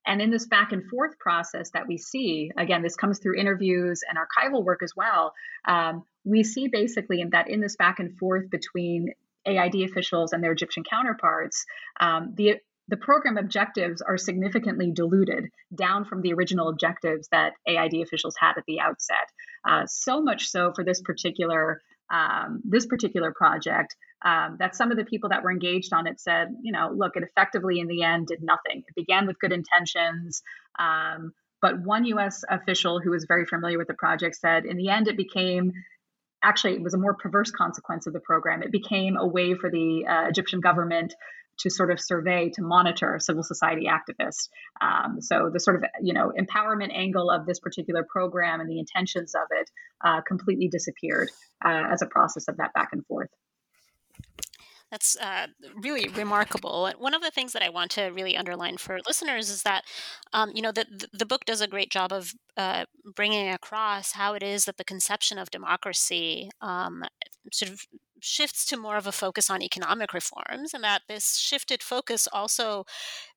and 0.08 0.22
in 0.22 0.32
this 0.32 0.48
back 0.48 0.72
and 0.72 0.90
forth 0.90 1.20
process 1.20 1.70
that 1.72 1.88
we 1.88 1.98
see, 1.98 2.50
again, 2.58 2.82
this 2.82 2.96
comes 2.96 3.20
through 3.20 3.40
interviews 3.40 4.02
and 4.10 4.18
archival 4.18 4.64
work 4.64 4.82
as 4.82 4.94
well. 4.96 5.34
Um, 5.68 6.04
we 6.24 6.44
see 6.44 6.70
basically 6.70 7.22
in 7.22 7.32
that 7.32 7.50
in 7.50 7.60
this 7.60 7.76
back 7.76 8.00
and 8.00 8.18
forth 8.18 8.50
between 8.50 9.14
AID 9.46 9.76
officials 9.84 10.34
and 10.34 10.44
their 10.44 10.54
Egyptian 10.54 10.84
counterparts, 10.84 11.66
um, 12.00 12.34
the 12.36 12.56
the 12.88 12.98
program 12.98 13.38
objectives 13.38 14.02
are 14.02 14.18
significantly 14.18 14.92
diluted 14.92 15.46
down 15.74 16.04
from 16.04 16.22
the 16.22 16.34
original 16.34 16.68
objectives 16.68 17.30
that 17.32 17.54
AID 17.66 18.02
officials 18.02 18.36
had 18.38 18.58
at 18.58 18.66
the 18.68 18.82
outset. 18.82 19.30
Uh, 19.68 19.86
so 19.86 20.22
much 20.22 20.50
so 20.50 20.74
for 20.74 20.84
this 20.84 21.02
particular 21.02 21.82
um, 22.12 22.62
this 22.66 22.86
particular 22.86 23.32
project 23.32 23.96
um, 24.24 24.58
that 24.60 24.76
some 24.76 24.92
of 24.92 24.98
the 24.98 25.06
people 25.06 25.30
that 25.30 25.44
were 25.44 25.52
engaged 25.52 25.94
on 25.94 26.06
it 26.08 26.20
said, 26.20 26.50
you 26.62 26.72
know, 26.72 26.92
look, 26.96 27.16
it 27.16 27.24
effectively 27.24 27.80
in 27.80 27.88
the 27.88 28.04
end 28.04 28.28
did 28.28 28.44
nothing. 28.44 28.84
It 28.88 28.96
began 28.96 29.26
with 29.26 29.40
good 29.40 29.52
intentions. 29.52 30.44
Um, 30.78 31.34
but 31.62 31.80
one 31.80 32.06
US 32.06 32.44
official 32.50 33.00
who 33.00 33.12
was 33.12 33.26
very 33.26 33.46
familiar 33.46 33.78
with 33.78 33.88
the 33.88 33.94
project 33.94 34.36
said, 34.36 34.66
in 34.66 34.78
the 34.78 34.90
end, 34.90 35.08
it 35.08 35.18
became 35.18 35.72
actually, 36.44 36.74
it 36.74 36.82
was 36.82 36.96
a 36.96 36.98
more 36.98 37.14
perverse 37.14 37.52
consequence 37.52 38.08
of 38.08 38.14
the 38.14 38.20
program. 38.20 38.64
It 38.64 38.72
became 38.72 39.16
a 39.16 39.26
way 39.26 39.54
for 39.54 39.70
the 39.70 40.06
uh, 40.08 40.28
Egyptian 40.28 40.60
government 40.60 41.14
to 41.62 41.70
sort 41.70 41.92
of 41.92 42.00
survey 42.00 42.50
to 42.50 42.62
monitor 42.62 43.18
civil 43.20 43.44
society 43.44 43.88
activists. 43.88 44.50
Um, 44.82 45.22
so 45.22 45.50
the 45.52 45.60
sort 45.60 45.78
of 45.78 45.84
you 46.02 46.14
know 46.14 46.32
empowerment 46.38 46.96
angle 46.96 47.30
of 47.30 47.46
this 47.46 47.60
particular 47.60 48.06
program 48.10 48.60
and 48.60 48.70
the 48.70 48.80
intentions 48.80 49.34
of 49.36 49.48
it 49.52 49.70
uh, 50.04 50.22
completely 50.28 50.68
disappeared 50.68 51.30
uh, 51.64 51.84
as 51.92 52.02
a 52.02 52.08
process 52.08 52.48
of 52.48 52.58
that 52.58 52.74
back 52.74 52.90
and 52.92 53.06
forth. 53.06 53.30
That's 54.92 55.16
uh, 55.16 55.48
really 55.82 56.10
remarkable. 56.10 56.92
One 56.98 57.14
of 57.14 57.22
the 57.22 57.32
things 57.32 57.54
that 57.54 57.64
I 57.64 57.70
want 57.70 57.92
to 57.92 58.08
really 58.08 58.36
underline 58.36 58.76
for 58.76 59.00
listeners 59.08 59.50
is 59.50 59.64
that, 59.64 59.86
um, 60.34 60.52
you 60.54 60.62
know, 60.62 60.74
the, 60.74 61.08
the 61.14 61.26
book 61.26 61.46
does 61.46 61.62
a 61.62 61.68
great 61.68 61.90
job 61.90 62.12
of 62.12 62.34
uh, 62.58 62.84
bringing 63.16 63.48
across 63.48 64.12
how 64.12 64.34
it 64.34 64.44
is 64.44 64.66
that 64.66 64.76
the 64.76 64.84
conception 64.84 65.38
of 65.38 65.50
democracy 65.50 66.50
um, 66.60 67.06
sort 67.54 67.72
of 67.72 67.86
shifts 68.22 68.66
to 68.66 68.78
more 68.78 68.98
of 68.98 69.08
a 69.08 69.12
focus 69.12 69.50
on 69.50 69.62
economic 69.62 70.14
reforms, 70.14 70.74
and 70.74 70.84
that 70.84 71.02
this 71.08 71.38
shifted 71.38 71.84
focus 71.84 72.28
also 72.32 72.86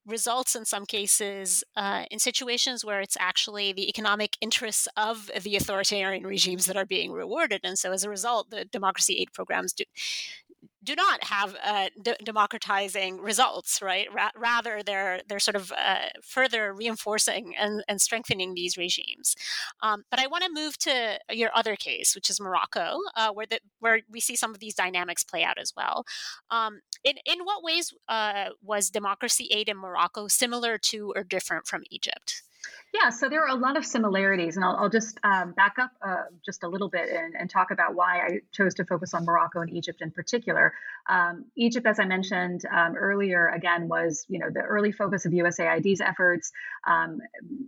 results 0.05 0.55
in 0.55 0.63
some 0.63 0.85
cases 0.85 1.63
uh, 1.75 2.05
in 2.11 2.19
situations 2.19 2.85
where 2.85 3.01
it's 3.01 3.17
actually 3.19 3.73
the 3.73 3.89
economic 3.89 4.37
interests 4.39 4.87
of 4.95 5.31
the 5.41 5.55
authoritarian 5.55 6.25
regimes 6.25 6.67
that 6.67 6.77
are 6.77 6.85
being 6.85 7.11
rewarded. 7.11 7.61
And 7.63 7.77
so 7.77 7.91
as 7.91 8.03
a 8.03 8.09
result, 8.09 8.51
the 8.51 8.65
democracy 8.65 9.15
aid 9.15 9.33
programs 9.33 9.73
do, 9.73 9.83
do 10.85 10.95
not 10.95 11.23
have 11.25 11.55
uh, 11.63 11.89
d- 12.01 12.15
democratizing 12.23 13.19
results, 13.19 13.81
right? 13.81 14.07
Ra- 14.13 14.31
rather, 14.37 14.81
they're 14.83 15.21
they're 15.27 15.39
sort 15.39 15.55
of 15.55 15.71
uh, 15.71 16.09
further 16.23 16.73
reinforcing 16.73 17.53
and, 17.59 17.83
and 17.87 17.99
strengthening 17.99 18.53
these 18.53 18.77
regimes. 18.77 19.35
Um, 19.81 20.03
but 20.09 20.19
I 20.19 20.27
want 20.27 20.43
to 20.43 20.51
move 20.53 20.77
to 20.79 21.19
your 21.31 21.49
other 21.53 21.75
case, 21.75 22.15
which 22.15 22.29
is 22.29 22.39
Morocco, 22.39 22.99
uh, 23.15 23.31
where 23.31 23.47
the, 23.49 23.59
where 23.79 24.01
we 24.09 24.19
see 24.19 24.35
some 24.35 24.51
of 24.51 24.59
these 24.59 24.75
dynamics 24.75 25.23
play 25.23 25.43
out 25.43 25.57
as 25.59 25.73
well. 25.75 26.05
Um, 26.51 26.81
in 27.03 27.15
in 27.25 27.39
what 27.43 27.63
ways 27.63 27.93
uh, 28.07 28.49
was 28.61 28.89
democracy 28.89 29.47
aid 29.51 29.67
in 29.69 29.77
Morocco 29.77 30.27
similar 30.27 30.77
to 30.77 31.13
or 31.15 31.23
different 31.23 31.67
from 31.67 31.83
Egypt? 31.89 32.43
Yeah, 32.93 33.09
so 33.09 33.27
there 33.27 33.43
are 33.43 33.49
a 33.49 33.59
lot 33.59 33.75
of 33.75 33.85
similarities, 33.85 34.55
and 34.55 34.63
I'll, 34.63 34.75
I'll 34.77 34.89
just 34.89 35.19
um, 35.23 35.51
back 35.51 35.75
up 35.79 35.91
uh, 36.01 36.23
just 36.45 36.63
a 36.63 36.67
little 36.67 36.87
bit 36.87 37.09
and, 37.09 37.35
and, 37.37 37.49
talk 37.49 37.71
about 37.71 37.93
why 37.93 38.19
I 38.19 38.39
chose 38.53 38.73
to 38.75 38.85
focus 38.85 39.13
on 39.13 39.25
Morocco 39.25 39.59
and 39.59 39.69
Egypt 39.69 40.01
in 40.01 40.11
particular. 40.11 40.73
Um, 41.09 41.45
Egypt, 41.57 41.85
as 41.87 41.99
I 41.99 42.05
mentioned 42.05 42.61
um, 42.71 42.95
earlier, 42.95 43.49
again 43.49 43.89
was 43.89 44.25
you 44.29 44.39
know 44.39 44.49
the 44.49 44.61
early 44.61 44.91
focus 44.91 45.25
of 45.25 45.33
USAID's 45.33 45.99
efforts, 45.99 46.51
um, 46.87 47.19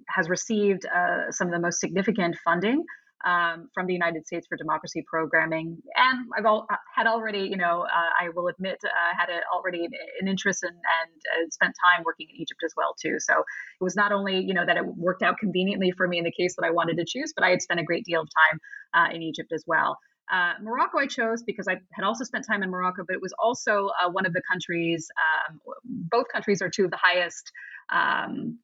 has 0.08 0.30
received 0.30 0.86
uh, 0.86 1.32
some 1.32 1.48
of 1.48 1.54
the 1.54 1.60
most 1.60 1.80
significant 1.80 2.38
funding 2.44 2.86
um, 3.26 3.70
from 3.74 3.88
the 3.88 3.94
United 3.94 4.28
States 4.28 4.48
for 4.48 4.58
Democracy 4.58 5.04
Programming. 5.08 5.82
And 5.96 6.28
I've 6.38 6.46
all, 6.46 6.68
uh, 6.72 6.76
had 6.96 7.08
already, 7.08 7.40
you 7.40 7.58
know, 7.58 7.82
uh, 7.82 8.26
I 8.26 8.30
will 8.36 8.48
admit, 8.48 8.80
uh, 8.84 9.18
had 9.18 9.30
a, 9.30 9.40
already 9.54 9.86
an 10.20 10.28
interest 10.28 10.64
in, 10.64 10.70
and 10.70 10.76
uh, 10.78 11.50
spent 11.50 11.74
time 11.84 12.04
working 12.06 12.28
in 12.30 12.42
Egypt 12.42 12.62
as 12.64 12.74
well 12.78 12.96
too. 13.02 13.16
So 13.20 13.34
it 13.40 13.84
was 13.84 13.96
not 13.96 14.12
only, 14.12 14.40
you 14.40 14.54
know, 14.54 14.66
that 14.66 14.78
it 14.78 14.86
worked 14.86 15.24
out 15.24 15.38
conveniently 15.40 15.92
for 15.92 16.08
me 16.08 16.20
in 16.20 16.24
the 16.24 16.32
case 16.32 16.56
that 16.56 16.66
I 16.66 16.72
wanted 16.72 16.98
to 16.98 17.06
choose, 17.08 17.34
but 17.36 17.44
I 17.44 17.50
had 17.50 17.62
spent 17.62 17.80
a 17.80 17.84
great 17.84 18.06
deal 18.06 18.22
of 18.22 18.28
time 18.28 18.60
uh, 18.94 19.16
in 19.16 19.22
Egypt 19.24 19.52
as 19.54 19.64
well. 19.66 19.98
Uh, 20.32 20.54
Morocco 20.62 21.00
I 21.00 21.08
chose 21.08 21.42
because 21.44 21.68
I 21.70 21.78
had 21.94 22.04
also 22.04 22.26
spent 22.26 22.46
time 22.46 22.62
in 22.62 22.70
Morocco, 22.70 23.04
but 23.08 23.16
it 23.16 23.22
was 23.22 23.34
also 23.40 23.90
uh, 24.02 24.10
one 24.10 24.26
of 24.26 24.34
the 24.34 24.42
countries, 24.50 25.08
um, 25.50 25.60
both 25.86 26.26
countries 26.32 26.62
are 26.62 26.70
two 26.70 26.86
of 26.86 26.92
the 26.92 27.00
highest 27.02 27.52
um, 27.90 28.60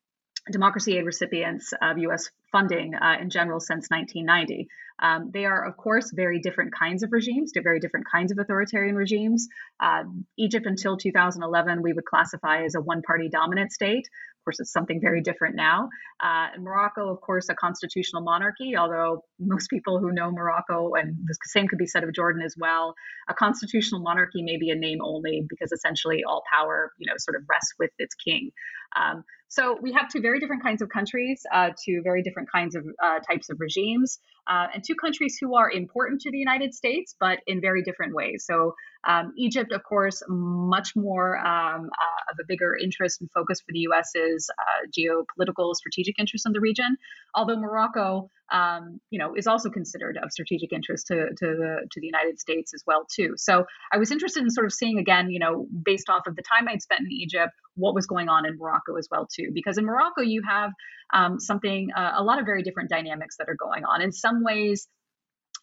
democracy 0.51 0.97
aid 0.97 1.06
recipients 1.06 1.72
of 1.82 1.97
US 1.99 2.30
funding 2.54 2.95
uh, 2.95 3.18
in 3.20 3.30
general 3.30 3.60
since 3.60 3.89
1990. 3.89 4.70
Um, 5.01 5.32
they 5.34 5.45
are, 5.45 5.66
of 5.66 5.76
course, 5.76 6.12
very 6.14 6.39
different 6.39 6.74
kinds 6.74 7.04
of 7.04 7.12
regimes, 7.12 7.51
they're 7.51 7.64
very 7.64 7.82
different 7.82 8.06
kinds 8.10 8.32
of 8.32 8.38
authoritarian 8.38 8.95
regimes. 8.95 9.49
Uh, 9.82 10.04
Egypt, 10.38 10.66
until 10.66 10.95
2011, 10.95 11.82
we 11.82 11.91
would 11.91 12.06
classify 12.06 12.64
as 12.64 12.76
a 12.76 12.82
one 12.82 13.01
party 13.01 13.28
dominant 13.28 13.74
state. 13.74 14.08
Of 14.08 14.45
course, 14.45 14.60
it's 14.60 14.72
something 14.72 15.01
very 15.01 15.22
different 15.22 15.56
now. 15.56 15.89
Uh, 16.22 16.49
Morocco, 16.60 17.10
of 17.10 17.20
course, 17.22 17.49
a 17.49 17.56
constitutional 17.56 18.22
monarchy, 18.22 18.78
although 18.78 19.24
most 19.45 19.69
people 19.69 19.99
who 19.99 20.11
know 20.11 20.31
Morocco, 20.31 20.93
and 20.93 21.15
the 21.25 21.35
same 21.45 21.67
could 21.67 21.79
be 21.79 21.87
said 21.87 22.03
of 22.03 22.13
Jordan 22.13 22.41
as 22.43 22.55
well, 22.57 22.95
a 23.27 23.33
constitutional 23.33 24.01
monarchy 24.01 24.43
may 24.43 24.57
be 24.57 24.69
a 24.69 24.75
name 24.75 24.99
only 25.03 25.45
because 25.47 25.71
essentially 25.71 26.23
all 26.27 26.43
power, 26.51 26.91
you 26.99 27.07
know, 27.07 27.15
sort 27.17 27.35
of 27.35 27.43
rests 27.49 27.73
with 27.79 27.91
its 27.97 28.15
king. 28.15 28.51
Um, 28.95 29.23
so 29.53 29.77
we 29.79 29.93
have 29.93 30.09
two 30.09 30.19
very 30.19 30.39
different 30.39 30.63
kinds 30.63 30.81
of 30.81 30.89
countries, 30.89 31.43
uh, 31.53 31.69
two 31.85 32.01
very 32.03 32.23
different 32.23 32.51
kinds 32.51 32.75
of 32.75 32.85
uh, 33.03 33.19
types 33.19 33.51
of 33.51 33.59
regimes, 33.59 34.17
uh, 34.47 34.65
and 34.73 34.83
two 34.83 34.95
countries 34.95 35.37
who 35.39 35.55
are 35.55 35.69
important 35.69 36.21
to 36.21 36.31
the 36.31 36.39
United 36.39 36.73
States, 36.73 37.15
but 37.19 37.37
in 37.45 37.61
very 37.61 37.83
different 37.83 38.15
ways. 38.15 38.45
So 38.47 38.73
um, 39.07 39.31
Egypt, 39.37 39.71
of 39.71 39.83
course, 39.83 40.23
much 40.27 40.95
more 40.95 41.37
um, 41.37 41.85
uh, 41.85 42.31
of 42.31 42.37
a 42.41 42.45
bigger 42.47 42.75
interest 42.75 43.21
and 43.21 43.29
focus 43.31 43.61
for 43.61 43.73
the 43.73 43.79
U.S.'s 43.79 44.49
uh, 44.49 44.87
geopolitical 44.89 45.75
strategic 45.75 46.17
interest 46.17 46.47
in 46.47 46.53
the 46.53 46.59
region, 46.59 46.97
although 47.35 47.59
Morocco 47.59 48.31
um, 48.51 48.99
you 49.09 49.19
know, 49.19 49.33
is 49.35 49.47
also 49.47 49.69
considered 49.69 50.17
of 50.21 50.31
strategic 50.31 50.73
interest 50.73 51.07
to, 51.07 51.15
to 51.15 51.45
the 51.45 51.87
to 51.91 51.99
the 51.99 52.05
United 52.05 52.39
States 52.39 52.73
as 52.73 52.83
well 52.85 53.05
too. 53.13 53.33
So 53.37 53.65
I 53.91 53.97
was 53.97 54.11
interested 54.11 54.43
in 54.43 54.49
sort 54.49 54.65
of 54.65 54.73
seeing 54.73 54.99
again, 54.99 55.29
you 55.29 55.39
know, 55.39 55.67
based 55.83 56.09
off 56.09 56.27
of 56.27 56.35
the 56.35 56.43
time 56.43 56.67
I'd 56.67 56.81
spent 56.81 57.01
in 57.01 57.11
Egypt, 57.11 57.51
what 57.75 57.95
was 57.95 58.05
going 58.05 58.29
on 58.29 58.45
in 58.45 58.57
Morocco 58.57 58.97
as 58.97 59.07
well 59.09 59.27
too. 59.33 59.49
Because 59.53 59.77
in 59.77 59.85
Morocco 59.85 60.21
you 60.21 60.41
have 60.47 60.71
um, 61.13 61.39
something, 61.39 61.89
uh, 61.95 62.13
a 62.15 62.23
lot 62.23 62.39
of 62.39 62.45
very 62.45 62.63
different 62.63 62.89
dynamics 62.89 63.37
that 63.37 63.47
are 63.47 63.55
going 63.55 63.85
on. 63.85 64.01
In 64.01 64.11
some 64.11 64.43
ways, 64.43 64.87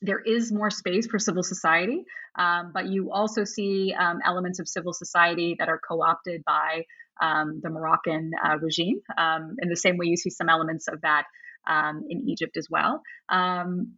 there 0.02 0.20
is 0.20 0.50
more 0.50 0.70
space 0.70 1.06
for 1.06 1.18
civil 1.18 1.42
society, 1.42 2.04
um, 2.38 2.70
but 2.72 2.86
you 2.86 3.10
also 3.12 3.44
see 3.44 3.92
um, 3.98 4.18
elements 4.24 4.58
of 4.58 4.66
civil 4.66 4.94
society 4.94 5.56
that 5.58 5.68
are 5.68 5.78
co-opted 5.86 6.42
by 6.46 6.84
um, 7.20 7.60
the 7.62 7.68
Moroccan 7.68 8.30
uh, 8.42 8.56
regime. 8.58 9.00
Um, 9.18 9.56
in 9.60 9.68
the 9.68 9.76
same 9.76 9.98
way, 9.98 10.06
you 10.06 10.16
see 10.16 10.30
some 10.30 10.48
elements 10.48 10.88
of 10.88 11.02
that 11.02 11.24
um, 11.66 12.04
in 12.08 12.28
Egypt 12.28 12.56
as 12.56 12.68
well. 12.70 13.02
Um, 13.28 13.94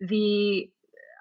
the 0.00 0.68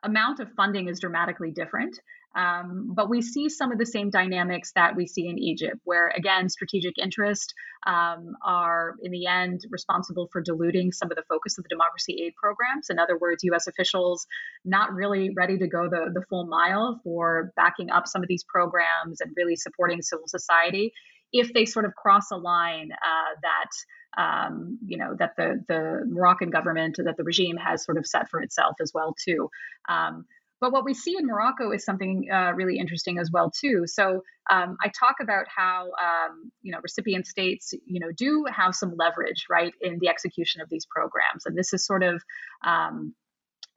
amount 0.04 0.40
of 0.40 0.52
funding 0.54 0.88
is 0.88 1.00
dramatically 1.00 1.52
different. 1.52 2.00
Um, 2.36 2.94
but 2.96 3.10
we 3.10 3.22
see 3.22 3.50
some 3.50 3.72
of 3.72 3.78
the 3.78 3.86
same 3.86 4.10
dynamics 4.10 4.72
that 4.76 4.96
we 4.96 5.06
see 5.06 5.28
in 5.28 5.38
Egypt, 5.38 5.78
where 5.84 6.10
again, 6.16 6.48
strategic 6.48 6.98
interest 6.98 7.54
um, 7.86 8.36
are 8.42 8.96
in 9.04 9.12
the 9.12 9.26
end 9.26 9.62
responsible 9.70 10.30
for 10.32 10.42
diluting 10.42 10.92
some 10.92 11.12
of 11.12 11.18
the 11.18 11.24
focus 11.28 11.58
of 11.58 11.66
the 11.66 11.70
democracy 11.70 12.24
aid 12.24 12.34
programs. 12.36 12.90
In 12.90 13.00
other 13.00 13.18
words, 13.18 13.44
US 13.44 13.68
officials 13.68 14.28
not 14.64 14.94
really 14.94 15.32
ready 15.36 15.58
to 15.58 15.68
go 15.68 15.90
the, 15.90 16.12
the 16.14 16.24
full 16.30 16.46
mile 16.46 17.02
for 17.04 17.52
backing 17.56 17.92
up 17.92 18.08
some 18.08 18.22
of 18.22 18.30
these 18.30 18.46
programs 18.46 19.20
and 19.20 19.34
really 19.36 19.58
supporting 19.58 20.02
civil 20.02 20.28
society 20.28 20.94
if 21.34 21.54
they 21.54 21.66
sort 21.66 21.86
of 21.86 21.96
cross 21.96 22.32
a 22.32 22.38
line 22.38 22.92
uh, 22.92 23.36
that 23.42 23.70
um, 24.18 24.78
you 24.86 24.98
know 24.98 25.16
that 25.18 25.36
the 25.38 25.64
the 25.68 26.04
Moroccan 26.08 26.50
government 26.50 26.98
that 27.04 27.18
the 27.18 27.24
regime 27.24 27.58
has 27.58 27.86
sort 27.86 27.98
of 27.98 28.06
set 28.06 28.30
for 28.30 28.42
itself 28.42 28.76
as 28.82 28.92
well 28.94 29.16
too. 29.24 29.50
Um, 29.88 30.26
but 30.60 30.72
what 30.72 30.86
we 30.86 30.94
see 30.94 31.16
in 31.18 31.26
Morocco 31.26 31.72
is 31.72 31.84
something 31.84 32.30
uh, 32.32 32.52
really 32.54 32.78
interesting 32.78 33.18
as 33.18 33.32
well 33.32 33.50
too. 33.50 33.86
So 33.88 34.22
um, 34.50 34.78
I 34.80 34.90
talk 34.90 35.16
about 35.20 35.48
how 35.54 35.86
um, 36.00 36.52
you 36.62 36.72
know 36.72 36.80
recipient 36.84 37.26
states 37.26 37.74
you 37.86 38.00
know 38.00 38.12
do 38.16 38.46
have 38.50 38.76
some 38.76 38.96
leverage 38.96 39.46
right 39.50 39.74
in 39.82 39.98
the 40.00 40.10
execution 40.10 40.62
of 40.62 40.70
these 40.70 40.86
programs, 40.86 41.46
and 41.46 41.58
this 41.58 41.74
is 41.74 41.86
sort 41.86 42.04
of 42.04 42.22
um, 42.64 43.16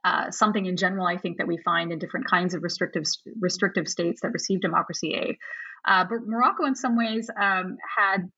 uh, 0.05 0.30
something 0.30 0.66
in 0.66 0.76
general 0.76 1.07
I 1.07 1.16
think 1.16 1.39
that 1.39 1.47
we 1.47 1.57
find 1.57 1.91
in 1.91 1.99
different 1.99 2.26
kinds 2.28 2.55
of 2.55 2.62
restrictive 2.62 3.05
restrictive 3.41 3.89
states 3.89 4.20
that 4.20 4.32
receive 4.32 4.61
democracy 4.61 5.14
aid. 5.14 5.37
Uh, 5.87 6.05
but 6.09 6.26
Morocco, 6.26 6.64
in 6.64 6.74
some 6.74 6.97
ways, 6.97 7.30
um, 7.41 7.76
had 7.97 8.30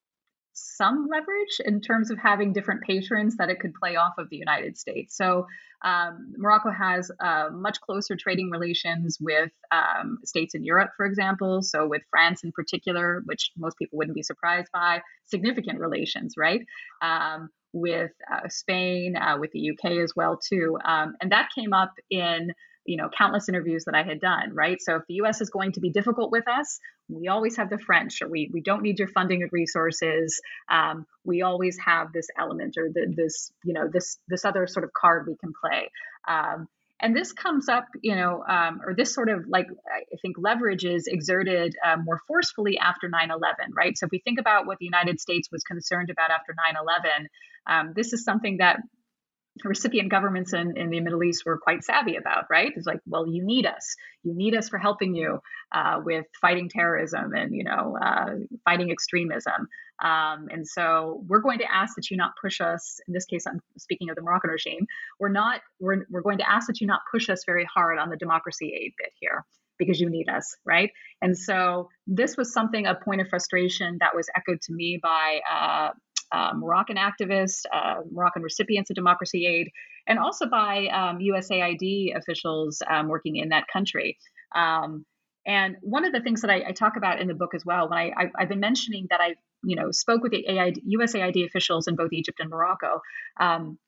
some 0.57 1.07
leverage 1.11 1.61
in 1.65 1.81
terms 1.81 2.11
of 2.11 2.19
having 2.19 2.53
different 2.53 2.83
patrons 2.83 3.37
that 3.37 3.51
it 3.51 3.61
could 3.61 3.75
play 3.75 3.97
off 3.97 4.15
of 4.17 4.29
the 4.31 4.37
United 4.37 4.79
States. 4.79 5.15
So 5.17 5.47
um, 5.83 6.33
Morocco 6.39 6.71
has 6.71 7.11
uh, 7.21 7.49
much 7.53 7.81
closer 7.83 8.17
trading 8.17 8.51
relations 8.51 9.19
with 9.21 9.51
um, 9.71 10.19
states 10.25 10.55
in 10.55 10.65
Europe, 10.65 10.93
for 10.97 11.05
example. 11.05 11.63
So 11.63 11.87
with 11.87 12.03
France 12.11 12.43
in 12.43 12.53
particular, 12.53 13.23
which 13.27 13.51
most 13.57 13.77
people 13.77 13.99
wouldn't 13.99 14.15
be 14.15 14.23
surprised 14.23 14.69
by, 14.73 15.03
significant 15.25 15.79
relations, 15.79 16.35
right? 16.39 16.63
Um, 17.03 17.51
with 17.73 18.13
uh, 18.33 18.49
Spain, 18.49 19.17
uh, 19.17 19.37
with 19.39 19.53
the 19.53 19.71
UK 19.71 19.99
as 19.99 20.15
well 20.17 20.39
too, 20.39 20.79
um, 20.85 21.15
and 21.21 21.33
that 21.33 21.51
came 21.55 21.75
up 21.75 21.93
in 22.11 22.53
you 22.87 22.97
know 22.97 23.09
countless 23.17 23.49
interviews 23.49 23.85
that 23.85 23.95
I 23.95 24.03
had 24.03 24.21
done, 24.21 24.55
right? 24.55 24.81
So 24.81 24.97
if 24.97 25.03
the 25.09 25.15
US 25.23 25.41
is 25.41 25.51
going 25.51 25.73
to 25.73 25.81
be 25.81 25.91
difficult 25.91 26.31
with 26.31 26.49
us, 26.49 26.79
we 27.09 27.29
always 27.29 27.57
have 27.57 27.71
the 27.71 27.79
French, 27.79 28.23
or 28.23 28.29
we 28.29 28.51
we 28.53 28.61
don't 28.61 28.83
need 28.83 28.99
your 28.99 29.09
funding 29.09 29.43
and 29.43 29.53
resources. 29.53 30.41
Um, 30.71 31.07
we 31.25 31.43
always 31.43 31.79
have 31.85 32.13
this 32.13 32.29
element 32.39 32.77
or 32.79 32.89
the, 32.93 33.13
this 33.15 33.51
you 33.65 33.73
know 33.73 33.89
this 33.93 34.19
this 34.29 34.45
other 34.45 34.67
sort 34.67 34.85
of 34.85 34.93
card 34.93 35.27
we 35.27 35.37
can 35.37 35.53
play. 35.61 35.91
Um, 36.29 36.69
and 37.01 37.15
this 37.15 37.33
comes 37.33 37.69
up, 37.69 37.87
you 38.03 38.17
know, 38.17 38.43
um, 38.49 38.81
or 38.85 38.95
this 38.95 39.13
sort 39.13 39.29
of 39.29 39.47
like 39.49 39.67
I 39.87 40.17
think 40.23 40.37
leverage 40.39 40.85
is 40.85 41.07
exerted 41.07 41.77
uh, 41.85 41.97
more 42.03 42.21
forcefully 42.27 42.79
after 42.79 43.09
9 43.09 43.31
11, 43.31 43.75
right? 43.77 43.97
So 43.99 44.07
if 44.07 44.13
we 44.13 44.19
think 44.21 44.41
about 44.41 44.67
what 44.67 44.79
the 44.79 44.87
United 44.87 45.21
States 45.21 45.49
was 45.53 45.63
concerned 45.63 46.09
about 46.11 46.31
after 46.31 46.55
9 46.57 46.77
11, 46.81 47.29
um, 47.67 47.93
this 47.95 48.13
is 48.13 48.25
something 48.25 48.59
that 48.59 48.81
recipient 49.65 50.11
governments 50.11 50.53
in, 50.53 50.77
in 50.77 50.91
the 50.91 51.01
Middle 51.01 51.23
East 51.25 51.45
were 51.47 51.59
quite 51.59 51.85
savvy 51.85 52.17
about, 52.17 52.45
right? 52.51 52.73
It's 52.77 52.87
like, 52.87 53.01
well, 53.07 53.27
you 53.27 53.45
need 53.45 53.67
us. 53.67 53.97
You 54.23 54.35
need 54.35 54.55
us 54.55 54.69
for 54.69 54.79
helping 54.79 55.15
you 55.15 55.41
uh, 55.73 56.01
with 56.05 56.27
fighting 56.41 56.69
terrorism 56.69 57.35
and, 57.35 57.55
you 57.55 57.65
know, 57.65 57.97
uh, 58.01 58.35
fighting 58.65 58.91
extremism. 58.91 59.69
Um, 60.03 60.49
and 60.51 60.67
so 60.67 61.23
we're 61.27 61.41
going 61.41 61.59
to 61.61 61.73
ask 61.73 61.97
that 61.97 62.11
you 62.11 62.17
not 62.17 62.33
push 62.41 62.61
us. 62.61 63.01
In 63.09 63.15
this 63.15 63.25
case, 63.25 63.47
I'm 63.47 63.61
speaking 63.79 64.11
of 64.11 64.17
the 64.17 64.23
Moroccan 64.23 64.51
regime. 64.51 64.87
We're 65.19 65.31
not. 65.31 65.61
We're 65.81 66.05
we're 66.11 66.21
going 66.21 66.39
to 66.39 66.51
ask 66.51 66.67
that 66.67 66.81
you 66.81 66.87
not 66.87 67.01
push 67.11 67.31
us 67.31 67.45
very 67.47 67.67
hard 67.73 67.99
on 67.99 68.11
the 68.11 68.17
democracy 68.17 68.75
aid 68.75 68.93
bit 68.99 69.13
here 69.21 69.45
because 69.79 70.01
you 70.01 70.11
need 70.11 70.29
us, 70.29 70.57
right? 70.65 70.91
And 71.23 71.37
so 71.37 71.89
this 72.07 72.37
was 72.37 72.53
something 72.53 72.87
a 72.87 72.95
point 72.95 73.21
of 73.21 73.29
frustration 73.29 73.99
that 74.01 74.15
was 74.15 74.29
echoed 74.37 74.61
to 74.63 74.73
me 74.73 74.99
by 75.03 75.41
uh, 75.51 75.91
uh, 76.33 76.53
Moroccan 76.55 76.97
activists, 76.97 77.63
uh, 77.73 77.97
Moroccan 78.11 78.43
recipients 78.43 78.91
of 78.91 78.97
democracy 78.97 79.47
aid, 79.47 79.71
and 80.07 80.19
also 80.19 80.47
by 80.47 80.87
um, 80.87 81.19
USAID 81.19 82.17
officials 82.17 82.83
um, 82.89 83.09
working 83.09 83.37
in 83.37 83.51
that 83.51 83.65
country. 83.73 84.19
Um, 84.55 85.05
and 85.47 85.77
one 85.81 86.05
of 86.05 86.13
the 86.13 86.21
things 86.21 86.43
that 86.43 86.51
I, 86.51 86.65
I, 86.69 86.73
talk 86.73 86.97
about 86.97 87.21
in 87.21 87.29
the 87.29 87.35
book 87.35 87.55
as 87.55 87.65
well, 87.65 87.89
when 87.89 87.99
I, 87.99 88.31
have 88.37 88.49
been 88.49 88.61
mentioning 88.61 89.07
that 89.11 89.21
I, 89.21 89.37
you 89.63 89.77
know, 89.77 89.93
spoke 89.93 90.23
with 90.23 90.33
the 90.33 90.45
AID, 90.47 90.81
USAID 90.85 91.47
officials 91.47 91.87
in 91.87 91.95
both 91.95 92.13
Egypt 92.13 92.41
and 92.41 92.51
Morocco. 92.51 93.01
Um, 93.39 93.79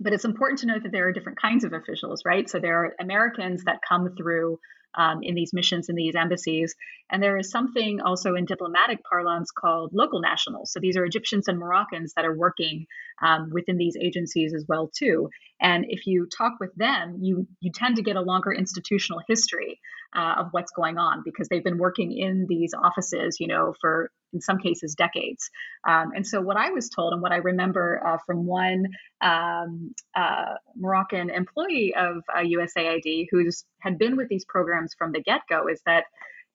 but 0.00 0.12
it's 0.12 0.26
important 0.26 0.60
to 0.60 0.66
note 0.66 0.82
that 0.82 0.92
there 0.92 1.08
are 1.08 1.12
different 1.12 1.40
kinds 1.40 1.64
of 1.64 1.72
officials, 1.72 2.22
right? 2.24 2.48
So 2.48 2.58
there 2.58 2.84
are 2.84 2.94
Americans 3.00 3.64
that 3.64 3.80
come 3.86 4.14
through 4.16 4.58
um, 4.96 5.20
in 5.22 5.34
these 5.34 5.52
missions 5.52 5.88
in 5.88 5.94
these 5.94 6.14
embassies. 6.14 6.74
And 7.10 7.22
there 7.22 7.38
is 7.38 7.50
something 7.50 8.00
also 8.00 8.34
in 8.34 8.44
diplomatic 8.44 9.00
parlance 9.08 9.50
called 9.50 9.90
local 9.92 10.20
nationals. 10.20 10.72
So 10.72 10.80
these 10.80 10.96
are 10.96 11.04
Egyptians 11.04 11.48
and 11.48 11.58
Moroccans 11.58 12.14
that 12.14 12.24
are 12.24 12.36
working 12.36 12.86
um, 13.22 13.50
within 13.50 13.76
these 13.76 13.96
agencies 14.00 14.54
as 14.54 14.64
well 14.68 14.90
too. 14.94 15.30
And 15.60 15.86
if 15.88 16.06
you 16.06 16.26
talk 16.26 16.54
with 16.60 16.74
them, 16.76 17.18
you 17.20 17.46
you 17.60 17.72
tend 17.72 17.96
to 17.96 18.02
get 18.02 18.16
a 18.16 18.20
longer 18.20 18.52
institutional 18.52 19.20
history 19.26 19.80
uh, 20.14 20.36
of 20.38 20.48
what's 20.52 20.72
going 20.72 20.98
on 20.98 21.22
because 21.24 21.48
they've 21.48 21.64
been 21.64 21.78
working 21.78 22.16
in 22.16 22.46
these 22.48 22.72
offices, 22.74 23.38
you 23.40 23.46
know, 23.46 23.74
for 23.80 24.10
in 24.32 24.40
some 24.40 24.58
cases 24.58 24.94
decades. 24.94 25.50
Um, 25.88 26.10
and 26.14 26.26
so 26.26 26.40
what 26.40 26.56
I 26.56 26.70
was 26.70 26.88
told 26.88 27.12
and 27.12 27.22
what 27.22 27.32
I 27.32 27.36
remember 27.36 28.00
uh, 28.04 28.18
from 28.26 28.46
one 28.46 28.86
um, 29.20 29.94
uh, 30.14 30.54
Moroccan 30.76 31.30
employee 31.30 31.94
of 31.94 32.22
uh, 32.34 32.40
USAID 32.40 33.26
who's 33.30 33.64
had 33.80 33.98
been 33.98 34.16
with 34.16 34.28
these 34.28 34.44
programs 34.44 34.94
from 34.98 35.12
the 35.12 35.22
get 35.22 35.42
go 35.48 35.68
is 35.68 35.80
that 35.86 36.04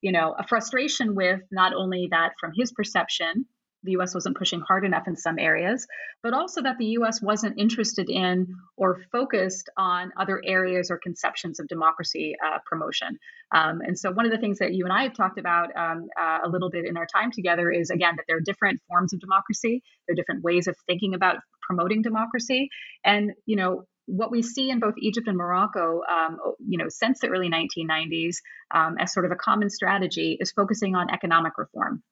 you 0.02 0.12
know 0.12 0.36
a 0.38 0.46
frustration 0.46 1.16
with 1.16 1.42
not 1.52 1.74
only 1.74 2.10
that 2.12 2.34
from 2.40 2.52
his 2.56 2.72
perception 2.72 3.46
the 3.84 3.92
US 3.94 4.14
wasn't 4.14 4.38
pushing 4.38 4.62
hard 4.62 4.86
enough 4.86 5.08
in 5.08 5.16
some 5.16 5.40
areas, 5.40 5.88
but 6.22 6.34
also 6.34 6.62
that 6.62 6.78
the 6.78 6.86
US 6.98 7.22
wasn't 7.22 7.60
interested 7.60 8.10
in 8.10 8.56
or 8.78 9.02
focused 9.12 9.70
on 9.78 10.12
other 10.18 10.42
areas 10.46 10.90
or 10.92 10.98
conceptions 10.98 11.60
of 11.60 11.68
democracy 11.68 12.36
uh, 12.46 12.60
promotion. 12.66 13.20
Um, 13.54 13.82
and 13.82 13.98
so, 13.98 14.12
one 14.12 14.26
of 14.26 14.32
the 14.32 14.38
things 14.38 14.60
that 14.60 14.74
you 14.74 14.86
and 14.86 14.94
I 14.94 15.04
have 15.04 15.14
talked 15.14 15.40
about 15.40 15.76
um, 15.76 16.08
uh, 16.20 16.40
a 16.46 16.50
little 16.50 16.70
bit 16.70 16.86
in 16.86 16.98
our 16.98 17.08
time 17.08 17.32
together 17.32 17.72
is 17.72 17.90
again 17.90 18.16
that 18.18 18.26
there 18.28 18.38
are 18.38 18.42
different 18.42 18.82
forms 18.88 19.14
of 19.14 19.20
democracy, 19.20 19.84
there 20.08 20.14
are 20.14 20.16
different 20.16 20.44
ways 20.44 20.68
of 20.68 20.76
thinking 20.88 21.14
about 21.14 21.38
promoting 21.62 22.02
democracy. 22.02 22.70
And, 23.04 23.32
you 23.46 23.56
know, 23.56 23.86
what 24.06 24.32
we 24.32 24.42
see 24.42 24.70
in 24.70 24.80
both 24.80 24.96
Egypt 24.98 25.28
and 25.28 25.38
Morocco, 25.38 26.02
um, 26.12 26.38
you 26.60 26.78
know, 26.78 26.90
since 26.90 27.20
the 27.20 27.30
early 27.30 27.50
1990s, 27.50 28.36
um, 28.74 28.98
as 29.00 29.14
sort 29.14 29.26
of 29.26 29.32
a 29.32 29.36
common 29.36 29.70
strategy, 29.70 30.38
is 30.40 30.52
focusing 30.52 30.96
on 30.96 31.10
economic 31.10 31.58
reform 31.58 32.04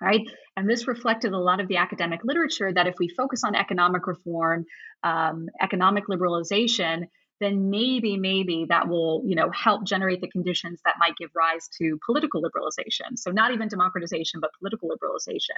right? 0.00 0.22
And 0.56 0.68
this 0.68 0.88
reflected 0.88 1.32
a 1.32 1.38
lot 1.38 1.60
of 1.60 1.68
the 1.68 1.76
academic 1.76 2.20
literature 2.24 2.72
that 2.72 2.86
if 2.86 2.94
we 2.98 3.08
focus 3.08 3.44
on 3.44 3.54
economic 3.54 4.06
reform, 4.06 4.64
um, 5.02 5.48
economic 5.60 6.06
liberalization, 6.06 7.06
then 7.40 7.70
maybe, 7.70 8.18
maybe 8.18 8.66
that 8.68 8.86
will, 8.86 9.22
you 9.24 9.34
know, 9.34 9.50
help 9.50 9.84
generate 9.84 10.20
the 10.20 10.28
conditions 10.28 10.80
that 10.84 10.96
might 10.98 11.16
give 11.16 11.30
rise 11.34 11.68
to 11.78 11.98
political 12.04 12.42
liberalization. 12.42 13.16
So 13.16 13.30
not 13.30 13.52
even 13.52 13.68
democratization, 13.68 14.40
but 14.40 14.50
political 14.58 14.90
liberalization. 14.90 15.56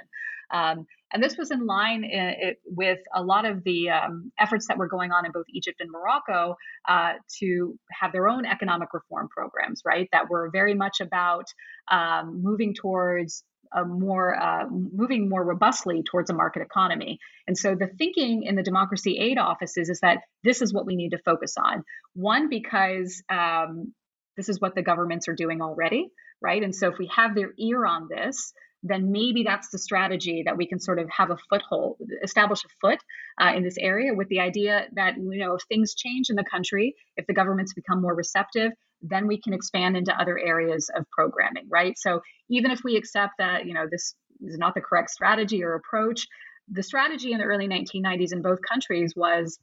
Um, 0.49 0.87
and 1.11 1.21
this 1.21 1.37
was 1.37 1.51
in 1.51 1.65
line 1.65 2.05
in, 2.05 2.19
uh, 2.19 2.33
it, 2.37 2.61
with 2.65 2.99
a 3.13 3.21
lot 3.21 3.45
of 3.45 3.65
the 3.65 3.89
um, 3.89 4.31
efforts 4.39 4.67
that 4.67 4.77
were 4.77 4.87
going 4.87 5.11
on 5.11 5.25
in 5.25 5.33
both 5.33 5.45
Egypt 5.49 5.81
and 5.81 5.91
Morocco 5.91 6.55
uh, 6.87 7.13
to 7.39 7.77
have 7.91 8.13
their 8.13 8.29
own 8.29 8.45
economic 8.45 8.93
reform 8.93 9.27
programs, 9.27 9.81
right? 9.85 10.07
That 10.13 10.29
were 10.29 10.49
very 10.53 10.75
much 10.75 11.01
about 11.01 11.45
um, 11.91 12.41
moving 12.41 12.73
towards 12.73 13.43
a 13.75 13.85
more 13.85 14.35
uh, 14.35 14.65
moving 14.69 15.29
more 15.29 15.43
robustly 15.43 16.03
towards 16.03 16.29
a 16.29 16.33
market 16.33 16.61
economy. 16.61 17.19
And 17.47 17.57
so 17.57 17.75
the 17.75 17.87
thinking 17.97 18.43
in 18.43 18.55
the 18.55 18.63
democracy 18.63 19.17
aid 19.19 19.37
offices 19.37 19.89
is 19.89 19.99
that 20.01 20.19
this 20.43 20.61
is 20.61 20.73
what 20.73 20.85
we 20.85 20.95
need 20.95 21.09
to 21.09 21.17
focus 21.17 21.55
on. 21.57 21.83
One, 22.13 22.49
because 22.49 23.23
um, 23.29 23.93
this 24.37 24.49
is 24.49 24.59
what 24.59 24.75
the 24.75 24.81
governments 24.81 25.27
are 25.27 25.35
doing 25.35 25.61
already, 25.61 26.09
right? 26.41 26.63
And 26.63 26.75
so 26.75 26.89
if 26.89 26.97
we 26.97 27.09
have 27.15 27.35
their 27.35 27.51
ear 27.57 27.85
on 27.85 28.07
this, 28.09 28.53
then 28.83 29.11
maybe 29.11 29.43
that's 29.43 29.69
the 29.69 29.79
strategy 29.79 30.43
that 30.45 30.57
we 30.57 30.67
can 30.67 30.79
sort 30.79 30.99
of 30.99 31.09
have 31.09 31.31
a 31.31 31.37
foothold, 31.49 31.97
establish 32.21 32.63
a 32.65 32.67
foot 32.81 32.99
uh, 33.41 33.53
in 33.55 33.63
this 33.63 33.77
area 33.77 34.13
with 34.13 34.27
the 34.27 34.41
idea 34.41 34.87
that, 34.93 35.15
you 35.17 35.39
know, 35.39 35.55
if 35.55 35.61
things 35.69 35.95
change 35.95 36.29
in 36.29 36.35
the 36.35 36.43
country, 36.43 36.93
if 37.15 37.25
the 37.25 37.33
governments 37.33 37.73
become 37.73 38.01
more 38.01 38.13
receptive, 38.13 38.71
then 39.01 39.25
we 39.27 39.39
can 39.39 39.53
expand 39.53 39.95
into 39.95 40.19
other 40.19 40.37
areas 40.37 40.89
of 40.95 41.05
programming, 41.11 41.67
right? 41.69 41.97
So 41.97 42.21
even 42.49 42.71
if 42.71 42.81
we 42.83 42.97
accept 42.97 43.33
that, 43.39 43.65
you 43.65 43.73
know, 43.73 43.85
this 43.89 44.15
is 44.41 44.57
not 44.57 44.75
the 44.75 44.81
correct 44.81 45.09
strategy 45.09 45.63
or 45.63 45.75
approach, 45.75 46.27
the 46.69 46.83
strategy 46.83 47.31
in 47.31 47.39
the 47.39 47.45
early 47.45 47.67
1990s 47.67 48.33
in 48.33 48.41
both 48.41 48.59
countries 48.67 49.13
was 49.15 49.59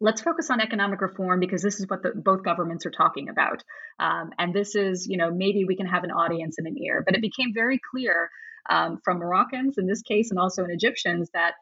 let's 0.00 0.20
focus 0.20 0.50
on 0.50 0.60
economic 0.60 1.00
reform 1.00 1.40
because 1.40 1.62
this 1.62 1.80
is 1.80 1.86
what 1.88 2.02
the, 2.02 2.12
both 2.14 2.42
governments 2.42 2.86
are 2.86 2.90
talking 2.90 3.28
about 3.28 3.62
um, 3.98 4.30
and 4.38 4.54
this 4.54 4.74
is 4.74 5.06
you 5.08 5.16
know 5.16 5.30
maybe 5.30 5.64
we 5.64 5.76
can 5.76 5.86
have 5.86 6.04
an 6.04 6.10
audience 6.10 6.56
and 6.58 6.66
an 6.66 6.76
ear 6.78 7.02
but 7.04 7.14
it 7.14 7.20
became 7.20 7.52
very 7.54 7.80
clear 7.90 8.30
um, 8.68 8.98
from 9.04 9.18
moroccans 9.18 9.76
in 9.78 9.86
this 9.86 10.02
case 10.02 10.30
and 10.30 10.38
also 10.38 10.64
in 10.64 10.70
egyptians 10.70 11.30
that 11.34 11.54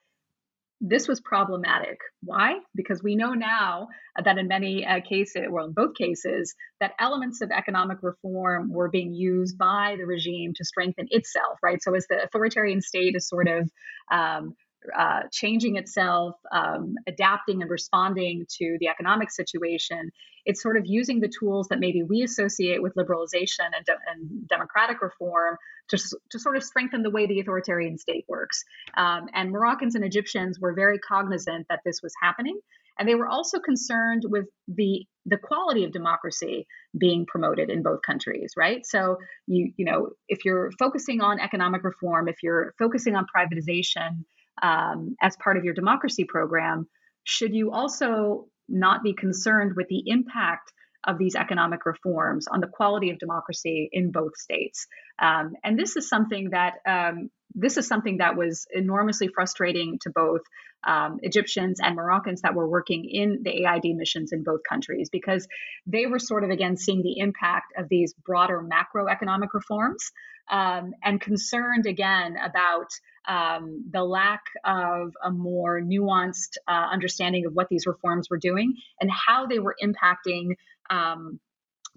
this 0.84 1.06
was 1.06 1.20
problematic. 1.20 2.00
Why? 2.24 2.56
Because 2.74 3.02
we 3.02 3.14
know 3.14 3.34
now 3.34 3.86
that 4.22 4.36
in 4.36 4.48
many 4.48 4.84
uh, 4.84 5.00
cases, 5.00 5.44
well, 5.48 5.66
in 5.66 5.72
both 5.72 5.94
cases, 5.94 6.56
that 6.80 6.92
elements 6.98 7.40
of 7.40 7.52
economic 7.52 7.98
reform 8.02 8.68
were 8.68 8.90
being 8.90 9.14
used 9.14 9.56
by 9.56 9.94
the 9.96 10.04
regime 10.04 10.52
to 10.56 10.64
strengthen 10.64 11.06
itself, 11.10 11.58
right? 11.62 11.80
So 11.80 11.94
as 11.94 12.06
the 12.10 12.24
authoritarian 12.24 12.82
state 12.82 13.14
is 13.14 13.28
sort 13.28 13.46
of 13.46 13.70
um, 14.10 14.54
uh, 14.96 15.22
changing 15.30 15.76
itself, 15.76 16.34
um, 16.50 16.94
adapting 17.06 17.62
and 17.62 17.70
responding 17.70 18.46
to 18.58 18.76
the 18.80 18.88
economic 18.88 19.30
situation. 19.30 20.10
It's 20.44 20.62
sort 20.62 20.76
of 20.76 20.84
using 20.86 21.20
the 21.20 21.28
tools 21.28 21.68
that 21.68 21.78
maybe 21.78 22.02
we 22.02 22.22
associate 22.22 22.82
with 22.82 22.94
liberalization 22.94 23.70
and, 23.76 23.84
de- 23.86 23.98
and 24.12 24.48
democratic 24.48 25.00
reform 25.00 25.56
to, 25.88 25.98
to 26.30 26.38
sort 26.38 26.56
of 26.56 26.64
strengthen 26.64 27.02
the 27.02 27.10
way 27.10 27.26
the 27.26 27.40
authoritarian 27.40 27.98
state 27.98 28.24
works. 28.28 28.64
Um, 28.96 29.28
and 29.34 29.52
Moroccans 29.52 29.94
and 29.94 30.04
Egyptians 30.04 30.58
were 30.58 30.74
very 30.74 30.98
cognizant 30.98 31.66
that 31.68 31.80
this 31.84 32.00
was 32.02 32.12
happening. 32.20 32.58
And 32.98 33.08
they 33.08 33.14
were 33.14 33.28
also 33.28 33.58
concerned 33.58 34.24
with 34.24 34.46
the 34.68 35.06
the 35.24 35.38
quality 35.38 35.84
of 35.84 35.92
democracy 35.92 36.66
being 36.98 37.26
promoted 37.26 37.70
in 37.70 37.82
both 37.82 38.02
countries, 38.02 38.52
right? 38.56 38.84
So 38.84 39.18
you 39.46 39.72
you 39.76 39.84
know 39.84 40.10
if 40.28 40.44
you're 40.44 40.70
focusing 40.78 41.20
on 41.20 41.40
economic 41.40 41.84
reform, 41.84 42.28
if 42.28 42.42
you're 42.42 42.74
focusing 42.78 43.16
on 43.16 43.26
privatization, 43.34 44.24
um, 44.60 45.16
as 45.20 45.36
part 45.36 45.56
of 45.56 45.64
your 45.64 45.74
democracy 45.74 46.24
program, 46.24 46.88
should 47.24 47.54
you 47.54 47.72
also 47.72 48.48
not 48.68 49.02
be 49.02 49.12
concerned 49.12 49.74
with 49.76 49.88
the 49.88 50.02
impact 50.06 50.72
of 51.04 51.18
these 51.18 51.34
economic 51.34 51.84
reforms 51.86 52.46
on 52.48 52.60
the 52.60 52.66
quality 52.66 53.10
of 53.10 53.18
democracy 53.18 53.88
in 53.92 54.10
both 54.10 54.36
states? 54.36 54.86
Um, 55.18 55.54
and 55.64 55.78
this 55.78 55.96
is 55.96 56.08
something 56.08 56.50
that 56.50 56.74
um, 56.86 57.30
this 57.54 57.76
is 57.76 57.86
something 57.86 58.18
that 58.18 58.36
was 58.36 58.66
enormously 58.72 59.28
frustrating 59.28 59.98
to 60.02 60.10
both 60.10 60.40
um, 60.84 61.20
Egyptians 61.22 61.80
and 61.80 61.96
Moroccans 61.96 62.42
that 62.42 62.54
were 62.54 62.68
working 62.68 63.04
in 63.04 63.40
the 63.42 63.64
AID 63.64 63.94
missions 63.96 64.32
in 64.32 64.42
both 64.42 64.60
countries 64.68 65.10
because 65.10 65.46
they 65.86 66.06
were 66.06 66.18
sort 66.18 66.44
of 66.44 66.50
again 66.50 66.76
seeing 66.76 67.02
the 67.02 67.18
impact 67.18 67.72
of 67.76 67.88
these 67.88 68.14
broader 68.24 68.62
macroeconomic 68.62 69.52
reforms 69.52 70.10
um, 70.50 70.92
and 71.02 71.20
concerned 71.20 71.86
again 71.86 72.36
about 72.36 72.88
um, 73.28 73.84
the 73.90 74.02
lack 74.02 74.42
of 74.64 75.12
a 75.22 75.30
more 75.30 75.80
nuanced 75.80 76.56
uh, 76.66 76.88
understanding 76.90 77.46
of 77.46 77.54
what 77.54 77.68
these 77.68 77.86
reforms 77.86 78.28
were 78.28 78.38
doing 78.38 78.74
and 79.00 79.10
how 79.10 79.46
they 79.46 79.60
were 79.60 79.76
impacting 79.82 80.56
um, 80.92 81.40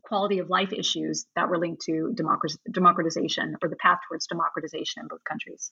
quality 0.02 0.40
of 0.40 0.50
life 0.50 0.72
issues 0.72 1.26
that 1.36 1.50
were 1.50 1.58
linked 1.58 1.82
to 1.86 2.16
democratization 2.72 3.56
or 3.62 3.70
the 3.70 3.76
path 3.76 4.00
towards 4.08 4.28
democratization 4.28 5.02
in 5.02 5.08
both 5.08 5.24
countries. 5.24 5.72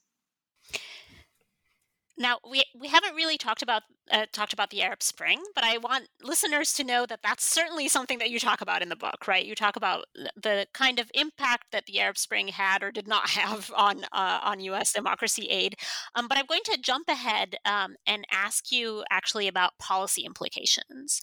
Now 2.17 2.37
we 2.49 2.63
we 2.79 2.87
haven't 2.87 3.15
really 3.15 3.37
talked 3.37 3.63
about 3.63 3.83
uh, 4.11 4.25
talked 4.31 4.53
about 4.53 4.69
the 4.69 4.81
Arab 4.81 5.01
Spring, 5.01 5.41
but 5.55 5.63
I 5.63 5.77
want 5.77 6.09
listeners 6.21 6.73
to 6.73 6.83
know 6.83 7.05
that 7.05 7.21
that's 7.23 7.45
certainly 7.45 7.87
something 7.87 8.19
that 8.19 8.29
you 8.29 8.39
talk 8.39 8.61
about 8.61 8.81
in 8.81 8.89
the 8.89 8.95
book, 8.95 9.27
right? 9.27 9.45
You 9.45 9.55
talk 9.55 9.75
about 9.75 10.05
the 10.35 10.67
kind 10.73 10.99
of 10.99 11.09
impact 11.13 11.71
that 11.71 11.85
the 11.85 11.99
Arab 11.99 12.17
Spring 12.17 12.49
had 12.49 12.83
or 12.83 12.91
did 12.91 13.07
not 13.07 13.29
have 13.31 13.71
on 13.75 14.03
uh, 14.11 14.39
on 14.43 14.59
U.S. 14.61 14.93
democracy 14.93 15.47
aid. 15.47 15.75
Um, 16.15 16.27
but 16.27 16.37
I'm 16.37 16.45
going 16.45 16.63
to 16.65 16.77
jump 16.81 17.07
ahead 17.07 17.55
um, 17.65 17.95
and 18.05 18.25
ask 18.31 18.71
you 18.71 19.03
actually 19.09 19.47
about 19.47 19.77
policy 19.79 20.23
implications. 20.23 21.21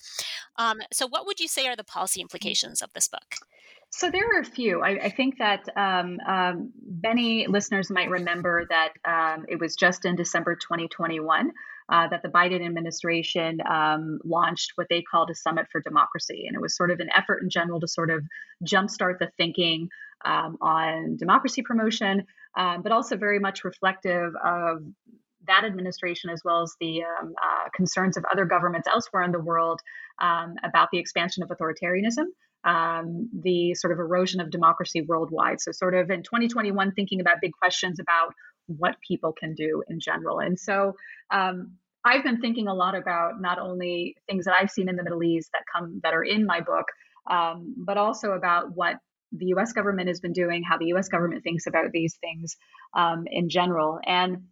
Um, 0.56 0.80
so, 0.92 1.06
what 1.06 1.26
would 1.26 1.40
you 1.40 1.48
say 1.48 1.66
are 1.66 1.76
the 1.76 1.84
policy 1.84 2.20
mm. 2.20 2.24
implications 2.24 2.82
of 2.82 2.92
this 2.92 3.08
book? 3.08 3.36
So 3.92 4.08
there 4.08 4.24
are 4.32 4.40
a 4.40 4.44
few. 4.44 4.82
I, 4.82 4.90
I 4.90 5.08
think 5.10 5.38
that 5.38 5.68
um, 5.76 6.20
um, 6.26 6.72
many 7.02 7.48
listeners 7.48 7.90
might 7.90 8.08
remember 8.08 8.64
that 8.70 8.92
um, 9.04 9.46
it 9.48 9.58
was 9.58 9.74
just 9.74 10.04
in 10.04 10.14
December 10.14 10.54
2021 10.54 11.50
uh, 11.90 12.08
that 12.08 12.22
the 12.22 12.28
Biden 12.28 12.64
administration 12.64 13.58
um, 13.68 14.18
launched 14.24 14.72
what 14.76 14.86
they 14.88 15.02
called 15.02 15.30
a 15.30 15.34
Summit 15.34 15.66
for 15.70 15.80
Democracy. 15.80 16.44
And 16.46 16.54
it 16.54 16.60
was 16.60 16.76
sort 16.76 16.90
of 16.90 17.00
an 17.00 17.08
effort 17.16 17.42
in 17.42 17.50
general 17.50 17.80
to 17.80 17.88
sort 17.88 18.10
of 18.10 18.22
jumpstart 18.64 19.18
the 19.18 19.30
thinking 19.36 19.88
um, 20.24 20.56
on 20.60 21.16
democracy 21.16 21.62
promotion, 21.62 22.24
um, 22.56 22.82
but 22.82 22.92
also 22.92 23.16
very 23.16 23.38
much 23.38 23.64
reflective 23.64 24.32
of 24.44 24.82
that 25.46 25.64
administration, 25.64 26.30
as 26.30 26.42
well 26.44 26.62
as 26.62 26.74
the 26.80 27.02
um, 27.02 27.34
uh, 27.42 27.68
concerns 27.74 28.16
of 28.16 28.24
other 28.30 28.44
governments 28.44 28.86
elsewhere 28.86 29.22
in 29.22 29.32
the 29.32 29.40
world 29.40 29.80
um, 30.20 30.54
about 30.62 30.88
the 30.92 30.98
expansion 30.98 31.42
of 31.42 31.48
authoritarianism 31.48 32.26
um, 32.64 33.28
the 33.42 33.74
sort 33.74 33.92
of 33.92 33.98
erosion 33.98 34.40
of 34.40 34.50
democracy 34.50 35.00
worldwide. 35.02 35.60
So, 35.60 35.72
sort 35.72 35.94
of 35.94 36.10
in 36.10 36.22
2021, 36.22 36.92
thinking 36.92 37.20
about 37.20 37.36
big 37.40 37.52
questions 37.52 37.98
about 37.98 38.34
what 38.66 38.96
people 39.06 39.32
can 39.32 39.54
do 39.54 39.82
in 39.88 39.98
general. 40.00 40.38
And 40.38 40.58
so, 40.58 40.94
um, 41.30 41.72
I've 42.04 42.24
been 42.24 42.40
thinking 42.40 42.68
a 42.68 42.74
lot 42.74 42.94
about 42.94 43.40
not 43.40 43.58
only 43.58 44.16
things 44.28 44.46
that 44.46 44.54
I've 44.54 44.70
seen 44.70 44.88
in 44.88 44.96
the 44.96 45.02
Middle 45.02 45.22
East 45.22 45.50
that 45.52 45.62
come 45.72 46.00
that 46.02 46.14
are 46.14 46.22
in 46.22 46.46
my 46.46 46.60
book, 46.60 46.86
um, 47.30 47.74
but 47.76 47.98
also 47.98 48.32
about 48.32 48.74
what 48.74 48.96
the 49.32 49.46
U.S. 49.46 49.72
government 49.72 50.08
has 50.08 50.20
been 50.20 50.32
doing, 50.32 50.62
how 50.62 50.78
the 50.78 50.86
U.S. 50.86 51.08
government 51.08 51.44
thinks 51.44 51.66
about 51.66 51.92
these 51.92 52.16
things 52.20 52.56
um, 52.94 53.24
in 53.30 53.48
general, 53.48 54.00
and 54.04 54.44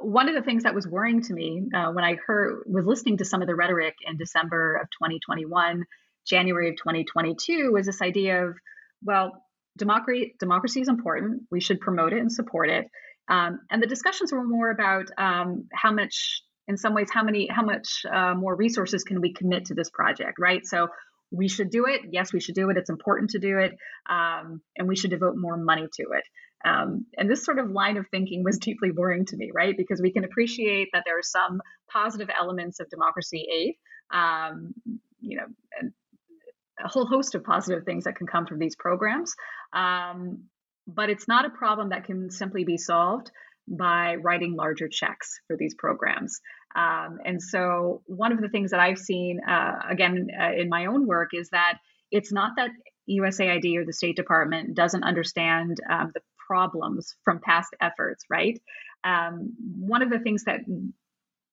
one 0.00 0.28
of 0.28 0.34
the 0.34 0.42
things 0.42 0.64
that 0.64 0.74
was 0.74 0.86
worrying 0.86 1.22
to 1.22 1.32
me 1.32 1.62
uh, 1.74 1.90
when 1.90 2.04
I 2.04 2.16
heard 2.26 2.64
was 2.66 2.84
listening 2.84 3.16
to 3.18 3.24
some 3.24 3.40
of 3.40 3.48
the 3.48 3.54
rhetoric 3.54 3.94
in 4.06 4.16
December 4.16 4.76
of 4.76 4.88
2021 4.90 5.84
January 6.26 6.68
of 6.68 6.76
2022 6.76 7.70
was 7.72 7.86
this 7.86 8.02
idea 8.02 8.46
of, 8.46 8.56
well, 9.02 9.44
democracy, 9.78 10.34
democracy 10.38 10.80
is 10.80 10.88
important. 10.88 11.42
We 11.50 11.60
should 11.60 11.80
promote 11.80 12.12
it 12.12 12.18
and 12.18 12.32
support 12.32 12.68
it. 12.68 12.86
Um, 13.28 13.60
and 13.70 13.82
the 13.82 13.86
discussions 13.86 14.32
were 14.32 14.44
more 14.44 14.70
about 14.70 15.06
um, 15.18 15.68
how 15.72 15.92
much, 15.92 16.42
in 16.68 16.76
some 16.76 16.94
ways, 16.94 17.08
how 17.12 17.22
many, 17.22 17.48
how 17.48 17.62
much 17.62 18.02
uh, 18.10 18.34
more 18.34 18.54
resources 18.54 19.04
can 19.04 19.20
we 19.20 19.32
commit 19.32 19.66
to 19.66 19.74
this 19.74 19.90
project, 19.90 20.38
right? 20.38 20.64
So 20.66 20.88
we 21.30 21.48
should 21.48 21.70
do 21.70 21.86
it. 21.86 22.02
Yes, 22.10 22.32
we 22.32 22.40
should 22.40 22.54
do 22.54 22.70
it. 22.70 22.76
It's 22.76 22.90
important 22.90 23.30
to 23.30 23.38
do 23.38 23.58
it, 23.58 23.76
um, 24.08 24.60
and 24.76 24.86
we 24.86 24.96
should 24.96 25.10
devote 25.10 25.36
more 25.36 25.56
money 25.56 25.88
to 25.96 26.02
it. 26.12 26.24
Um, 26.64 27.06
and 27.16 27.30
this 27.30 27.44
sort 27.44 27.58
of 27.58 27.70
line 27.70 27.96
of 27.96 28.06
thinking 28.10 28.42
was 28.44 28.58
deeply 28.60 28.90
worrying 28.90 29.26
to 29.26 29.36
me, 29.36 29.50
right? 29.54 29.76
Because 29.76 30.00
we 30.00 30.12
can 30.12 30.24
appreciate 30.24 30.88
that 30.92 31.02
there 31.04 31.18
are 31.18 31.22
some 31.22 31.60
positive 31.90 32.28
elements 32.36 32.80
of 32.80 32.88
democracy 32.90 33.46
aid, 33.52 33.74
um, 34.12 34.74
you 35.20 35.36
know, 35.38 35.46
and 35.80 35.92
a 36.82 36.88
whole 36.88 37.06
host 37.06 37.34
of 37.34 37.42
positive 37.42 37.84
things 37.84 38.04
that 38.04 38.16
can 38.16 38.26
come 38.26 38.46
from 38.46 38.58
these 38.58 38.76
programs. 38.76 39.34
Um, 39.72 40.44
but 40.86 41.10
it's 41.10 41.28
not 41.28 41.44
a 41.44 41.50
problem 41.50 41.90
that 41.90 42.04
can 42.04 42.30
simply 42.30 42.64
be 42.64 42.76
solved 42.76 43.30
by 43.68 44.16
writing 44.16 44.54
larger 44.54 44.88
checks 44.88 45.40
for 45.46 45.56
these 45.56 45.74
programs. 45.74 46.40
Um, 46.74 47.18
and 47.24 47.42
so, 47.42 48.02
one 48.06 48.32
of 48.32 48.40
the 48.40 48.48
things 48.48 48.70
that 48.70 48.80
I've 48.80 48.98
seen, 48.98 49.40
uh, 49.40 49.80
again, 49.88 50.28
uh, 50.38 50.52
in 50.52 50.68
my 50.68 50.86
own 50.86 51.06
work, 51.06 51.30
is 51.32 51.48
that 51.50 51.78
it's 52.10 52.32
not 52.32 52.52
that 52.56 52.70
USAID 53.08 53.76
or 53.76 53.84
the 53.84 53.92
State 53.92 54.16
Department 54.16 54.74
doesn't 54.74 55.02
understand 55.02 55.78
um, 55.90 56.12
the 56.14 56.20
problems 56.46 57.16
from 57.24 57.40
past 57.40 57.74
efforts, 57.80 58.24
right? 58.30 58.60
Um, 59.04 59.54
one 59.78 60.02
of 60.02 60.10
the 60.10 60.18
things 60.18 60.44
that 60.44 60.60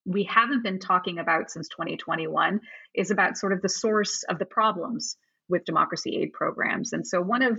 we 0.05 0.23
haven't 0.23 0.63
been 0.63 0.79
talking 0.79 1.19
about 1.19 1.49
since 1.49 1.69
2021 1.69 2.59
is 2.93 3.09
about 3.09 3.37
sort 3.37 3.53
of 3.53 3.61
the 3.61 3.69
source 3.69 4.23
of 4.27 4.39
the 4.39 4.45
problems 4.45 5.15
with 5.49 5.65
democracy 5.65 6.19
aid 6.21 6.33
programs. 6.33 6.93
And 6.93 7.07
so, 7.07 7.21
one 7.21 7.41
of 7.41 7.57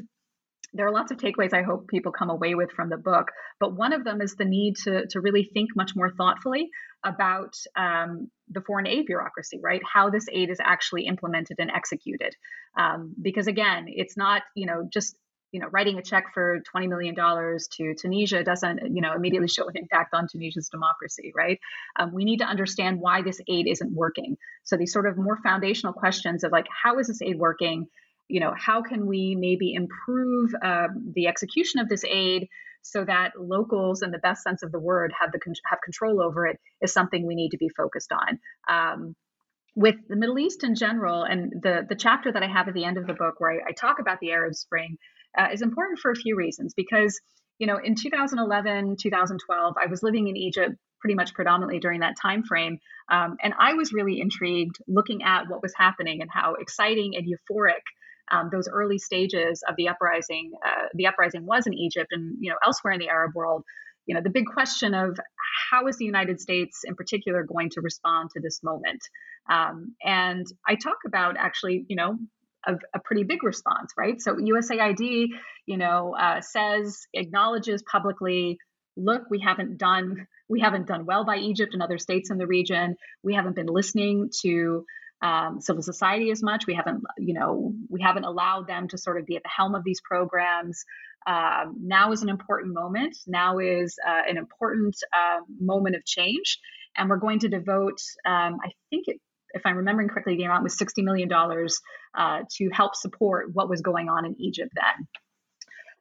there 0.75 0.87
are 0.87 0.93
lots 0.93 1.13
of 1.13 1.19
takeaways 1.19 1.55
I 1.55 1.63
hope 1.63 1.89
people 1.89 2.13
come 2.13 2.31
away 2.31 2.55
with 2.55 2.71
from 2.73 2.89
the 2.91 2.97
book, 2.97 3.29
but 3.61 3.75
one 3.75 3.93
of 3.93 4.05
them 4.05 4.21
is 4.21 4.35
the 4.35 4.45
need 4.45 4.77
to, 4.85 5.07
to 5.11 5.21
really 5.21 5.49
think 5.55 5.71
much 5.75 5.93
more 5.95 6.11
thoughtfully 6.11 6.69
about 7.05 7.55
um, 7.77 8.31
the 8.49 8.61
foreign 8.61 8.87
aid 8.87 9.07
bureaucracy, 9.07 9.61
right? 9.63 9.81
How 9.91 10.11
this 10.11 10.27
aid 10.31 10.51
is 10.51 10.59
actually 10.63 11.07
implemented 11.07 11.57
and 11.59 11.71
executed. 11.71 12.35
Um, 12.77 13.15
because 13.21 13.47
again, 13.47 13.87
it's 13.89 14.17
not, 14.17 14.43
you 14.55 14.67
know, 14.67 14.89
just 14.93 15.17
you 15.55 15.61
know, 15.61 15.69
writing 15.69 15.99
a 15.99 16.03
check 16.03 16.35
for 16.35 16.63
$20 16.75 16.89
million 16.89 17.15
to 17.15 17.95
Tunisia 17.95 18.43
doesn't, 18.43 18.93
you 18.93 19.01
know, 19.01 19.13
immediately 19.15 19.47
show 19.47 19.69
an 19.69 19.77
impact 19.77 20.13
on 20.13 20.27
Tunisia's 20.27 20.69
democracy, 20.69 21.33
right? 21.33 21.61
Um, 21.97 22.13
we 22.13 22.25
need 22.25 22.39
to 22.39 22.45
understand 22.45 22.99
why 22.99 23.23
this 23.23 23.41
aid 23.47 23.69
isn't 23.69 23.95
working. 23.95 24.37
So 24.65 24.77
these 24.77 24.93
sort 24.93 25.07
of 25.07 25.17
more 25.17 25.39
foundational 25.45 25.93
questions 25.93 26.43
of 26.43 26.51
like, 26.51 26.67
how 26.83 26.99
is 26.99 27.07
this 27.07 27.23
aid 27.23 27.39
working? 27.39 27.87
You 28.29 28.41
know, 28.41 28.55
how 28.57 28.83
can 28.83 29.07
we 29.07 29.37
maybe 29.39 29.75
improve 29.75 30.55
um, 30.63 31.13
the 31.15 31.27
execution 31.27 31.81
of 31.81 31.89
this 31.89 32.05
aid 32.05 32.49
so 32.83 33.05
that 33.05 33.33
locals, 33.39 34.03
in 34.03 34.11
the 34.11 34.19
best 34.19 34.43
sense 34.43 34.63
of 34.63 34.71
the 34.71 34.79
word, 34.79 35.13
have 35.19 35.33
the 35.33 35.41
have 35.67 35.81
control 35.83 36.21
over 36.21 36.47
it 36.47 36.61
is 36.83 36.93
something 36.93 37.27
we 37.27 37.35
need 37.35 37.51
to 37.51 37.59
be 37.59 37.71
focused 37.71 38.13
on. 38.13 38.39
Um, 38.69 39.17
with 39.75 39.97
the 40.09 40.17
Middle 40.17 40.39
East 40.39 40.65
in 40.65 40.75
general, 40.75 41.25
and 41.25 41.53
the 41.63 41.85
the 41.89 41.97
chapter 41.97 42.31
that 42.31 42.43
I 42.43 42.47
have 42.47 42.69
at 42.69 42.75
the 42.75 42.85
end 42.85 42.97
of 42.97 43.07
the 43.07 43.15
book 43.15 43.37
where 43.39 43.53
I, 43.53 43.71
I 43.71 43.73
talk 43.73 43.99
about 43.99 44.21
the 44.21 44.33
Arab 44.33 44.55
Spring, 44.55 44.99
uh, 45.37 45.49
is 45.53 45.63
important 45.63 45.99
for 45.99 46.11
a 46.11 46.17
few 46.17 46.37
reasons. 46.37 46.75
Because, 46.75 47.21
you 47.59 47.67
know, 47.67 47.79
in 47.83 47.95
2011, 47.95 48.97
2012, 49.01 49.75
I 49.83 49.87
was 49.87 50.03
living 50.03 50.29
in 50.29 50.37
Egypt 50.37 50.77
pretty 51.01 51.15
much 51.15 51.35
predominantly 51.35 51.81
during 51.81 52.01
that 52.01 52.17
time 52.21 52.45
frame, 52.45 52.79
um, 53.11 53.37
and 53.43 53.55
I 53.59 53.75
was 53.75 53.93
really 53.93 54.21
intrigued 54.21 54.77
looking 54.87 55.23
at 55.23 55.49
what 55.49 55.63
was 55.63 55.75
happening 55.75 56.21
and 56.23 56.31
how 56.31 56.55
exciting 56.55 57.15
and 57.17 57.27
euphoric. 57.27 57.83
Um, 58.31 58.49
those 58.51 58.69
early 58.69 58.99
stages 58.99 59.63
of 59.69 59.77
the 59.77 59.89
uprising, 59.89 60.53
uh, 60.65 60.89
the 60.95 61.07
uprising 61.07 61.45
was 61.45 61.67
in 61.67 61.75
Egypt 61.75 62.09
and 62.13 62.37
you 62.41 62.51
know 62.51 62.57
elsewhere 62.65 62.93
in 62.93 63.01
the 63.01 63.09
Arab 63.09 63.35
world. 63.35 63.65
You 64.07 64.15
know, 64.15 64.21
the 64.23 64.31
big 64.31 64.47
question 64.47 64.95
of 64.95 65.19
how 65.71 65.87
is 65.87 65.97
the 65.97 66.05
United 66.05 66.41
States 66.41 66.83
in 66.85 66.95
particular 66.95 67.43
going 67.43 67.71
to 67.71 67.81
respond 67.81 68.31
to 68.35 68.41
this 68.41 68.63
moment? 68.63 69.03
Um, 69.51 69.95
and 70.03 70.47
I 70.67 70.75
talk 70.75 70.99
about 71.07 71.37
actually, 71.39 71.87
you 71.89 71.97
know, 71.97 72.19
a, 72.67 72.75
a, 72.95 72.99
pretty 72.99 73.25
big 73.25 73.43
response, 73.43 73.93
right? 73.97 74.21
So 74.21 74.37
USAID, 74.37 75.29
you 75.67 75.77
know, 75.77 76.15
uh, 76.15 76.41
says 76.41 77.07
acknowledges 77.13 77.83
publicly, 77.83 78.59
look, 78.97 79.23
we 79.31 79.41
haven't 79.41 79.79
done 79.79 80.27
we 80.49 80.61
haven't 80.61 80.87
done 80.87 81.07
well 81.07 81.25
by 81.25 81.37
Egypt 81.37 81.73
and 81.73 81.83
other 81.83 81.99
states 81.99 82.31
in 82.31 82.37
the 82.37 82.47
region. 82.47 82.97
We 83.23 83.35
haven't 83.35 83.57
been 83.57 83.67
listening 83.67 84.31
to 84.43 84.85
um, 85.25 85.61
civil 85.61 85.83
society 85.83 86.31
as 86.31 86.43
much. 86.43 86.67
We 86.67 86.75
haven't, 86.75 87.03
you 87.17 87.33
know, 87.33 87.73
we 87.89 88.03
haven't 88.03 88.25
allowed 88.25 88.69
them 88.69 88.89
to 88.89 88.99
sort 88.99 89.19
of 89.19 89.27
be 89.27 89.37
at 89.37 89.43
the 89.43 89.49
helm 89.49 89.75
of 89.75 89.83
these 89.83 90.01
programs. 90.03 90.85
Um, 91.27 91.77
now 91.81 92.13
is 92.13 92.23
an 92.23 92.29
important 92.29 92.75
moment. 92.75 93.17
Now 93.27 93.59
is 93.59 93.97
uh, 94.07 94.23
an 94.29 94.37
important 94.37 94.95
uh, 95.17 95.41
moment 95.59 95.97
of 95.97 96.05
change, 96.05 96.59
and 96.95 97.09
we're 97.09 97.17
going 97.17 97.39
to 97.41 97.49
devote. 97.49 98.01
Um, 98.27 98.59
I 98.63 98.71
think 98.91 99.05
it, 99.07 99.17
if 99.55 99.63
I'm 99.65 99.79
remembering 99.79 100.09
correctly, 100.09 100.37
the 100.37 100.45
amount 100.45 100.63
was 100.63 100.77
$60 100.77 101.03
million 101.03 101.33
uh, 101.33 102.41
to 102.57 102.71
help 102.71 102.95
support 102.95 103.47
what 103.55 103.71
was 103.71 103.81
going 103.81 104.11
on 104.11 104.27
in 104.27 104.37
Egypt 104.39 104.73
then. 104.75 105.09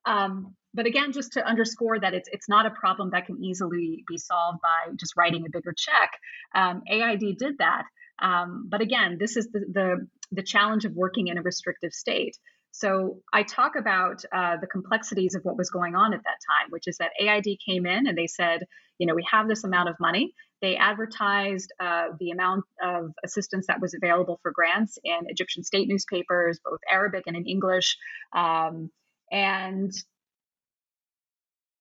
Um, 0.05 0.55
but 0.74 0.86
again, 0.86 1.13
just 1.13 1.34
to 1.34 1.47
underscore 1.47 1.99
that 1.99 2.13
it's 2.13 2.28
it's 2.32 2.49
not 2.49 2.65
a 2.65 2.71
problem 2.71 3.11
that 3.11 3.28
can 3.28 3.41
easily 3.41 4.03
be 4.07 4.17
solved 4.17 4.59
by 4.61 4.91
just 4.99 5.13
writing 5.15 5.45
a 5.45 5.49
bigger 5.49 5.74
check. 5.78 6.11
Um, 6.53 6.82
AID 6.89 7.38
did 7.38 7.59
that, 7.59 7.84
um, 8.24 8.65
but 8.69 8.82
again, 8.82 9.17
this 9.19 9.38
is 9.38 9.51
the, 9.51 9.59
the 9.71 10.07
the 10.32 10.43
challenge 10.43 10.86
of 10.86 10.93
working 10.93 11.28
in 11.28 11.38
a 11.38 11.41
restrictive 11.41 11.93
state. 11.93 12.38
So 12.71 13.19
I 13.32 13.43
talk 13.43 13.76
about 13.76 14.24
uh, 14.32 14.57
the 14.59 14.65
complexities 14.65 15.36
of 15.36 15.43
what 15.43 15.57
was 15.57 15.69
going 15.69 15.95
on 15.95 16.11
at 16.13 16.24
that 16.24 16.39
time, 16.49 16.71
which 16.71 16.88
is 16.88 16.97
that 16.97 17.11
AID 17.19 17.59
came 17.63 17.86
in 17.86 18.07
and 18.07 18.17
they 18.17 18.26
said, 18.26 18.65
you 18.97 19.05
know, 19.05 19.13
we 19.13 19.24
have 19.30 19.47
this 19.47 19.63
amount 19.63 19.89
of 19.89 19.95
money. 19.99 20.34
They 20.59 20.76
advertised 20.76 21.71
uh, 21.80 22.07
the 22.19 22.32
amount 22.32 22.63
of 22.82 23.11
assistance 23.24 23.67
that 23.67 23.80
was 23.80 23.93
available 23.93 24.39
for 24.41 24.51
grants 24.51 24.97
in 25.03 25.19
Egyptian 25.28 25.63
state 25.63 25.88
newspapers, 25.88 26.59
both 26.65 26.80
Arabic 26.89 27.26
and 27.28 27.36
in 27.36 27.45
English. 27.45 27.97
Um, 28.36 28.89
and 29.32 29.91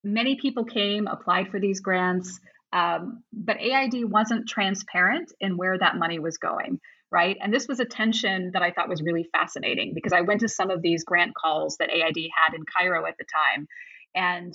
many 0.03 0.35
people 0.35 0.65
came, 0.65 1.07
applied 1.07 1.49
for 1.49 1.59
these 1.59 1.79
grants, 1.79 2.39
um, 2.73 3.23
but 3.31 3.57
AID 3.61 4.03
wasn't 4.05 4.49
transparent 4.49 5.31
in 5.39 5.57
where 5.57 5.77
that 5.77 5.95
money 5.95 6.19
was 6.19 6.37
going, 6.37 6.79
right? 7.11 7.37
And 7.39 7.53
this 7.53 7.67
was 7.67 7.79
a 7.79 7.85
tension 7.85 8.51
that 8.53 8.63
I 8.63 8.71
thought 8.71 8.89
was 8.89 9.01
really 9.01 9.29
fascinating 9.31 9.93
because 9.93 10.13
I 10.13 10.21
went 10.21 10.41
to 10.41 10.49
some 10.49 10.71
of 10.71 10.81
these 10.81 11.03
grant 11.03 11.33
calls 11.35 11.77
that 11.77 11.89
AID 11.89 12.29
had 12.35 12.55
in 12.55 12.63
Cairo 12.65 13.05
at 13.05 13.15
the 13.17 13.25
time. 13.25 13.67
And 14.15 14.53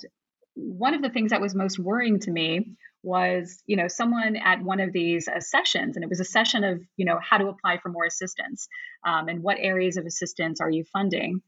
one 0.55 0.93
of 0.93 1.01
the 1.01 1.09
things 1.09 1.31
that 1.31 1.41
was 1.41 1.55
most 1.55 1.79
worrying 1.79 2.19
to 2.19 2.31
me 2.31 2.75
was 3.01 3.63
you 3.65 3.77
know 3.77 3.87
someone 3.87 4.35
at 4.35 4.61
one 4.61 4.81
of 4.81 4.91
these 4.91 5.29
uh, 5.29 5.39
sessions 5.39 5.95
and 5.95 6.03
it 6.03 6.09
was 6.09 6.19
a 6.19 6.25
session 6.25 6.65
of 6.65 6.81
you 6.97 7.05
know 7.05 7.17
how 7.21 7.37
to 7.37 7.47
apply 7.47 7.77
for 7.77 7.87
more 7.87 8.03
assistance 8.03 8.67
um, 9.07 9.29
and 9.29 9.41
what 9.41 9.55
areas 9.57 9.95
of 9.95 10.05
assistance 10.05 10.59
are 10.59 10.69
you 10.69 10.83
funding 10.91 11.41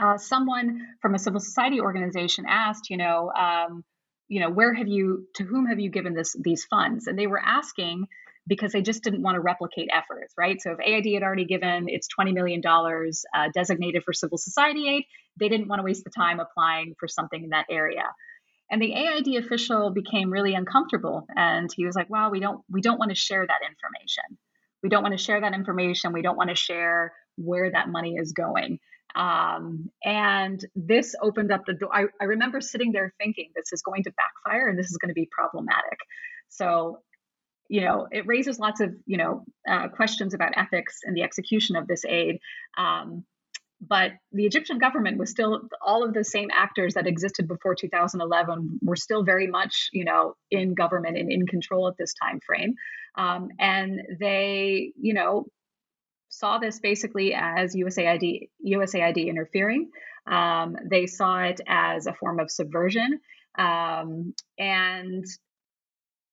uh, 0.00 0.18
someone 0.18 0.80
from 1.00 1.14
a 1.14 1.18
civil 1.18 1.40
society 1.40 1.80
organization 1.80 2.44
asked, 2.48 2.90
you 2.90 2.96
know, 2.96 3.30
um, 3.32 3.84
you 4.32 4.40
know, 4.40 4.48
where 4.48 4.72
have 4.72 4.88
you, 4.88 5.26
to 5.34 5.44
whom 5.44 5.66
have 5.66 5.78
you 5.78 5.90
given 5.90 6.14
this 6.14 6.34
these 6.40 6.64
funds? 6.64 7.06
And 7.06 7.18
they 7.18 7.26
were 7.26 7.38
asking 7.38 8.06
because 8.46 8.72
they 8.72 8.80
just 8.80 9.04
didn't 9.04 9.20
want 9.20 9.34
to 9.34 9.40
replicate 9.40 9.90
efforts, 9.92 10.32
right? 10.38 10.58
So 10.58 10.72
if 10.72 10.78
AID 10.80 11.12
had 11.12 11.22
already 11.22 11.44
given 11.44 11.90
its 11.90 12.08
$20 12.18 12.32
million 12.32 12.62
uh, 12.64 13.48
designated 13.54 14.04
for 14.04 14.14
civil 14.14 14.38
society 14.38 14.88
aid, 14.88 15.04
they 15.38 15.50
didn't 15.50 15.68
want 15.68 15.80
to 15.80 15.84
waste 15.84 16.04
the 16.04 16.10
time 16.10 16.40
applying 16.40 16.94
for 16.98 17.08
something 17.08 17.44
in 17.44 17.50
that 17.50 17.66
area. 17.70 18.04
And 18.70 18.80
the 18.80 18.94
AID 18.94 19.44
official 19.44 19.90
became 19.90 20.32
really 20.32 20.54
uncomfortable, 20.54 21.26
and 21.36 21.68
he 21.76 21.84
was 21.84 21.94
like, 21.94 22.08
"Wow, 22.08 22.30
we 22.30 22.40
don't 22.40 22.62
we 22.70 22.80
don't 22.80 22.98
want 22.98 23.10
to 23.10 23.14
share 23.14 23.46
that 23.46 23.60
information. 23.68 24.38
We 24.82 24.88
don't 24.88 25.02
want 25.02 25.12
to 25.12 25.22
share 25.22 25.42
that 25.42 25.52
information. 25.52 26.14
We 26.14 26.22
don't 26.22 26.38
want 26.38 26.48
to 26.48 26.56
share 26.56 27.12
where 27.36 27.70
that 27.70 27.90
money 27.90 28.14
is 28.16 28.32
going." 28.32 28.78
Um, 29.14 29.90
and 30.04 30.64
this 30.74 31.14
opened 31.20 31.52
up 31.52 31.66
the 31.66 31.74
door. 31.74 31.90
I, 31.94 32.04
I 32.20 32.24
remember 32.24 32.60
sitting 32.60 32.92
there 32.92 33.12
thinking, 33.18 33.50
this 33.54 33.72
is 33.72 33.82
going 33.82 34.04
to 34.04 34.12
backfire 34.12 34.68
and 34.68 34.78
this 34.78 34.90
is 34.90 34.98
going 34.98 35.10
to 35.10 35.14
be 35.14 35.28
problematic. 35.30 35.98
So, 36.48 37.00
you 37.68 37.82
know, 37.82 38.06
it 38.10 38.26
raises 38.26 38.58
lots 38.58 38.80
of, 38.80 38.94
you 39.06 39.16
know, 39.16 39.44
uh, 39.68 39.88
questions 39.88 40.34
about 40.34 40.52
ethics 40.56 41.00
and 41.04 41.16
the 41.16 41.22
execution 41.22 41.76
of 41.76 41.86
this 41.86 42.04
aid. 42.04 42.38
Um, 42.76 43.24
but 43.86 44.12
the 44.30 44.46
Egyptian 44.46 44.78
government 44.78 45.18
was 45.18 45.30
still 45.30 45.62
all 45.84 46.04
of 46.04 46.14
the 46.14 46.22
same 46.22 46.50
actors 46.54 46.94
that 46.94 47.08
existed 47.08 47.48
before 47.48 47.74
2011 47.74 48.78
were 48.80 48.94
still 48.94 49.24
very 49.24 49.48
much, 49.48 49.88
you 49.92 50.04
know, 50.04 50.34
in 50.52 50.74
government 50.74 51.18
and 51.18 51.32
in 51.32 51.46
control 51.46 51.88
at 51.88 51.96
this 51.98 52.14
time 52.14 52.38
frame. 52.46 52.74
Um, 53.18 53.48
and 53.58 54.00
they, 54.20 54.92
you 54.96 55.14
know, 55.14 55.46
saw 56.32 56.58
this 56.58 56.80
basically 56.80 57.34
as 57.34 57.76
USAID 57.76 58.48
USAID 58.66 59.28
interfering. 59.28 59.90
Um, 60.26 60.76
they 60.90 61.06
saw 61.06 61.42
it 61.42 61.60
as 61.68 62.06
a 62.06 62.14
form 62.14 62.40
of 62.40 62.50
subversion, 62.50 63.20
um, 63.58 64.34
and 64.58 65.24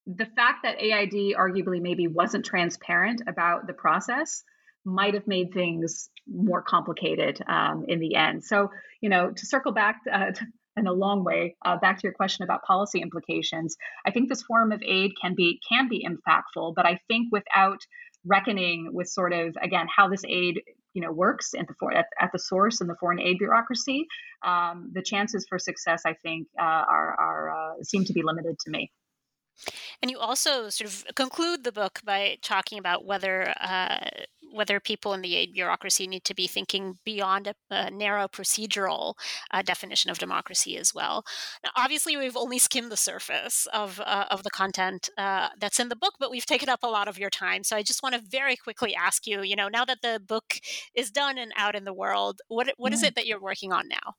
the 0.08 0.26
fact 0.26 0.64
that 0.64 0.82
AID 0.82 1.36
arguably 1.38 1.82
maybe 1.82 2.08
wasn't 2.08 2.46
transparent 2.46 3.22
about 3.28 3.68
the 3.68 3.74
process 3.74 4.44
might 4.86 5.14
have 5.14 5.28
made 5.28 5.54
things 5.54 6.10
more 6.28 6.62
complicated 6.62 7.42
um, 7.48 7.86
in 7.88 8.00
the 8.00 8.16
end. 8.16 8.44
So, 8.44 8.70
you 9.02 9.10
know, 9.10 9.32
to 9.32 9.46
circle 9.46 9.74
back 9.74 9.98
uh, 10.12 10.32
in 10.78 10.88
a 10.88 10.94
long 10.94 11.24
way 11.24 11.58
uh, 11.66 11.78
back 11.78 11.98
to 11.98 12.04
your 12.04 12.14
question 12.14 12.44
about 12.44 12.64
policy 12.64 13.02
implications, 13.02 13.76
I 14.06 14.12
think 14.12 14.30
this 14.30 14.44
form 14.44 14.72
of 14.72 14.82
aid 14.82 15.12
can 15.22 15.36
be 15.36 15.60
can 15.68 15.90
be 15.90 16.08
impactful, 16.08 16.74
but 16.76 16.86
I 16.86 17.00
think 17.08 17.28
without 17.32 17.80
reckoning 18.26 18.90
with 18.94 19.08
sort 19.08 19.34
of 19.34 19.56
again 19.62 19.88
how 19.96 20.08
this 20.10 20.24
aid 20.28 20.62
you 20.94 21.02
know 21.02 21.12
works 21.12 21.54
at 21.58 21.68
the 21.68 21.74
for, 21.80 21.94
at, 21.94 22.08
at 22.20 22.32
the 22.32 22.40
source 22.40 22.82
in 22.82 22.88
the 22.88 22.96
foreign 23.00 23.20
aid 23.20 23.38
bureaucracy, 23.38 24.06
um, 24.46 24.92
the 24.94 25.02
chances 25.02 25.46
for 25.48 25.60
success 25.60 26.04
I 26.06 26.14
think 26.14 26.48
uh, 26.60 26.64
are 26.64 27.16
are 27.20 27.50
uh, 27.50 27.84
seem 27.84 28.06
to 28.06 28.14
be 28.14 28.22
limited 28.24 28.58
to 28.60 28.72
me. 28.72 28.92
And 30.02 30.10
you 30.10 30.18
also 30.18 30.70
sort 30.70 30.90
of 30.90 31.06
conclude 31.16 31.64
the 31.64 31.72
book 31.72 32.00
by 32.06 32.38
talking 32.42 32.80
about 32.80 33.06
whether 33.06 33.54
uh, 33.60 34.00
whether 34.52 34.80
people 34.80 35.14
in 35.14 35.22
the 35.22 35.36
aid 35.36 35.54
bureaucracy 35.54 36.08
need 36.08 36.24
to 36.26 36.36
be 36.36 36.48
thinking 36.48 36.98
beyond 37.06 37.48
a, 37.48 37.54
a 37.70 37.92
narrow 37.92 38.28
procedural 38.28 39.16
uh, 39.52 39.62
definition 39.62 40.12
of 40.12 40.18
democracy 40.18 40.78
as 40.78 40.94
well. 40.94 41.24
Now, 41.64 41.72
obviously, 41.76 42.18
we've 42.18 42.38
only 42.38 42.60
skimmed 42.60 42.92
the 42.92 42.98
surface 42.98 43.68
of 43.74 44.00
of 44.00 44.40
uh, 44.40 44.42
the 44.44 44.50
content 44.50 45.10
uh, 45.18 45.50
that's 45.60 45.80
in 45.80 45.90
the 45.90 45.96
book, 45.96 46.16
but 46.20 46.32
we've 46.32 46.46
taken 46.46 46.70
up 46.70 46.84
a 46.84 46.88
lot 46.88 47.08
of 47.08 47.20
your 47.20 47.30
time. 47.30 47.64
So 47.64 47.76
I 47.76 47.84
just 47.84 48.04
want 48.04 48.16
to 48.16 48.22
very 48.22 48.56
quickly 48.56 48.96
ask 48.96 49.28
you, 49.28 49.42
you 49.42 49.56
know, 49.56 49.68
now 49.70 49.86
that 49.86 50.02
the 50.02 50.22
book 50.26 50.56
is 50.96 51.12
done 51.12 51.38
and 51.38 51.52
out 51.56 51.76
in 51.76 51.84
the 51.84 51.94
world, 51.94 52.42
what 52.48 52.74
what 52.78 52.94
is 52.94 53.04
it 53.04 53.16
that 53.16 53.28
you're 53.28 53.42
working 53.42 53.72
on 53.74 53.88
now? 53.88 54.16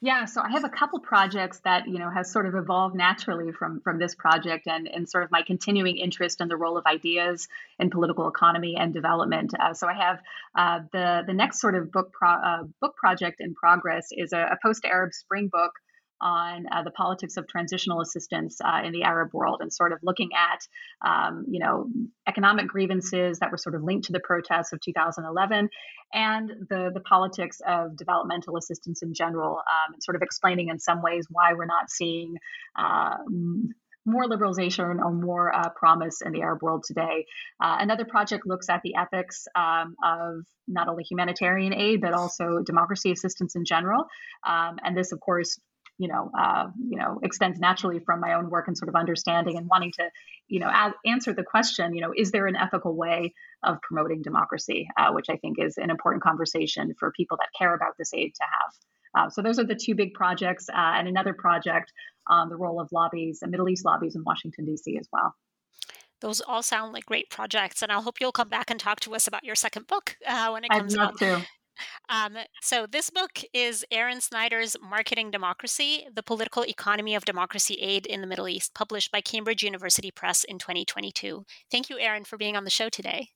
Yeah, 0.00 0.26
so 0.26 0.40
I 0.40 0.50
have 0.50 0.62
a 0.62 0.68
couple 0.68 1.00
projects 1.00 1.58
that 1.64 1.88
you 1.88 1.98
know 1.98 2.08
has 2.08 2.30
sort 2.30 2.46
of 2.46 2.54
evolved 2.54 2.94
naturally 2.94 3.50
from 3.50 3.80
from 3.80 3.98
this 3.98 4.14
project 4.14 4.68
and 4.68 4.86
and 4.86 5.08
sort 5.08 5.24
of 5.24 5.32
my 5.32 5.42
continuing 5.42 5.96
interest 5.96 6.40
in 6.40 6.46
the 6.46 6.56
role 6.56 6.78
of 6.78 6.86
ideas 6.86 7.48
in 7.80 7.90
political 7.90 8.28
economy 8.28 8.76
and 8.76 8.94
development. 8.94 9.54
Uh, 9.58 9.74
so 9.74 9.88
I 9.88 9.94
have 9.94 10.20
uh, 10.54 10.80
the 10.92 11.24
the 11.26 11.32
next 11.32 11.60
sort 11.60 11.74
of 11.74 11.90
book 11.90 12.12
pro, 12.12 12.30
uh, 12.30 12.62
book 12.80 12.94
project 12.96 13.40
in 13.40 13.56
progress 13.56 14.08
is 14.12 14.32
a, 14.32 14.38
a 14.38 14.58
post 14.62 14.84
Arab 14.84 15.12
Spring 15.12 15.48
book 15.48 15.72
on 16.20 16.66
uh, 16.70 16.82
the 16.82 16.90
politics 16.90 17.36
of 17.36 17.46
transitional 17.48 18.00
assistance 18.00 18.58
uh, 18.64 18.82
in 18.84 18.92
the 18.92 19.02
Arab 19.02 19.32
world 19.32 19.58
and 19.60 19.72
sort 19.72 19.92
of 19.92 19.98
looking 20.02 20.30
at, 20.36 20.60
um, 21.08 21.44
you 21.48 21.60
know, 21.60 21.86
economic 22.26 22.66
grievances 22.66 23.38
that 23.38 23.50
were 23.50 23.56
sort 23.56 23.74
of 23.74 23.82
linked 23.82 24.06
to 24.06 24.12
the 24.12 24.20
protests 24.20 24.72
of 24.72 24.80
2011 24.80 25.68
and 26.12 26.50
the, 26.68 26.90
the 26.92 27.00
politics 27.00 27.60
of 27.66 27.96
developmental 27.96 28.56
assistance 28.56 29.02
in 29.02 29.14
general, 29.14 29.56
um, 29.56 29.94
and 29.94 30.02
sort 30.02 30.16
of 30.16 30.22
explaining 30.22 30.68
in 30.68 30.78
some 30.78 31.02
ways 31.02 31.26
why 31.30 31.54
we're 31.54 31.66
not 31.66 31.90
seeing. 31.90 32.36
Uh, 32.76 33.16
more 34.08 34.24
liberalization 34.24 35.00
or 35.00 35.12
more 35.12 35.54
uh, 35.54 35.68
promise 35.70 36.22
in 36.22 36.32
the 36.32 36.40
Arab 36.40 36.62
world 36.62 36.82
today. 36.86 37.26
Uh, 37.62 37.76
another 37.80 38.04
project 38.04 38.46
looks 38.46 38.68
at 38.68 38.80
the 38.82 38.94
ethics 38.96 39.46
um, 39.54 39.94
of 40.02 40.46
not 40.66 40.88
only 40.88 41.04
humanitarian 41.04 41.74
aid 41.74 42.00
but 42.00 42.14
also 42.14 42.60
democracy 42.64 43.12
assistance 43.12 43.54
in 43.54 43.64
general. 43.64 44.06
Um, 44.46 44.78
and 44.82 44.96
this, 44.96 45.12
of 45.12 45.20
course, 45.20 45.58
you 45.98 46.08
know, 46.08 46.30
uh, 46.38 46.68
you 46.88 46.96
know, 46.96 47.18
extends 47.22 47.58
naturally 47.58 47.98
from 47.98 48.20
my 48.20 48.34
own 48.34 48.48
work 48.50 48.68
and 48.68 48.78
sort 48.78 48.88
of 48.88 48.94
understanding 48.94 49.58
and 49.58 49.66
wanting 49.68 49.92
to, 49.92 50.08
you 50.46 50.60
know, 50.60 50.70
answer 51.04 51.34
the 51.34 51.42
question, 51.42 51.94
you 51.94 52.00
know, 52.00 52.12
is 52.16 52.30
there 52.30 52.46
an 52.46 52.56
ethical 52.56 52.96
way 52.96 53.34
of 53.64 53.80
promoting 53.82 54.22
democracy, 54.22 54.88
uh, 54.96 55.12
which 55.12 55.26
I 55.28 55.36
think 55.36 55.56
is 55.58 55.76
an 55.76 55.90
important 55.90 56.22
conversation 56.22 56.94
for 56.98 57.12
people 57.12 57.36
that 57.38 57.48
care 57.58 57.74
about 57.74 57.94
this 57.98 58.14
aid 58.14 58.32
to 58.34 58.44
have. 58.44 59.26
Uh, 59.26 59.30
so 59.30 59.42
those 59.42 59.58
are 59.58 59.64
the 59.64 59.74
two 59.74 59.94
big 59.94 60.14
projects, 60.14 60.68
uh, 60.68 60.76
and 60.76 61.08
another 61.08 61.32
project 61.32 61.92
on 62.28 62.48
the 62.48 62.56
role 62.56 62.80
of 62.80 62.88
lobbies, 62.92 63.40
the 63.40 63.48
Middle 63.48 63.68
East 63.68 63.84
lobbies 63.84 64.14
in 64.14 64.22
Washington 64.24 64.66
D.C. 64.66 64.96
as 64.98 65.08
well. 65.12 65.34
Those 66.20 66.40
all 66.40 66.62
sound 66.62 66.92
like 66.92 67.06
great 67.06 67.30
projects, 67.30 67.80
and 67.82 67.90
i'll 67.90 68.02
hope 68.02 68.20
you'll 68.20 68.32
come 68.32 68.48
back 68.48 68.70
and 68.70 68.78
talk 68.78 69.00
to 69.00 69.14
us 69.14 69.26
about 69.26 69.44
your 69.44 69.54
second 69.54 69.86
book 69.86 70.16
uh, 70.26 70.50
when 70.50 70.64
it 70.64 70.70
comes 70.70 70.94
I'd 70.94 70.98
love 70.98 71.08
out. 71.10 71.18
To. 71.18 71.46
Um, 72.08 72.36
so, 72.62 72.86
this 72.86 73.10
book 73.10 73.40
is 73.52 73.84
Erin 73.90 74.20
Snider's 74.20 74.76
Marketing 74.80 75.30
Democracy 75.30 76.06
The 76.14 76.22
Political 76.22 76.64
Economy 76.64 77.14
of 77.14 77.24
Democracy 77.24 77.74
Aid 77.74 78.06
in 78.06 78.20
the 78.20 78.26
Middle 78.26 78.48
East, 78.48 78.74
published 78.74 79.12
by 79.12 79.20
Cambridge 79.20 79.62
University 79.62 80.10
Press 80.10 80.44
in 80.44 80.58
2022. 80.58 81.44
Thank 81.70 81.90
you, 81.90 81.98
Erin, 81.98 82.24
for 82.24 82.36
being 82.36 82.56
on 82.56 82.64
the 82.64 82.70
show 82.70 82.88
today. 82.88 83.28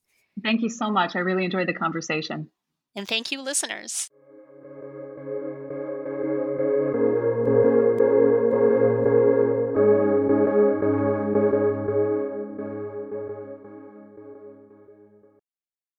Thank 0.43 0.63
you 0.63 0.71
so 0.71 0.91
much. 0.91 1.15
I 1.15 1.21
really 1.21 1.45
enjoyed 1.45 1.69
the 1.69 1.75
conversation. 1.75 2.49
And 2.97 3.07
thank 3.07 3.31
you, 3.31 3.43
listeners. 3.43 4.11